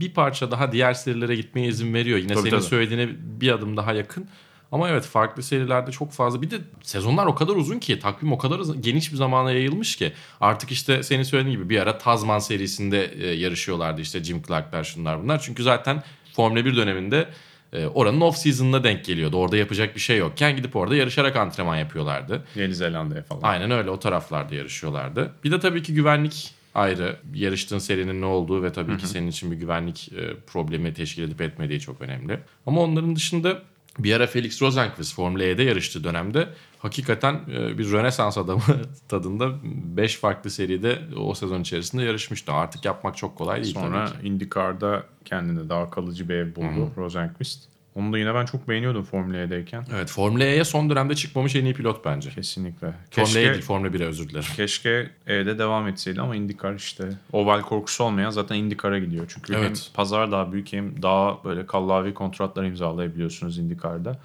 bir 0.00 0.14
parça 0.14 0.50
daha 0.50 0.72
diğer 0.72 0.94
serilere 0.94 1.36
gitmeye 1.36 1.68
izin 1.68 1.94
veriyor. 1.94 2.18
Yine 2.18 2.34
Tabii, 2.34 2.42
senin 2.42 2.50
tabii. 2.50 2.62
söylediğine 2.62 3.08
bir 3.40 3.52
adım 3.52 3.76
daha 3.76 3.92
yakın. 3.92 4.28
Ama 4.72 4.88
evet 4.88 5.04
farklı 5.04 5.42
serilerde 5.42 5.90
çok 5.90 6.12
fazla. 6.12 6.42
Bir 6.42 6.50
de 6.50 6.58
sezonlar 6.82 7.26
o 7.26 7.34
kadar 7.34 7.56
uzun 7.56 7.78
ki 7.78 7.98
takvim 7.98 8.32
o 8.32 8.38
kadar 8.38 8.74
geniş 8.80 9.12
bir 9.12 9.16
zamana 9.16 9.52
yayılmış 9.52 9.96
ki. 9.96 10.12
Artık 10.40 10.70
işte 10.70 11.02
senin 11.02 11.22
söylediğin 11.22 11.56
gibi 11.56 11.68
bir 11.68 11.80
ara 11.80 11.98
Tazman 11.98 12.38
serisinde 12.38 13.04
e, 13.04 13.26
yarışıyorlardı 13.26 14.00
işte 14.00 14.24
Jim 14.24 14.42
Clark'lar 14.42 14.84
şunlar 14.84 15.22
bunlar. 15.22 15.40
Çünkü 15.40 15.62
zaten 15.62 16.02
Formula 16.32 16.64
1 16.64 16.76
döneminde 16.76 17.28
e, 17.72 17.86
oranın 17.86 18.20
off 18.20 18.36
season'ına 18.36 18.84
denk 18.84 19.04
geliyordu. 19.04 19.36
Orada 19.36 19.56
yapacak 19.56 19.94
bir 19.94 20.00
şey 20.00 20.18
yokken 20.18 20.56
gidip 20.56 20.76
orada 20.76 20.96
yarışarak 20.96 21.36
antrenman 21.36 21.76
yapıyorlardı. 21.76 22.44
Yeni 22.54 22.74
Zelanda'ya 22.74 23.22
falan. 23.22 23.40
Aynen 23.42 23.70
öyle 23.70 23.90
o 23.90 23.98
taraflarda 23.98 24.54
yarışıyorlardı. 24.54 25.32
Bir 25.44 25.50
de 25.50 25.60
tabii 25.60 25.82
ki 25.82 25.94
güvenlik 25.94 26.54
ayrı. 26.74 27.16
Yarıştığın 27.34 27.78
serinin 27.78 28.20
ne 28.20 28.26
olduğu 28.26 28.62
ve 28.62 28.72
tabii 28.72 28.98
ki 28.98 29.08
senin 29.08 29.28
için 29.28 29.50
bir 29.50 29.56
güvenlik 29.56 30.12
e, 30.12 30.34
problemi 30.46 30.94
teşkil 30.94 31.22
edip 31.22 31.40
etmediği 31.40 31.80
çok 31.80 32.00
önemli. 32.00 32.38
Ama 32.66 32.80
onların 32.80 33.16
dışında 33.16 33.62
bir 34.04 34.14
ara 34.14 34.26
Felix 34.26 34.62
Rosenqvist 34.62 35.14
Formula 35.14 35.44
E'de 35.44 35.62
yarıştığı 35.62 36.04
dönemde 36.04 36.48
hakikaten 36.78 37.40
e, 37.52 37.78
bir 37.78 37.92
Rönesans 37.92 38.38
adamı 38.38 38.62
tadında 39.08 39.50
5 39.62 40.16
farklı 40.16 40.50
seride 40.50 40.98
o 41.16 41.34
sezon 41.34 41.60
içerisinde 41.60 42.02
yarışmıştı. 42.02 42.52
Artık 42.52 42.84
yapmak 42.84 43.16
çok 43.16 43.36
kolay 43.36 43.64
değil 43.64 43.74
Sonra 43.74 44.06
tabii 44.06 44.20
ki. 44.20 44.28
IndyCar'da 44.28 45.04
kendine 45.24 45.68
daha 45.68 45.90
kalıcı 45.90 46.28
bir 46.28 46.34
ev 46.34 46.54
buldu 46.56 46.90
Rosenqvist. 46.96 47.69
Onu 47.94 48.12
da 48.12 48.18
yine 48.18 48.34
ben 48.34 48.44
çok 48.46 48.68
beğeniyordum 48.68 49.02
Formula 49.04 49.36
E'deyken. 49.38 49.86
Evet 49.94 50.08
Formula 50.10 50.44
E'ye 50.44 50.64
son 50.64 50.90
dönemde 50.90 51.14
çıkmamış 51.14 51.56
en 51.56 51.64
iyi 51.64 51.74
pilot 51.74 52.04
bence. 52.04 52.30
Kesinlikle. 52.30 52.78
Formula 52.80 52.98
E 53.02 53.10
Keşke, 53.10 53.52
değil 53.52 53.62
Formula 53.62 53.88
1'e 53.88 54.04
özür 54.06 54.28
dilerim. 54.28 54.46
keşke 54.56 55.10
E'de 55.26 55.58
devam 55.58 55.88
etseydi 55.88 56.20
ama 56.20 56.36
IndyCar 56.36 56.74
işte 56.74 57.04
oval 57.32 57.62
korkusu 57.62 58.04
olmayan 58.04 58.30
zaten 58.30 58.56
IndyCar'a 58.56 58.98
gidiyor. 58.98 59.24
Çünkü 59.34 59.54
hem 59.54 59.62
Evet. 59.62 59.90
pazar 59.94 60.32
daha 60.32 60.52
büyük 60.52 60.72
hem 60.72 61.02
daha 61.02 61.44
böyle 61.44 61.66
kallavi 61.66 62.14
kontratlar 62.14 62.64
imzalayabiliyorsunuz 62.64 63.58
IndyCar'da. 63.58 64.18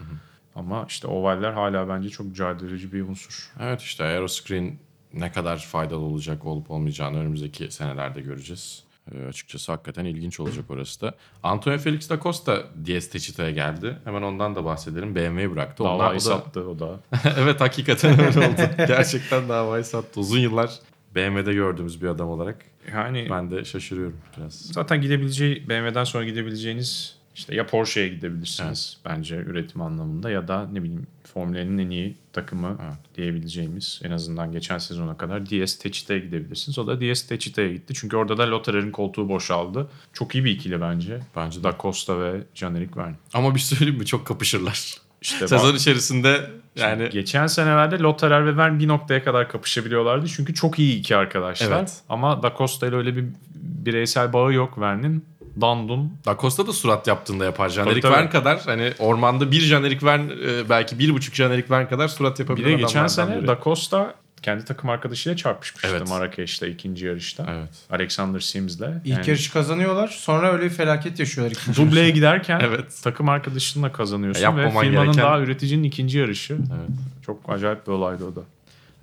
Ama 0.55 0.85
işte 0.89 1.07
ovaller 1.07 1.51
hala 1.53 1.89
bence 1.89 2.09
çok 2.09 2.35
caydırıcı 2.35 2.93
bir 2.93 3.01
unsur. 3.01 3.51
Evet 3.61 3.81
işte 3.81 4.03
Aeroscreen 4.03 4.77
ne 5.13 5.31
kadar 5.31 5.57
faydalı 5.57 5.99
olacak 5.99 6.45
olup 6.45 6.71
olmayacağını 6.71 7.19
önümüzdeki 7.19 7.71
senelerde 7.71 8.21
göreceğiz. 8.21 8.83
E, 9.11 9.25
açıkçası 9.25 9.71
hakikaten 9.71 10.05
ilginç 10.05 10.39
olacak 10.39 10.65
orası 10.69 11.01
da. 11.01 11.15
Antonio 11.43 11.77
Felix 11.77 12.09
da 12.09 12.19
Costa 12.19 12.63
DS 12.85 13.09
Techeeta'ya 13.09 13.51
geldi. 13.51 13.97
Hemen 14.03 14.21
ondan 14.21 14.55
da 14.55 14.65
bahsedelim. 14.65 15.15
BMW'yi 15.15 15.51
bıraktı. 15.51 15.83
Onlar- 15.83 15.99
Davayı 15.99 16.11
o 16.11 16.15
da- 16.15 16.19
sattı 16.19 16.69
o 16.69 16.79
da. 16.79 16.99
evet 17.39 17.61
hakikaten 17.61 18.19
öyle 18.19 18.39
oldu. 18.39 18.61
Gerçekten 18.77 19.49
davayı 19.49 19.83
sattı. 19.83 20.19
Uzun 20.19 20.39
yıllar 20.39 20.71
BMW'de 21.15 21.53
gördüğümüz 21.53 22.01
bir 22.01 22.07
adam 22.07 22.29
olarak 22.29 22.57
Yani 22.93 23.27
ben 23.29 23.51
de 23.51 23.65
şaşırıyorum 23.65 24.17
biraz. 24.37 24.53
zaten 24.53 25.01
gidebileceği 25.01 25.69
BMW'den 25.69 26.03
sonra 26.03 26.25
gidebileceğiniz 26.25 27.15
işte 27.35 27.55
ya 27.55 27.65
Porsche'ye 27.65 28.07
gidebilirsiniz 28.07 28.97
bence 29.05 29.35
üretim 29.35 29.81
anlamında 29.81 30.29
ya 30.29 30.47
da 30.47 30.67
ne 30.71 30.83
bileyim 30.83 31.07
Formula'nın 31.35 31.77
en 31.77 31.89
iyi 31.89 32.15
takımı 32.33 32.77
diyebileceğimiz 33.15 34.01
en 34.03 34.11
azından 34.11 34.51
geçen 34.51 34.77
sezona 34.77 35.17
kadar 35.17 35.45
DS 35.45 35.77
Techeeta'ya 35.77 36.19
gidebilirsiniz. 36.19 36.79
O 36.79 36.87
da 36.87 37.01
DS 37.01 37.27
Techeeta'ya 37.27 37.73
gitti. 37.73 37.93
Çünkü 37.93 38.17
orada 38.17 38.37
da 38.37 38.51
Lotterer'in 38.51 38.91
koltuğu 38.91 39.29
boşaldı. 39.29 39.87
Çok 40.13 40.35
iyi 40.35 40.45
bir 40.45 40.51
ikili 40.51 40.81
bence. 40.81 41.19
Bence. 41.35 41.63
Da 41.63 41.75
Costa 41.79 42.19
ve 42.19 42.43
Jean-Eric 42.55 42.97
Verne. 42.97 43.15
Ama 43.33 43.55
bir 43.55 43.59
şey 43.59 43.77
söyleyeyim 43.77 43.99
mi? 43.99 44.05
Çok 44.05 44.27
kapışırlar. 44.27 44.95
İşte 45.21 45.37
Sezon 45.47 45.69
bak- 45.69 45.79
içerisinde 45.79 46.49
yani 46.75 47.09
Geçen 47.09 47.47
senelerde 47.47 47.99
Lotterer 47.99 48.45
ve 48.45 48.57
Verne 48.57 48.79
bir 48.79 48.87
noktaya 48.87 49.23
kadar 49.23 49.49
kapışabiliyorlardı. 49.49 50.27
Çünkü 50.27 50.53
çok 50.53 50.79
iyi 50.79 50.99
iki 50.99 51.15
arkadaşlar. 51.15 51.79
Evet. 51.79 52.01
Ama 52.09 52.43
Da 52.43 52.53
Costa 52.57 52.87
ile 52.87 52.95
öyle 52.95 53.15
bir 53.15 53.25
bireysel 53.55 54.33
bağı 54.33 54.53
yok 54.53 54.79
Verne'in. 54.79 55.25
Dandun 55.61 56.13
Da 56.25 56.37
Costa 56.41 56.67
da 56.67 56.73
surat 56.73 57.07
yaptığında 57.07 57.45
yapar. 57.45 57.69
Jean-Eric. 57.69 58.03
Verne 58.11 58.29
kadar 58.29 58.59
hani 58.65 58.93
ormanda 58.99 59.51
bir 59.51 59.61
Jean-Eric 59.61 60.05
Verne 60.05 60.33
e, 60.33 60.69
belki 60.69 60.99
bir 60.99 61.13
buçuk 61.13 61.33
Jean-Eric 61.35 61.69
Verne 61.69 61.87
kadar 61.87 62.07
surat 62.07 62.39
Bir 62.39 62.43
yapabilen 62.43 62.71
de 62.71 62.75
geçen 62.75 63.07
sene 63.07 63.37
biri. 63.37 63.47
Da 63.47 63.59
Costa 63.63 64.15
kendi 64.41 64.65
takım 64.65 64.89
arkadaşıyla 64.89 65.35
çarpışmıştı 65.35 65.89
Evet. 65.91 66.09
Marrakeş'te 66.09 66.69
ikinci 66.69 67.05
yarışta. 67.05 67.45
Evet. 67.49 67.69
Alexander 67.89 68.39
Sims'le. 68.39 68.81
İlk 69.05 69.07
Yani 69.17 69.29
yarışı 69.29 69.53
kazanıyorlar. 69.53 70.07
Sonra 70.07 70.51
öyle 70.53 70.63
bir 70.63 70.69
felaket 70.69 71.19
yaşıyorlar. 71.19 71.55
ikinci 71.61 71.81
Dubleye 71.87 72.09
giderken 72.09 72.59
Evet. 72.63 72.99
takım 73.03 73.29
arkadaşınla 73.29 73.91
kazanıyorsun 73.91 74.41
Ya 74.43 74.57
ve 74.57 74.67
firmanın 74.69 74.91
gereken- 74.91 75.17
daha 75.23 75.39
üreticinin 75.39 75.83
ikinci 75.83 76.17
yarışı. 76.17 76.53
Evet. 76.53 76.89
Çok 77.25 77.49
acayip 77.49 77.87
bir 77.87 77.91
olaydı 77.91 78.25
o 78.25 78.35
da. 78.35 78.41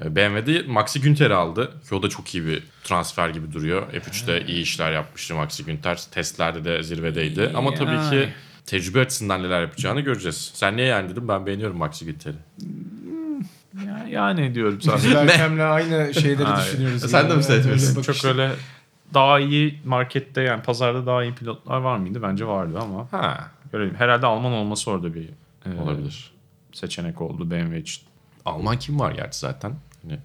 E, 0.04 0.16
BMW'de 0.16 0.62
Maxi 0.62 1.00
Günter'i 1.00 1.34
aldı. 1.34 1.72
Ki 1.88 1.94
o 1.94 2.02
da 2.02 2.08
çok 2.08 2.34
iyi 2.34 2.46
bir 2.46 2.62
transfer 2.84 3.28
gibi 3.28 3.52
duruyor. 3.52 3.92
F3'te 3.92 4.46
iyi 4.46 4.62
işler 4.62 4.92
yapmıştı 4.92 5.34
Maxi 5.34 5.64
Günter. 5.64 6.00
Testlerde 6.10 6.64
de 6.64 6.82
zirvedeydi. 6.82 7.50
Ama 7.54 7.74
tabii 7.74 8.10
ki 8.10 8.28
tecrübe 8.66 9.00
açısından 9.00 9.42
neler 9.42 9.60
yapacağını 9.60 10.00
göreceğiz. 10.00 10.50
Sen 10.54 10.76
niye 10.76 10.86
yani 10.86 11.08
dedim 11.08 11.28
ben 11.28 11.46
beğeniyorum 11.46 11.76
Maxi 11.76 12.04
Günter'i. 12.06 12.36
Ya, 13.86 14.06
yani 14.08 14.54
diyorum 14.54 14.78
Biz 14.78 14.86
sadece. 14.90 15.14
Berkem'le 15.14 15.58
aynı 15.60 16.14
şeyleri 16.14 16.56
düşünüyoruz. 16.56 17.10
Sen 17.10 17.30
de 17.30 17.36
mi 17.36 17.42
sevmiyorsun? 17.42 17.96
Öyle 17.96 18.02
Çok 18.12 18.24
öyle 18.24 18.50
daha 19.14 19.40
iyi 19.40 19.80
markette 19.84 20.40
yani 20.40 20.62
pazarda 20.62 21.06
daha 21.06 21.24
iyi 21.24 21.34
pilotlar 21.34 21.78
var 21.78 21.96
mıydı? 21.96 22.22
Bence 22.22 22.46
vardı 22.46 22.78
ama 22.80 23.06
Ha, 23.10 23.50
görelim. 23.72 23.94
Herhalde 23.94 24.26
Alman 24.26 24.52
olması 24.52 24.90
orada 24.90 25.14
bir 25.14 25.28
e, 25.66 25.80
olabilir. 25.82 26.32
seçenek 26.72 27.20
oldu 27.20 27.50
BMW 27.50 27.78
için. 27.78 28.02
Alman 28.44 28.78
kim 28.78 29.00
var 29.00 29.12
gerçi 29.12 29.38
zaten? 29.38 29.72
Hani, 30.02 30.18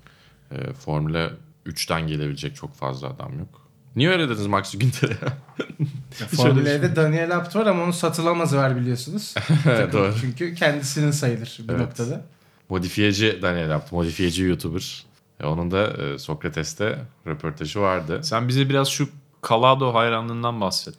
e, 0.51 0.73
Formula 0.73 1.29
3'ten 1.65 2.07
gelebilecek 2.07 2.55
çok 2.55 2.75
fazla 2.75 3.07
adam 3.07 3.39
yok. 3.39 3.67
Niye 3.95 4.09
öyle 4.09 4.29
dediniz 4.29 4.47
Maxi 4.47 4.79
Günter'e? 4.79 5.17
Formula 6.35 6.69
E'de 6.69 6.95
Daniel 6.95 7.35
Abt 7.37 7.55
var 7.55 7.65
ama 7.65 7.83
onun 7.83 7.91
satılamazı 7.91 8.57
var 8.57 8.75
biliyorsunuz. 8.77 9.35
Evet, 9.65 9.93
Doğru. 9.93 10.13
Çünkü 10.21 10.55
kendisinin 10.55 11.11
sayılır 11.11 11.57
bir 11.63 11.69
Evet. 11.73 11.81
noktada. 11.81 12.21
Modifiyeci 12.69 13.39
Daniel 13.41 13.69
yaptı. 13.69 13.95
Modifiyeci 13.95 14.43
YouTuber. 14.43 15.05
E, 15.39 15.45
onun 15.45 15.71
da 15.71 15.87
e, 15.87 16.17
Sokrates'te 16.19 16.99
röportajı 17.27 17.79
vardı. 17.81 18.19
Sen 18.23 18.47
bize 18.47 18.69
biraz 18.69 18.87
şu 18.87 19.09
Kalado 19.41 19.93
hayranlığından 19.93 20.61
bahset. 20.61 20.95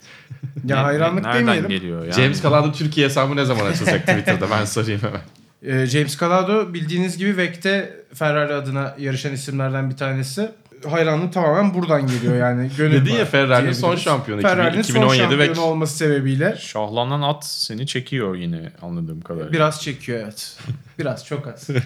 Ya 0.65 0.77
Ne- 0.77 0.83
hayranlık 0.83 1.25
nereden 1.25 1.41
demeyelim. 1.47 1.69
geliyor 1.69 2.03
yani? 2.03 2.13
James 2.13 2.43
Calado 2.43 2.73
Türkiye 2.73 3.07
hesabı 3.07 3.37
ne 3.37 3.45
zaman 3.45 3.67
açılacak 3.67 4.07
Twitter'da? 4.07 4.51
Ben 4.51 4.65
sorayım 4.65 5.01
hemen. 5.03 5.21
Ee, 5.63 5.87
James 5.87 6.21
Calado 6.21 6.75
bildiğiniz 6.75 7.19
gibi 7.19 7.37
VEC'te 7.37 7.97
Ferrari 8.15 8.55
adına 8.55 8.95
yarışan 8.99 9.33
isimlerden 9.33 9.91
bir 9.91 9.97
tanesi. 9.97 10.51
Hayranlığı 10.91 11.31
tamamen 11.31 11.75
buradan 11.75 12.07
geliyor 12.07 12.37
yani. 12.37 12.71
Gönül 12.79 12.93
Dedin 13.07 13.15
ya 13.15 13.25
Ferrari'nin 13.25 13.73
son 13.73 13.97
şampiyonu. 13.97 14.41
Ferrari'nin 14.43 14.83
2017 14.83 15.09
son 15.19 15.25
şampiyonu 15.25 15.51
VEC. 15.53 15.61
olması 15.61 15.97
sebebiyle 15.97 16.57
Şahlanan 16.59 17.23
at 17.23 17.47
seni 17.47 17.87
çekiyor 17.87 18.35
yine 18.37 18.73
anladığım 18.83 19.21
kadarıyla. 19.21 19.53
biraz 19.53 19.83
çekiyor 19.83 20.21
evet. 20.25 20.59
Biraz 20.99 21.27
çok 21.27 21.47
az. 21.47 21.69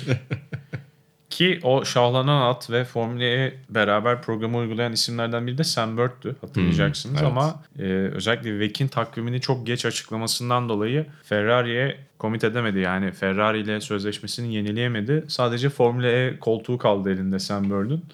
Ki 1.31 1.61
o 1.62 1.85
şahlanan 1.85 2.51
at 2.51 2.70
ve 2.70 2.85
Formula 2.85 3.25
E 3.25 3.55
beraber 3.70 4.23
programı 4.23 4.57
uygulayan 4.59 4.93
isimlerden 4.93 5.47
biri 5.47 5.59
de 5.59 5.64
Sam 5.64 5.99
Bird'tü 5.99 6.37
hatırlayacaksınız 6.41 7.20
Hmm, 7.20 7.27
evet. 7.27 7.33
ama 7.39 7.62
e, 7.79 7.83
özellikle 8.14 8.59
VEC'in 8.59 8.89
takvimini 8.89 9.41
çok 9.41 9.66
geç 9.66 9.87
açıklamasından 9.87 10.68
dolayı 10.68 11.07
Ferrari'ye 11.25 11.97
komit 12.23 12.45
edemedi. 12.45 12.79
Yani 12.79 13.12
Ferrari 13.12 13.61
ile 13.61 13.81
sözleşmesini 13.81 14.55
yenileyemedi. 14.55 15.25
Sadece 15.29 15.68
Formula 15.70 16.07
E 16.07 16.39
koltuğu 16.39 16.79
kaldı 16.79 17.12
elinde 17.12 17.39
Sam 17.39 17.64
Bird'ün. 17.64 18.05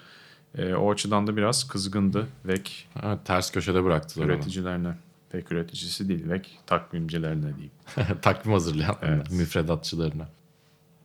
E, 0.58 0.74
o 0.74 0.92
açıdan 0.92 1.26
da 1.26 1.36
biraz 1.36 1.68
kızgındı 1.68 2.26
VEC 2.44 2.70
Evet, 3.02 3.18
ters 3.24 3.50
köşede 3.50 3.84
bıraktılar 3.84 4.24
onu. 4.24 4.32
üreticilerine. 4.32 4.88
Pek 5.32 5.52
üreticisi 5.52 6.08
değil 6.08 6.30
VEC 6.30 6.42
takvimcilerine 6.66 7.42
diyeyim. 7.54 7.70
Takvim 8.22 8.52
hazırlayanlarına, 8.52 9.14
Evet. 9.14 9.30
müfredatçılarına. 9.30 10.28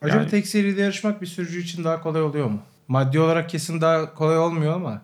Acaba 0.01 0.18
Yani- 0.20 0.30
tek 0.30 0.47
seride 0.47 0.82
yarışmak 0.82 1.22
bir 1.22 1.28
sürücü 1.28 1.62
için 1.62 1.84
daha 1.84 2.01
kolay 2.01 2.22
oluyor 2.22 2.47
mu? 2.47 2.60
Maddi 2.88 3.20
olarak 3.20 3.49
kesin 3.49 3.82
daha 3.82 4.14
kolay 4.14 4.38
olmuyor 4.38 4.74
ama. 4.74 5.01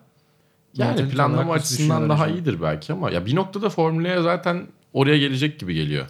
Yani 0.74 1.08
planlama 1.08 1.52
açısından 1.52 2.08
daha 2.08 2.28
iyidir 2.28 2.62
belki 2.62 2.92
ama 2.92 3.10
ya 3.10 3.26
bir 3.26 3.36
noktada 3.36 3.70
Formula'ya 3.70 4.22
zaten 4.22 4.66
oraya 4.92 5.18
gelecek 5.18 5.58
gibi 5.60 5.74
geliyor. 5.74 6.06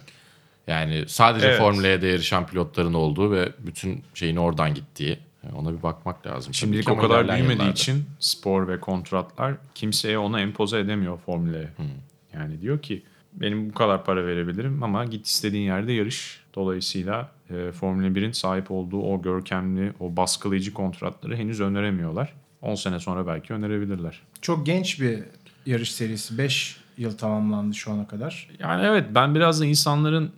Yani 0.67 1.03
sadece 1.07 1.47
Evet. 1.47 1.59
Formula'ya 1.59 1.93
yarışan 1.93 2.47
pilotların 2.47 2.93
olduğu 2.93 3.31
ve 3.31 3.51
bütün 3.59 4.03
şeyin 4.13 4.35
oradan 4.35 4.73
gittiği. 4.73 5.19
Yani 5.43 5.55
ona 5.55 5.77
bir 5.77 5.83
bakmak 5.83 6.27
lazım. 6.27 6.53
Şimdilik 6.53 6.89
o 6.89 6.97
kadar 6.97 7.27
büyümediği 7.27 7.51
yıllarda. 7.51 7.71
için 7.71 8.05
spor 8.19 8.67
ve 8.67 8.79
kontratlar 8.79 9.53
kimseye 9.75 10.17
onu 10.17 10.39
empoze 10.39 10.79
edemiyor 10.79 11.17
Formula'ya. 11.17 11.69
Hmm. 11.77 11.85
Yani 12.33 12.61
diyor 12.61 12.81
ki 12.81 13.03
benim 13.33 13.69
bu 13.69 13.73
kadar 13.73 14.05
para 14.05 14.25
verebilirim 14.25 14.83
ama 14.83 15.05
git 15.05 15.27
istediğin 15.27 15.63
yerde 15.63 15.93
yarış. 15.93 16.41
Dolayısıyla 16.55 17.31
e, 17.49 17.71
Formula 17.71 18.07
1'in 18.07 18.31
sahip 18.31 18.71
olduğu 18.71 19.01
o 19.01 19.21
görkemli, 19.21 19.93
o 19.99 20.15
baskılayıcı 20.15 20.73
kontratları 20.73 21.35
henüz 21.35 21.61
öneremiyorlar. 21.61 22.33
10 22.61 22.75
sene 22.75 22.99
sonra 22.99 23.27
belki 23.27 23.53
önerebilirler. 23.53 24.21
Çok 24.41 24.65
genç 24.65 25.01
bir 25.01 25.19
yarış 25.65 25.91
serisi. 25.91 26.37
5 26.37 26.77
yıl 26.97 27.17
tamamlandı 27.17 27.75
şu 27.75 27.91
ana 27.91 28.07
kadar. 28.07 28.49
Yani 28.59 28.85
evet 28.85 29.05
ben 29.15 29.35
biraz 29.35 29.61
da 29.61 29.65
insanların 29.65 30.31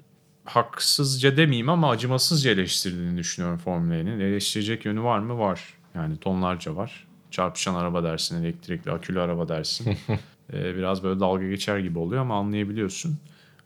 haksızca 0.45 1.37
demeyeyim 1.37 1.69
ama 1.69 1.89
acımasızca 1.89 2.51
eleştirdiğini 2.51 3.17
düşünüyorum 3.17 3.57
Formula 3.57 3.93
1'in. 3.93 4.19
Eleştirecek 4.19 4.85
yönü 4.85 5.03
var 5.03 5.19
mı? 5.19 5.39
Var. 5.39 5.73
Yani 5.95 6.17
tonlarca 6.17 6.75
var. 6.75 7.07
Çarpışan 7.31 7.75
araba 7.75 8.03
dersin, 8.03 8.43
elektrikli, 8.43 8.91
akülü 8.91 9.21
araba 9.21 9.49
dersin. 9.49 9.97
Ee, 10.53 10.75
biraz 10.75 11.03
böyle 11.03 11.19
dalga 11.19 11.47
geçer 11.47 11.79
gibi 11.79 11.99
oluyor 11.99 12.21
ama 12.21 12.39
anlayabiliyorsun. 12.39 13.17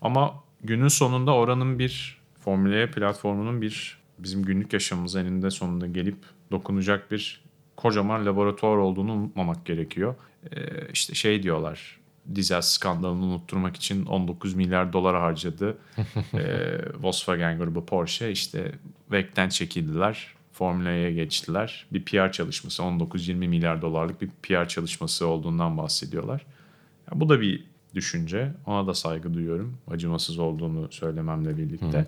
Ama 0.01 0.43
günün 0.63 0.88
sonunda 0.88 1.34
oranın 1.34 1.80
bir 1.80 2.17
Formula 2.39 2.75
E 2.75 2.91
platformunun 2.91 3.61
bir 3.61 3.97
bizim 4.19 4.43
günlük 4.43 4.73
yaşamımız 4.73 5.15
eninde 5.15 5.49
sonunda 5.49 5.88
gelip 5.88 6.17
dokunacak 6.51 7.11
bir 7.11 7.41
kocaman 7.75 8.25
laboratuvar 8.25 8.78
olduğunu 8.78 9.13
unutmamak 9.13 9.65
gerekiyor. 9.65 10.15
Ee, 10.51 10.59
işte 10.93 11.15
şey 11.15 11.43
diyorlar 11.43 11.99
dizel 12.36 12.61
skandalını 12.61 13.25
unutturmak 13.25 13.75
için 13.75 14.05
19 14.05 14.53
milyar 14.53 14.93
dolar 14.93 15.15
harcadı. 15.15 15.78
Ee, 16.34 16.80
Volkswagen 17.01 17.57
grubu 17.57 17.86
Porsche 17.86 18.32
işte 18.32 18.71
VEC'ten 19.11 19.49
çekildiler. 19.49 20.34
Formula 20.51 20.89
E'ye 20.89 21.11
geçtiler. 21.11 21.86
Bir 21.91 22.05
PR 22.05 22.32
çalışması 22.32 22.84
19-20 22.84 23.34
milyar 23.34 23.82
dolarlık 23.82 24.21
bir 24.21 24.30
PR 24.43 24.67
çalışması 24.67 25.28
olduğundan 25.28 25.78
bahsediyorlar. 25.78 26.45
Ya 27.11 27.19
bu 27.19 27.30
da 27.30 27.41
bir 27.41 27.63
düşünce. 27.95 28.53
Ona 28.65 28.88
da 28.88 28.93
saygı 28.93 29.34
duyuyorum. 29.34 29.78
Acımasız 29.91 30.39
olduğunu 30.39 30.91
söylememle 30.91 31.57
birlikte. 31.57 32.07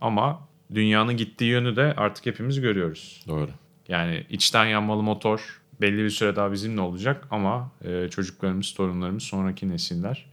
Ama 0.00 0.48
dünyanın 0.74 1.16
gittiği 1.16 1.50
yönü 1.50 1.76
de 1.76 1.94
artık 1.96 2.26
hepimiz 2.26 2.60
görüyoruz. 2.60 3.24
Doğru. 3.28 3.50
Yani 3.88 4.26
içten 4.30 4.66
yanmalı 4.66 5.02
motor 5.02 5.60
belli 5.80 6.04
bir 6.04 6.10
süre 6.10 6.36
daha 6.36 6.52
bizimle 6.52 6.80
olacak 6.80 7.24
ama 7.30 7.70
e, 7.84 8.08
çocuklarımız, 8.08 8.74
torunlarımız, 8.74 9.22
sonraki 9.22 9.68
nesiller. 9.68 10.26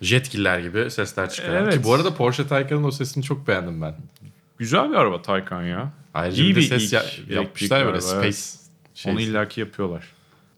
Jetgiller 0.00 0.58
gibi 0.60 0.90
sesler 0.90 1.30
çıkıyor. 1.30 1.54
Evet. 1.54 1.74
Ki 1.74 1.84
bu 1.84 1.94
arada 1.94 2.14
Porsche 2.14 2.46
Taycan'ın 2.48 2.84
o 2.84 2.90
sesini 2.90 3.24
çok 3.24 3.48
beğendim 3.48 3.82
ben. 3.82 3.94
Güzel 4.58 4.90
bir 4.90 4.94
araba 4.94 5.22
Taycan 5.22 5.62
ya. 5.62 5.92
Ayrıca 6.14 6.42
İyi 6.42 6.50
bir 6.50 6.60
bir 6.60 6.62
ses 6.62 6.92
ya- 6.92 7.04
yapmışlar 7.28 7.78
ya 7.80 7.86
böyle 7.86 7.98
araba, 7.98 8.10
evet. 8.24 8.34
space 8.34 8.58
şey. 8.94 9.12
Onu 9.12 9.20
illaki 9.20 9.60
yapıyorlar. 9.60 10.04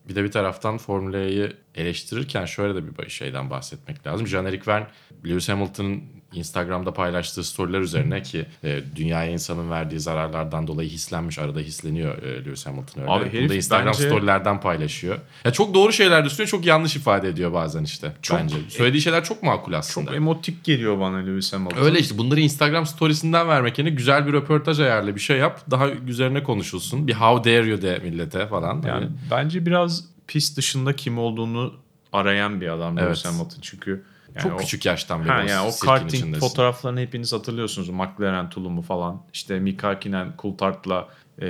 Bir 0.09 0.15
de 0.15 0.25
bir 0.25 0.31
taraftan 0.31 0.79
Formula'yı 0.79 1.53
eleştirirken 1.79 2.45
şöyle 2.45 2.75
de 2.75 2.99
bir 2.99 3.11
şeyden 3.11 3.51
bahsetmek 3.51 4.07
lazım. 4.07 4.27
Jean-Eric 4.27 4.69
Verne, 4.69 4.87
Lewis 5.27 5.49
Hamilton'ın 5.49 6.03
Instagram'da 6.33 6.93
paylaştığı 6.93 7.45
storyler 7.45 7.81
üzerine 7.81 8.23
ki 8.23 8.47
e, 8.65 8.81
dünyaya 8.97 9.31
insanın 9.31 9.71
verdiği 9.71 10.01
zararlardan 10.01 10.67
dolayı 10.67 10.89
hislenmiş 10.89 11.39
arada 11.39 11.61
hisleniyor 11.61 12.23
e, 12.23 12.45
Lewis 12.45 12.67
Hamilton 12.67 13.01
öyle. 13.03 13.11
Abi 13.11 13.25
Bunu 13.25 13.33
herif 13.33 13.51
da 13.51 13.55
Instagram 13.55 13.87
bence- 13.95 14.07
storylerden 14.07 14.61
paylaşıyor. 14.61 15.19
Ya 15.45 15.53
çok 15.53 15.75
doğru 15.75 15.93
şeyler 15.93 16.25
de 16.25 16.29
söylüyor, 16.29 16.49
çok 16.49 16.67
yanlış 16.67 16.97
ifade 16.97 17.29
ediyor 17.29 17.53
bazen 17.53 17.85
işte 17.85 18.13
Çok- 18.23 18.39
bence. 18.39 18.57
Söylediği 18.69 19.03
şeyler 19.03 19.25
çok 19.25 19.43
makul 19.43 19.73
aslında. 19.73 20.07
Çok 20.07 20.17
emotik 20.17 20.65
geliyor 20.65 21.01
bana 21.01 21.17
Lewis 21.17 21.53
Hamilton. 21.53 21.85
Öyle 21.85 21.99
işte 21.99 22.19
bunları 22.19 22.41
Instagram 22.41 22.87
storiesinden 22.87 23.49
vermek 23.49 23.79
yerine 23.79 23.95
güzel 23.95 24.27
bir 24.27 24.33
röportaj 24.33 24.81
ayarla 24.81 25.15
bir 25.15 25.21
şey 25.21 25.39
yap. 25.39 25.61
Daha 25.71 25.89
üzerine 25.91 26.43
konuşulsun. 26.43 27.09
Bir 27.09 27.15
how 27.15 27.51
dare 27.51 27.69
you 27.69 27.83
de 27.83 27.99
millete 28.05 28.47
falan. 28.47 28.83
Yani 28.87 29.07
bence 29.31 29.67
biraz 29.67 30.05
pist 30.29 30.57
dışında 30.57 30.97
kim 30.97 31.19
olduğunu 31.19 31.75
arayan 32.13 32.61
bir 32.61 32.69
adam 32.69 32.97
Lewis 32.97 33.25
Evet. 33.25 33.35
Hamilton 33.35 33.61
çünkü 33.61 34.05
yani 34.35 34.43
çok 34.43 34.53
o- 34.53 34.57
küçük 34.57 34.87
yaştan 34.87 35.21
beri 35.25 35.29
Ha, 35.33 35.43
yani 35.43 35.69
o 35.69 35.87
karting 35.87 36.15
içindesin. 36.15 36.41
fotoğraflarını 36.49 37.01
hepiniz 37.01 37.33
hatırlıyorsunuz. 37.33 37.89
McLaren 37.89 38.51
tulumu 38.51 38.83
falan. 38.83 39.23
İşte 39.33 39.59
Mika 39.59 39.89
Hakkinen, 39.89 40.33
Coulthard'la 40.39 41.09
e, 41.39 41.47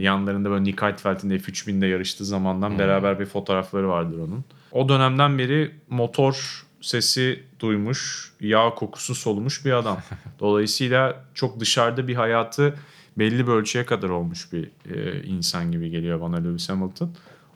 yanlarında 0.00 0.50
böyle 0.50 0.64
Nick 0.64 0.86
Heidfeld'in 0.86 1.30
F3000'de 1.30 1.86
yarıştığı 1.86 2.24
zamandan 2.24 2.78
beraber 2.78 3.20
bir 3.20 3.26
fotoğrafları 3.26 3.88
vardır 3.88 4.18
onun. 4.18 4.44
O 4.72 4.88
dönemden 4.88 5.38
beri 5.38 5.74
motor 5.88 6.66
sesi 6.80 7.42
duymuş, 7.60 8.32
yağ 8.40 8.70
kokusu 8.74 9.14
solumuş 9.14 9.64
bir 9.64 9.72
adam. 9.72 9.98
Dolayısıyla 10.40 11.24
çok 11.34 11.60
dışarıda 11.60 12.08
bir 12.08 12.14
hayatı 12.14 12.74
belli 13.18 13.46
bir 13.46 13.52
ölçüye 13.52 13.86
kadar 13.86 14.08
olmuş 14.08 14.52
bir 14.52 14.70
e, 14.94 15.22
insan 15.22 15.72
gibi 15.72 15.90
geliyor 15.90 16.20
bana 16.20 16.36
Lewis 16.36 16.68
Hamilton. 16.68 17.10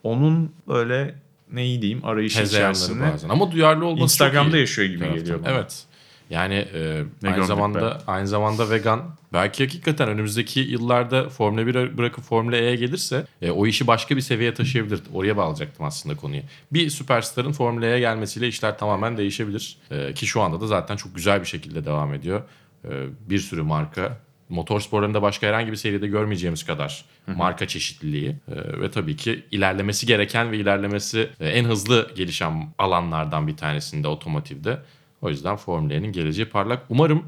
Onun 0.06 0.52
öyle 0.68 1.14
ne 1.52 1.66
iyi 1.66 1.82
diyeyim 1.82 2.04
arayışı 2.04 2.40
Hezeyanları 2.40 2.72
içerisinde 2.72 3.12
bazen. 3.12 3.28
Ama 3.28 3.52
duyarlı 3.52 3.86
olması 3.86 4.02
Instagram'da 4.02 4.50
çok 4.50 4.54
iyi. 4.54 4.60
yaşıyor 4.60 4.88
gibi 4.88 4.98
taraftan. 4.98 5.18
geliyor 5.18 5.42
bana. 5.44 5.50
Evet. 5.50 5.84
Yani 6.30 6.54
e, 6.54 7.04
aynı 7.24 7.34
gördük 7.34 7.44
zamanda 7.44 7.80
be? 7.80 7.98
aynı 8.06 8.26
zamanda 8.26 8.70
vegan. 8.70 9.16
Belki 9.32 9.64
hakikaten 9.64 10.08
önümüzdeki 10.08 10.60
yıllarda 10.60 11.28
Formula 11.28 11.62
1'e 11.62 11.98
bırakıp 11.98 12.24
Formula 12.24 12.56
E'ye 12.56 12.76
gelirse 12.76 13.26
e, 13.42 13.50
o 13.50 13.66
işi 13.66 13.86
başka 13.86 14.16
bir 14.16 14.20
seviyeye 14.20 14.54
taşıyabilir. 14.54 15.00
Oraya 15.14 15.36
bağlayacaktım 15.36 15.86
aslında 15.86 16.16
konuyu. 16.16 16.42
Bir 16.72 16.90
süperstarın 16.90 17.52
Formula 17.52 17.86
E'ye 17.86 18.00
gelmesiyle 18.00 18.48
işler 18.48 18.78
tamamen 18.78 19.16
değişebilir. 19.16 19.78
E, 19.90 20.14
ki 20.14 20.26
şu 20.26 20.42
anda 20.42 20.60
da 20.60 20.66
zaten 20.66 20.96
çok 20.96 21.14
güzel 21.14 21.40
bir 21.40 21.46
şekilde 21.46 21.84
devam 21.84 22.14
ediyor. 22.14 22.42
E, 22.84 22.90
bir 23.30 23.38
sürü 23.38 23.62
marka 23.62 24.18
motor 24.48 24.80
sporlarında 24.80 25.22
başka 25.22 25.46
herhangi 25.46 25.70
bir 25.72 25.76
seride 25.76 26.06
görmeyeceğimiz 26.06 26.64
kadar 26.64 27.04
marka 27.36 27.68
çeşitliliği 27.68 28.28
e, 28.28 28.80
ve 28.80 28.90
tabii 28.90 29.16
ki 29.16 29.44
ilerlemesi 29.50 30.06
gereken 30.06 30.52
ve 30.52 30.58
ilerlemesi 30.58 31.28
e, 31.40 31.48
en 31.48 31.64
hızlı 31.64 32.10
gelişen 32.16 32.68
alanlardan 32.78 33.46
bir 33.48 33.56
tanesinde 33.56 34.08
otomotivde. 34.08 34.78
O 35.22 35.28
yüzden 35.28 35.56
Formula 35.56 35.92
1'in 35.94 36.12
geleceği 36.12 36.46
parlak. 36.48 36.82
Umarım 36.88 37.22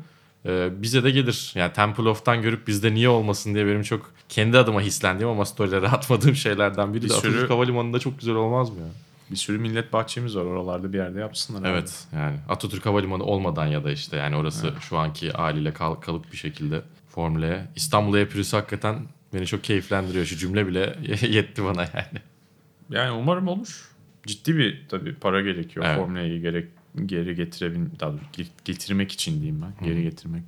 e, 0.47 0.69
bize 0.83 1.05
de 1.05 1.11
gelir. 1.11 1.53
Yani 1.55 1.73
Temple 1.73 2.09
of'tan 2.09 2.43
görüp 2.43 2.67
bizde 2.69 2.95
niye 2.95 3.09
olmasın 3.09 3.55
diye 3.55 3.67
benim 3.67 3.83
çok 3.83 4.11
kendi 4.29 4.59
adıma 4.59 4.81
hislendiğim 4.81 5.29
ama 5.31 5.45
storylere 5.45 5.89
atmadığım 5.89 6.35
şeylerden 6.37 6.95
biri 6.95 7.03
Bir 7.05 7.09
de 7.09 7.13
sürü- 7.15 7.29
Atatürk 7.31 7.51
Havalimanı'nda 7.51 7.99
çok 7.99 8.19
güzel 8.19 8.35
olmaz 8.35 8.71
mı 8.71 8.77
ya? 8.81 8.87
Bir 9.31 9.37
sürü 9.37 9.59
millet 9.59 9.93
bahçemiz 9.93 10.37
var 10.37 10.43
oralarda 10.43 10.93
bir 10.93 10.99
yerde 10.99 11.21
yapsınlar. 11.21 11.61
abi. 11.61 11.69
Evet 11.69 12.05
yani 12.15 12.37
Atatürk 12.49 12.87
Havalimanı 12.87 13.25
olmadan 13.25 13.67
ya 13.67 13.85
da 13.85 13.91
işte 13.93 14.17
yani 14.17 14.37
orası 14.37 14.73
şu 14.81 14.99
anki 14.99 15.31
haliyle 15.31 15.73
kal, 15.73 15.95
kalıp 15.95 16.33
bir 16.33 16.37
şekilde 16.37 16.81
Formula'ya. 17.19 17.69
İstanbul'a 17.77 18.19
yapıyorsa 18.19 18.57
hakikaten 18.57 18.97
beni 19.35 19.47
çok 19.47 19.65
keyiflendiriyor. 19.65 20.25
Şu 20.25 20.37
cümle 20.37 20.67
bile 20.67 20.97
yetti 21.29 21.65
bana 21.65 21.81
yani. 21.81 22.19
Yani 22.91 23.11
umarım 23.11 23.49
olur. 23.49 23.91
Ciddi 24.27 24.57
bir 24.57 24.87
tabii 24.89 25.15
para 25.15 25.41
gerekiyor 25.41 25.87
Evet. 25.87 25.99
Formula'yı 25.99 26.43
gerek 26.43 26.69
geri 27.07 27.35
getirebil 27.35 27.81
daha 28.01 28.13
getirmek 28.65 29.13
için 29.13 29.35
diyeyim 29.35 29.63
ben. 29.63 29.87
Geri 29.87 30.03
getirmek. 30.03 30.43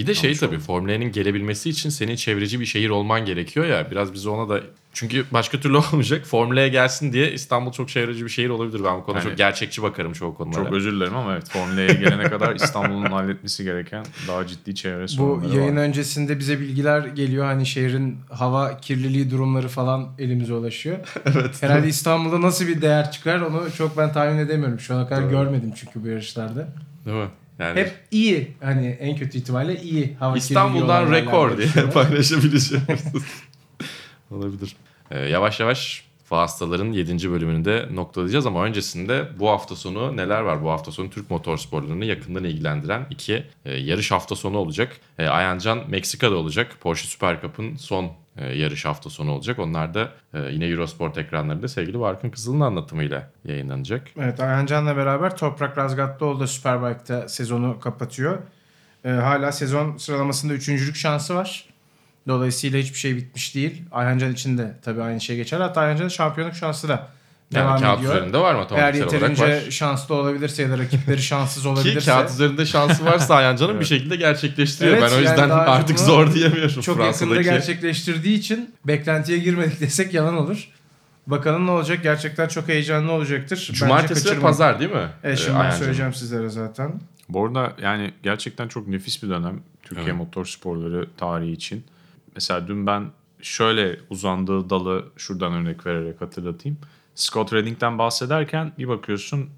Bir 0.00 0.06
de 0.06 0.14
şey 0.14 0.34
tabii. 0.34 0.58
Formula 0.58 0.92
1'in 0.92 1.12
gelebilmesi 1.12 1.70
için 1.70 1.90
senin 1.90 2.16
çevreci 2.16 2.60
bir 2.60 2.66
şehir 2.66 2.88
olman 2.90 3.24
gerekiyor 3.24 3.66
ya. 3.66 3.90
Biraz 3.90 4.14
biz 4.14 4.26
ona 4.26 4.48
da 4.48 4.60
çünkü 4.92 5.24
başka 5.32 5.60
türlü 5.60 5.76
olmayacak. 5.92 6.26
Formula'ya 6.26 6.68
gelsin 6.68 7.12
diye 7.12 7.32
İstanbul 7.32 7.72
çok 7.72 7.88
çevreci 7.88 8.24
bir 8.24 8.30
şehir 8.30 8.48
olabilir. 8.48 8.84
Ben 8.84 8.98
bu 8.98 9.04
konuda 9.04 9.18
Yani- 9.18 9.28
çok 9.28 9.38
gerçekçi 9.38 9.82
bakarım 9.82 10.12
çoğu 10.12 10.34
konulara. 10.34 10.64
Çok 10.64 10.72
özür 10.72 10.92
dilerim 10.92 11.16
ama 11.16 11.32
evet 11.34 11.50
Formula'ya 11.50 11.88
gelene 11.92 12.22
kadar 12.22 12.54
İstanbul'un 12.56 13.04
halletmesi 13.10 13.64
gereken 13.64 14.04
daha 14.28 14.46
ciddi 14.46 14.74
çevre 14.74 15.02
Bu 15.02 15.08
sorunları 15.08 15.56
yayın 15.58 15.76
var. 15.76 15.82
öncesinde 15.82 16.38
bize 16.38 16.60
bilgiler 16.60 17.00
geliyor. 17.06 17.44
Hani 17.44 17.66
şehrin 17.66 18.16
hava 18.30 18.76
kirliliği 18.80 19.30
durumları 19.30 19.68
falan 19.68 20.08
elimize 20.18 20.54
ulaşıyor. 20.54 20.96
evet. 21.26 21.62
Herhalde 21.62 21.88
İstanbul'da 21.88 22.40
nasıl 22.40 22.66
bir 22.66 22.82
değer 22.82 23.10
çıkar 23.12 23.40
onu 23.40 23.62
çok 23.78 23.98
ben 23.98 24.12
tahmin 24.12 24.38
edemiyorum. 24.38 24.80
Şu 24.80 24.94
ana 24.94 25.08
kadar 25.08 25.28
görmedim 25.30 25.72
çünkü 25.76 26.02
bu 26.04 26.08
yarışlarda. 26.08 26.68
Değil 27.06 27.16
mi? 27.16 27.28
Yani 27.60 27.80
Hep 27.80 27.92
iyi 28.10 28.50
hani 28.62 28.86
en 28.86 29.16
kötü 29.16 29.38
ihtimalle 29.38 29.82
iyi 29.82 30.16
hava 30.20 30.36
İstanbul'dan 30.36 31.12
rekor 31.12 31.58
diye 31.58 31.68
paylaşabileceğimiz. 31.94 33.04
Olabilir. 34.30 34.76
Ee, 35.10 35.18
yavaş 35.18 35.60
yavaş 35.60 36.10
Fastaların 36.24 36.92
7. 36.92 37.30
bölümünü 37.30 37.64
de 37.64 37.88
noktalayacağız 37.92 38.46
ama 38.46 38.64
öncesinde 38.64 39.28
bu 39.38 39.48
hafta 39.48 39.76
sonu 39.76 40.16
neler 40.16 40.40
var? 40.40 40.62
Bu 40.62 40.70
hafta 40.70 40.92
sonu 40.92 41.10
Türk 41.10 41.30
motorsporlarını 41.30 42.04
yakından 42.04 42.44
ilgilendiren 42.44 43.06
iki 43.10 43.44
e, 43.64 43.76
yarış 43.76 44.10
hafta 44.10 44.36
sonu 44.36 44.58
olacak. 44.58 44.96
E, 45.18 45.26
Ayancan 45.26 45.84
Meksika'da 45.88 46.36
olacak. 46.36 46.76
Porsche 46.80 47.08
Super 47.08 47.40
Cup'ın 47.40 47.76
son 47.76 48.12
yarış 48.36 48.84
hafta 48.84 49.10
sonu 49.10 49.32
olacak. 49.32 49.58
Onlar 49.58 49.94
da 49.94 50.12
e, 50.34 50.40
yine 50.52 50.66
Eurosport 50.66 51.18
ekranlarında 51.18 51.68
sevgili 51.68 52.00
Barkın 52.00 52.30
Kızıl'ın 52.30 52.60
anlatımıyla 52.60 53.30
yayınlanacak. 53.44 54.08
Evet 54.18 54.40
Ayhan 54.40 54.66
Can'la 54.66 54.96
beraber 54.96 55.36
Toprak 55.36 55.78
Razgatlıoğlu 55.78 56.40
da 56.40 56.46
Superbike'da 56.46 57.28
sezonu 57.28 57.80
kapatıyor. 57.80 58.38
Ee, 59.04 59.10
hala 59.10 59.52
sezon 59.52 59.96
sıralamasında 59.96 60.52
üçüncülük 60.52 60.96
şansı 60.96 61.34
var. 61.34 61.64
Dolayısıyla 62.28 62.78
hiçbir 62.78 62.98
şey 62.98 63.16
bitmiş 63.16 63.54
değil. 63.54 63.82
Ayhan 63.92 64.18
Can 64.18 64.32
için 64.32 64.58
de 64.58 64.76
tabii 64.82 65.02
aynı 65.02 65.20
şey 65.20 65.36
geçer. 65.36 65.60
Hatta 65.60 65.80
Ayhan 65.80 65.96
Can'ın 65.96 66.08
şampiyonluk 66.08 66.56
şansı 66.56 66.88
da 66.88 67.08
Yani 67.54 67.64
devam 67.64 67.80
kağıt 67.80 67.98
ediyor. 67.98 68.14
üzerinde 68.14 68.38
var 68.38 68.54
mı? 68.54 68.66
Eğer 68.70 68.94
olarak 68.94 69.10
var. 69.10 69.12
yeterince 69.48 69.70
şanslı 69.70 70.14
olabilirse 70.14 70.62
ya 70.62 70.70
da 70.70 70.78
rakipleri 70.78 71.22
şanssız 71.22 71.62
Ki 71.62 71.68
olabilirse. 71.68 72.10
kağıt 72.10 72.30
üzerinde 72.30 72.66
şansı 72.66 73.04
varsa 73.04 73.34
Ayancan'ın 73.34 73.80
bir 73.80 73.84
şekilde 73.84 74.16
gerçekleştiriyor. 74.16 74.92
Evet, 74.96 75.02
ben 75.02 75.10
o 75.10 75.14
yani 75.14 75.22
yüzden 75.28 75.50
daha 75.50 75.60
artık 75.60 76.00
zor 76.00 76.34
diyemiyorum 76.34 76.70
çok 76.74 76.86
yakında 76.86 77.04
Fransa'daki. 77.04 77.42
gerçekleştirdiği 77.44 78.38
için 78.38 78.74
beklentiye 78.84 79.38
girmedik 79.38 79.80
desek 79.80 80.14
yalan 80.14 80.36
olur. 80.36 80.68
Bakalım 81.26 81.66
ne 81.66 81.70
olacak? 81.70 81.98
Gerçekten 82.02 82.48
çok 82.48 82.68
heyecanlı 82.68 83.12
olacaktır. 83.12 83.58
Bence 83.70 83.72
Cumartesi 83.78 84.36
ve 84.36 84.40
pazar 84.40 84.80
değil 84.80 84.90
mi? 84.90 85.08
Evet 85.24 85.38
Ee, 85.38 85.42
şimdi 85.42 85.50
ben 85.54 85.60
Ayancan'ın? 85.60 85.78
söyleyeceğim 85.80 86.14
sizlere 86.14 86.48
zaten. 86.48 87.00
Bu 87.28 87.46
arada 87.46 87.72
yani 87.82 88.10
gerçekten 88.22 88.68
çok 88.68 88.88
nefis 88.88 89.22
bir 89.22 89.28
dönem 89.28 89.60
Türkiye 89.82 90.06
Evet. 90.06 90.16
motorsporları 90.16 91.08
tarihi 91.16 91.52
için. 91.52 91.84
Mesela 92.34 92.68
dün 92.68 92.86
ben 92.86 93.04
şöyle 93.42 93.96
uzandığı 94.10 94.70
dalı 94.70 95.04
şuradan 95.16 95.52
örnek 95.52 95.86
vererek 95.86 96.20
hatırlatayım. 96.20 96.78
Scott 97.14 97.52
Redding'den 97.52 97.98
bahsederken 97.98 98.72
bir 98.78 98.88
bakıyorsun 98.88 99.50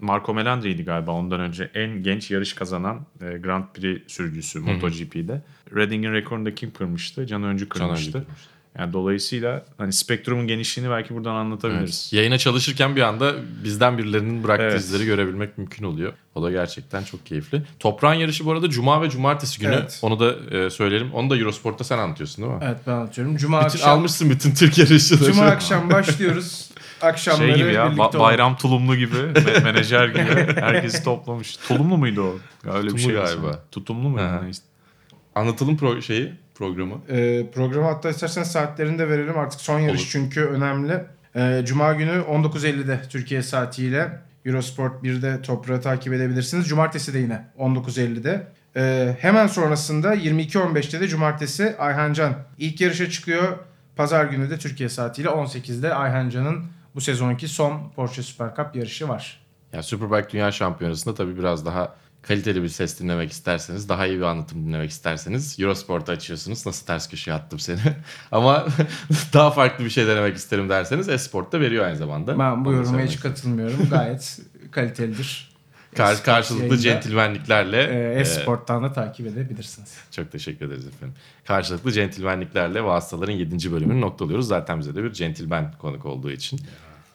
Marco 0.00 0.34
Melandri'ydi 0.34 0.84
galiba 0.84 1.10
ondan 1.10 1.40
önce 1.40 1.70
en 1.74 2.02
genç 2.02 2.30
yarış 2.30 2.52
kazanan 2.52 3.06
e, 3.20 3.38
Grand 3.38 3.64
Prix 3.74 4.02
sürücüsü 4.06 4.58
MotoGP'de. 4.60 5.42
Redding'in 5.76 6.12
rekorunu 6.12 6.46
da 6.46 6.54
kim 6.54 6.72
kırmıştı? 6.72 7.26
Can 7.26 7.42
Öncü 7.42 7.68
Can 7.68 7.90
Öncü 7.90 8.02
kırmıştı. 8.02 8.12
kırmıştı. 8.12 8.50
Yani 8.78 8.92
dolayısıyla 8.92 9.64
hani 9.78 9.92
spektrumun 9.92 10.46
genişliğini 10.46 10.90
belki 10.90 11.14
buradan 11.14 11.34
anlatabiliriz. 11.34 12.10
Evet. 12.12 12.12
Yayına 12.12 12.38
çalışırken 12.38 12.96
bir 12.96 13.00
anda 13.02 13.34
bizden 13.64 13.98
birilerinin 13.98 14.44
bıraktığı 14.44 14.64
Evet. 14.64 14.80
izleri 14.80 15.04
görebilmek 15.04 15.58
mümkün 15.58 15.84
oluyor. 15.84 16.12
O 16.34 16.42
da 16.42 16.50
gerçekten 16.50 17.04
çok 17.04 17.26
keyifli. 17.26 17.62
Toprağın 17.78 18.14
yarışı 18.14 18.44
bu 18.46 18.52
arada 18.52 18.70
Cuma 18.70 19.02
ve 19.02 19.10
Cumartesi 19.10 19.60
günü. 19.60 19.72
Evet. 19.74 19.98
Onu 20.02 20.20
da 20.20 20.56
e, 20.56 20.70
söyleyelim. 20.70 21.12
Onu 21.12 21.30
da 21.30 21.36
Eurosport'ta 21.36 21.84
sen 21.84 21.98
anlatıyorsun 21.98 22.44
değil 22.44 22.56
mi? 22.56 22.60
Evet 22.64 22.78
ben 22.86 22.92
anlatıyorum. 22.92 23.36
Cuma 23.36 23.58
Bütün, 23.58 23.68
akşam 23.78 23.98
almışsın 23.98 24.30
bütün 24.30 24.54
Türk 24.54 24.78
yarışçıları. 24.78 25.32
Cuma 25.32 25.46
akşam 25.46 25.90
başlıyoruz. 25.90 26.69
Akşamları 27.02 27.48
Şey 27.48 27.56
gibi 27.56 27.72
ya 27.72 27.86
birlikte 27.86 28.02
ba- 28.02 28.20
bayram 28.20 28.56
tulumlu 28.56 28.96
gibi 28.96 29.14
me- 29.16 29.64
menajer 29.64 30.08
gibi 30.08 30.20
herkesi 30.60 31.04
toplamış. 31.04 31.56
Tulumlu 31.56 31.96
muydu 31.96 32.22
o? 32.22 32.38
Ya 32.68 32.74
Öyle 32.74 32.94
bir 32.94 32.98
şey 32.98 33.12
galiba. 33.12 33.58
Tutumlu 33.70 34.08
mu? 34.08 34.20
Anlatalım 35.34 35.76
pro- 35.76 36.02
şeyi, 36.02 36.32
programı. 36.54 36.94
Ee, 37.08 37.46
programı 37.54 37.86
hatta 37.86 38.10
isterseniz 38.10 38.48
saatlerini 38.48 38.98
de 38.98 39.08
verelim. 39.08 39.38
Artık 39.38 39.60
son 39.60 39.78
yarış 39.78 40.00
Olur. 40.00 40.08
çünkü 40.12 40.40
önemli. 40.44 41.04
Ee, 41.36 41.62
Cuma 41.66 41.92
günü 41.92 42.10
19.50'de 42.30 43.00
Türkiye 43.10 43.42
saatiyle 43.42 44.20
Eurosport 44.44 45.04
1'de 45.04 45.42
toprağı 45.42 45.80
takip 45.80 46.12
edebilirsiniz. 46.12 46.68
Cumartesi 46.68 47.14
de 47.14 47.18
yine 47.18 47.44
19.50'de. 47.58 48.46
Ee, 48.76 49.16
hemen 49.20 49.46
sonrasında 49.46 50.14
22.15'te 50.14 51.00
de 51.00 51.08
Cumartesi 51.08 51.76
Ayhan 51.78 52.12
Can 52.12 52.34
ilk 52.58 52.80
yarışa 52.80 53.10
çıkıyor. 53.10 53.58
Pazar 53.96 54.24
günü 54.24 54.50
de 54.50 54.58
Türkiye 54.58 54.88
saatiyle 54.88 55.28
18'de 55.28 55.94
Ayhan 55.94 56.30
Can'ın 56.30 56.64
bu 56.94 57.00
sezonki 57.00 57.48
son 57.48 57.90
Porsche 57.96 58.22
Super 58.22 58.54
Cup 58.56 58.76
yarışı 58.76 59.08
var. 59.08 59.40
Ya 59.72 59.82
Superbike 59.82 60.30
Dünya 60.32 60.52
Şampiyonası'nda 60.52 61.14
tabii 61.14 61.38
biraz 61.38 61.66
daha 61.66 61.94
kaliteli 62.22 62.62
bir 62.62 62.68
ses 62.68 63.00
dinlemek 63.00 63.32
isterseniz, 63.32 63.88
daha 63.88 64.06
iyi 64.06 64.18
bir 64.18 64.22
anlatım 64.22 64.66
dinlemek 64.66 64.90
isterseniz 64.90 65.60
Eurosport'u 65.60 66.12
açıyorsunuz. 66.12 66.66
Nasıl 66.66 66.86
ters 66.86 67.08
köşeye 67.08 67.32
attım 67.32 67.58
seni. 67.58 67.80
Ama 68.32 68.66
daha 69.32 69.50
farklı 69.50 69.84
bir 69.84 69.90
şey 69.90 70.06
denemek 70.06 70.36
isterim 70.36 70.68
derseniz 70.68 71.08
Esport'ta 71.08 71.60
veriyor 71.60 71.84
aynı 71.84 71.96
zamanda. 71.96 72.38
Ben 72.38 72.64
bu 72.64 72.72
yoruma 72.72 73.00
hiç 73.00 73.20
katılmıyorum. 73.20 73.88
Gayet 73.90 74.38
kalitelidir. 74.70 75.49
Kar- 75.96 76.22
karşılıklı 76.22 76.64
yayında. 76.64 76.82
centilmenliklerle 76.82 77.82
Ee, 77.82 78.14
e, 78.16 78.20
Esport'tan 78.20 78.82
da 78.82 78.92
takip 78.92 79.26
edebilirsiniz. 79.26 79.94
Çok 80.10 80.32
teşekkür 80.32 80.66
ederiz 80.66 80.86
efendim. 80.86 81.16
Karşılıklı 81.44 81.92
centilmenliklerle 81.92 82.84
vasıtaların 82.84 83.32
7. 83.32 83.72
bölümünü 83.72 84.00
noktalıyoruz. 84.00 84.48
Zaten 84.48 84.78
bize 84.80 84.94
de 84.94 85.04
bir 85.04 85.12
centilmen 85.12 85.72
konuk 85.78 86.06
olduğu 86.06 86.30
için. 86.30 86.60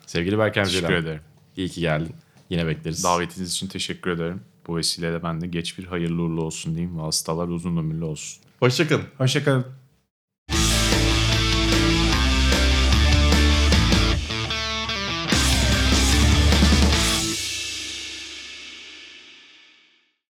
Sevgili 0.06 0.38
Berkem 0.38 0.64
Teşekkür 0.64 0.88
Ceylan, 0.88 1.04
ederim. 1.04 1.22
iyi 1.58 1.70
ki 1.70 1.82
geldin. 1.82 2.16
Yine 2.50 2.68
bekleriz. 2.68 3.04
Davetiniz 3.04 3.52
için 3.52 3.68
teşekkür 3.68 4.12
ederim. 4.12 4.42
Bu 4.68 4.78
vesileyle 4.78 5.24
ben 5.24 5.42
de 5.42 5.48
geç 5.48 5.78
bir 5.80 5.86
hayırlı 5.86 6.22
uğurlu 6.22 6.44
olsun 6.44 6.76
diyeyim. 6.76 7.00
Vasıtalar 7.00 7.48
uzun 7.48 7.78
ömürlü 7.78 8.04
olsun. 8.04 8.42
Hoşçakalın. 8.60 9.04
Hoşçakalın. 9.18 9.66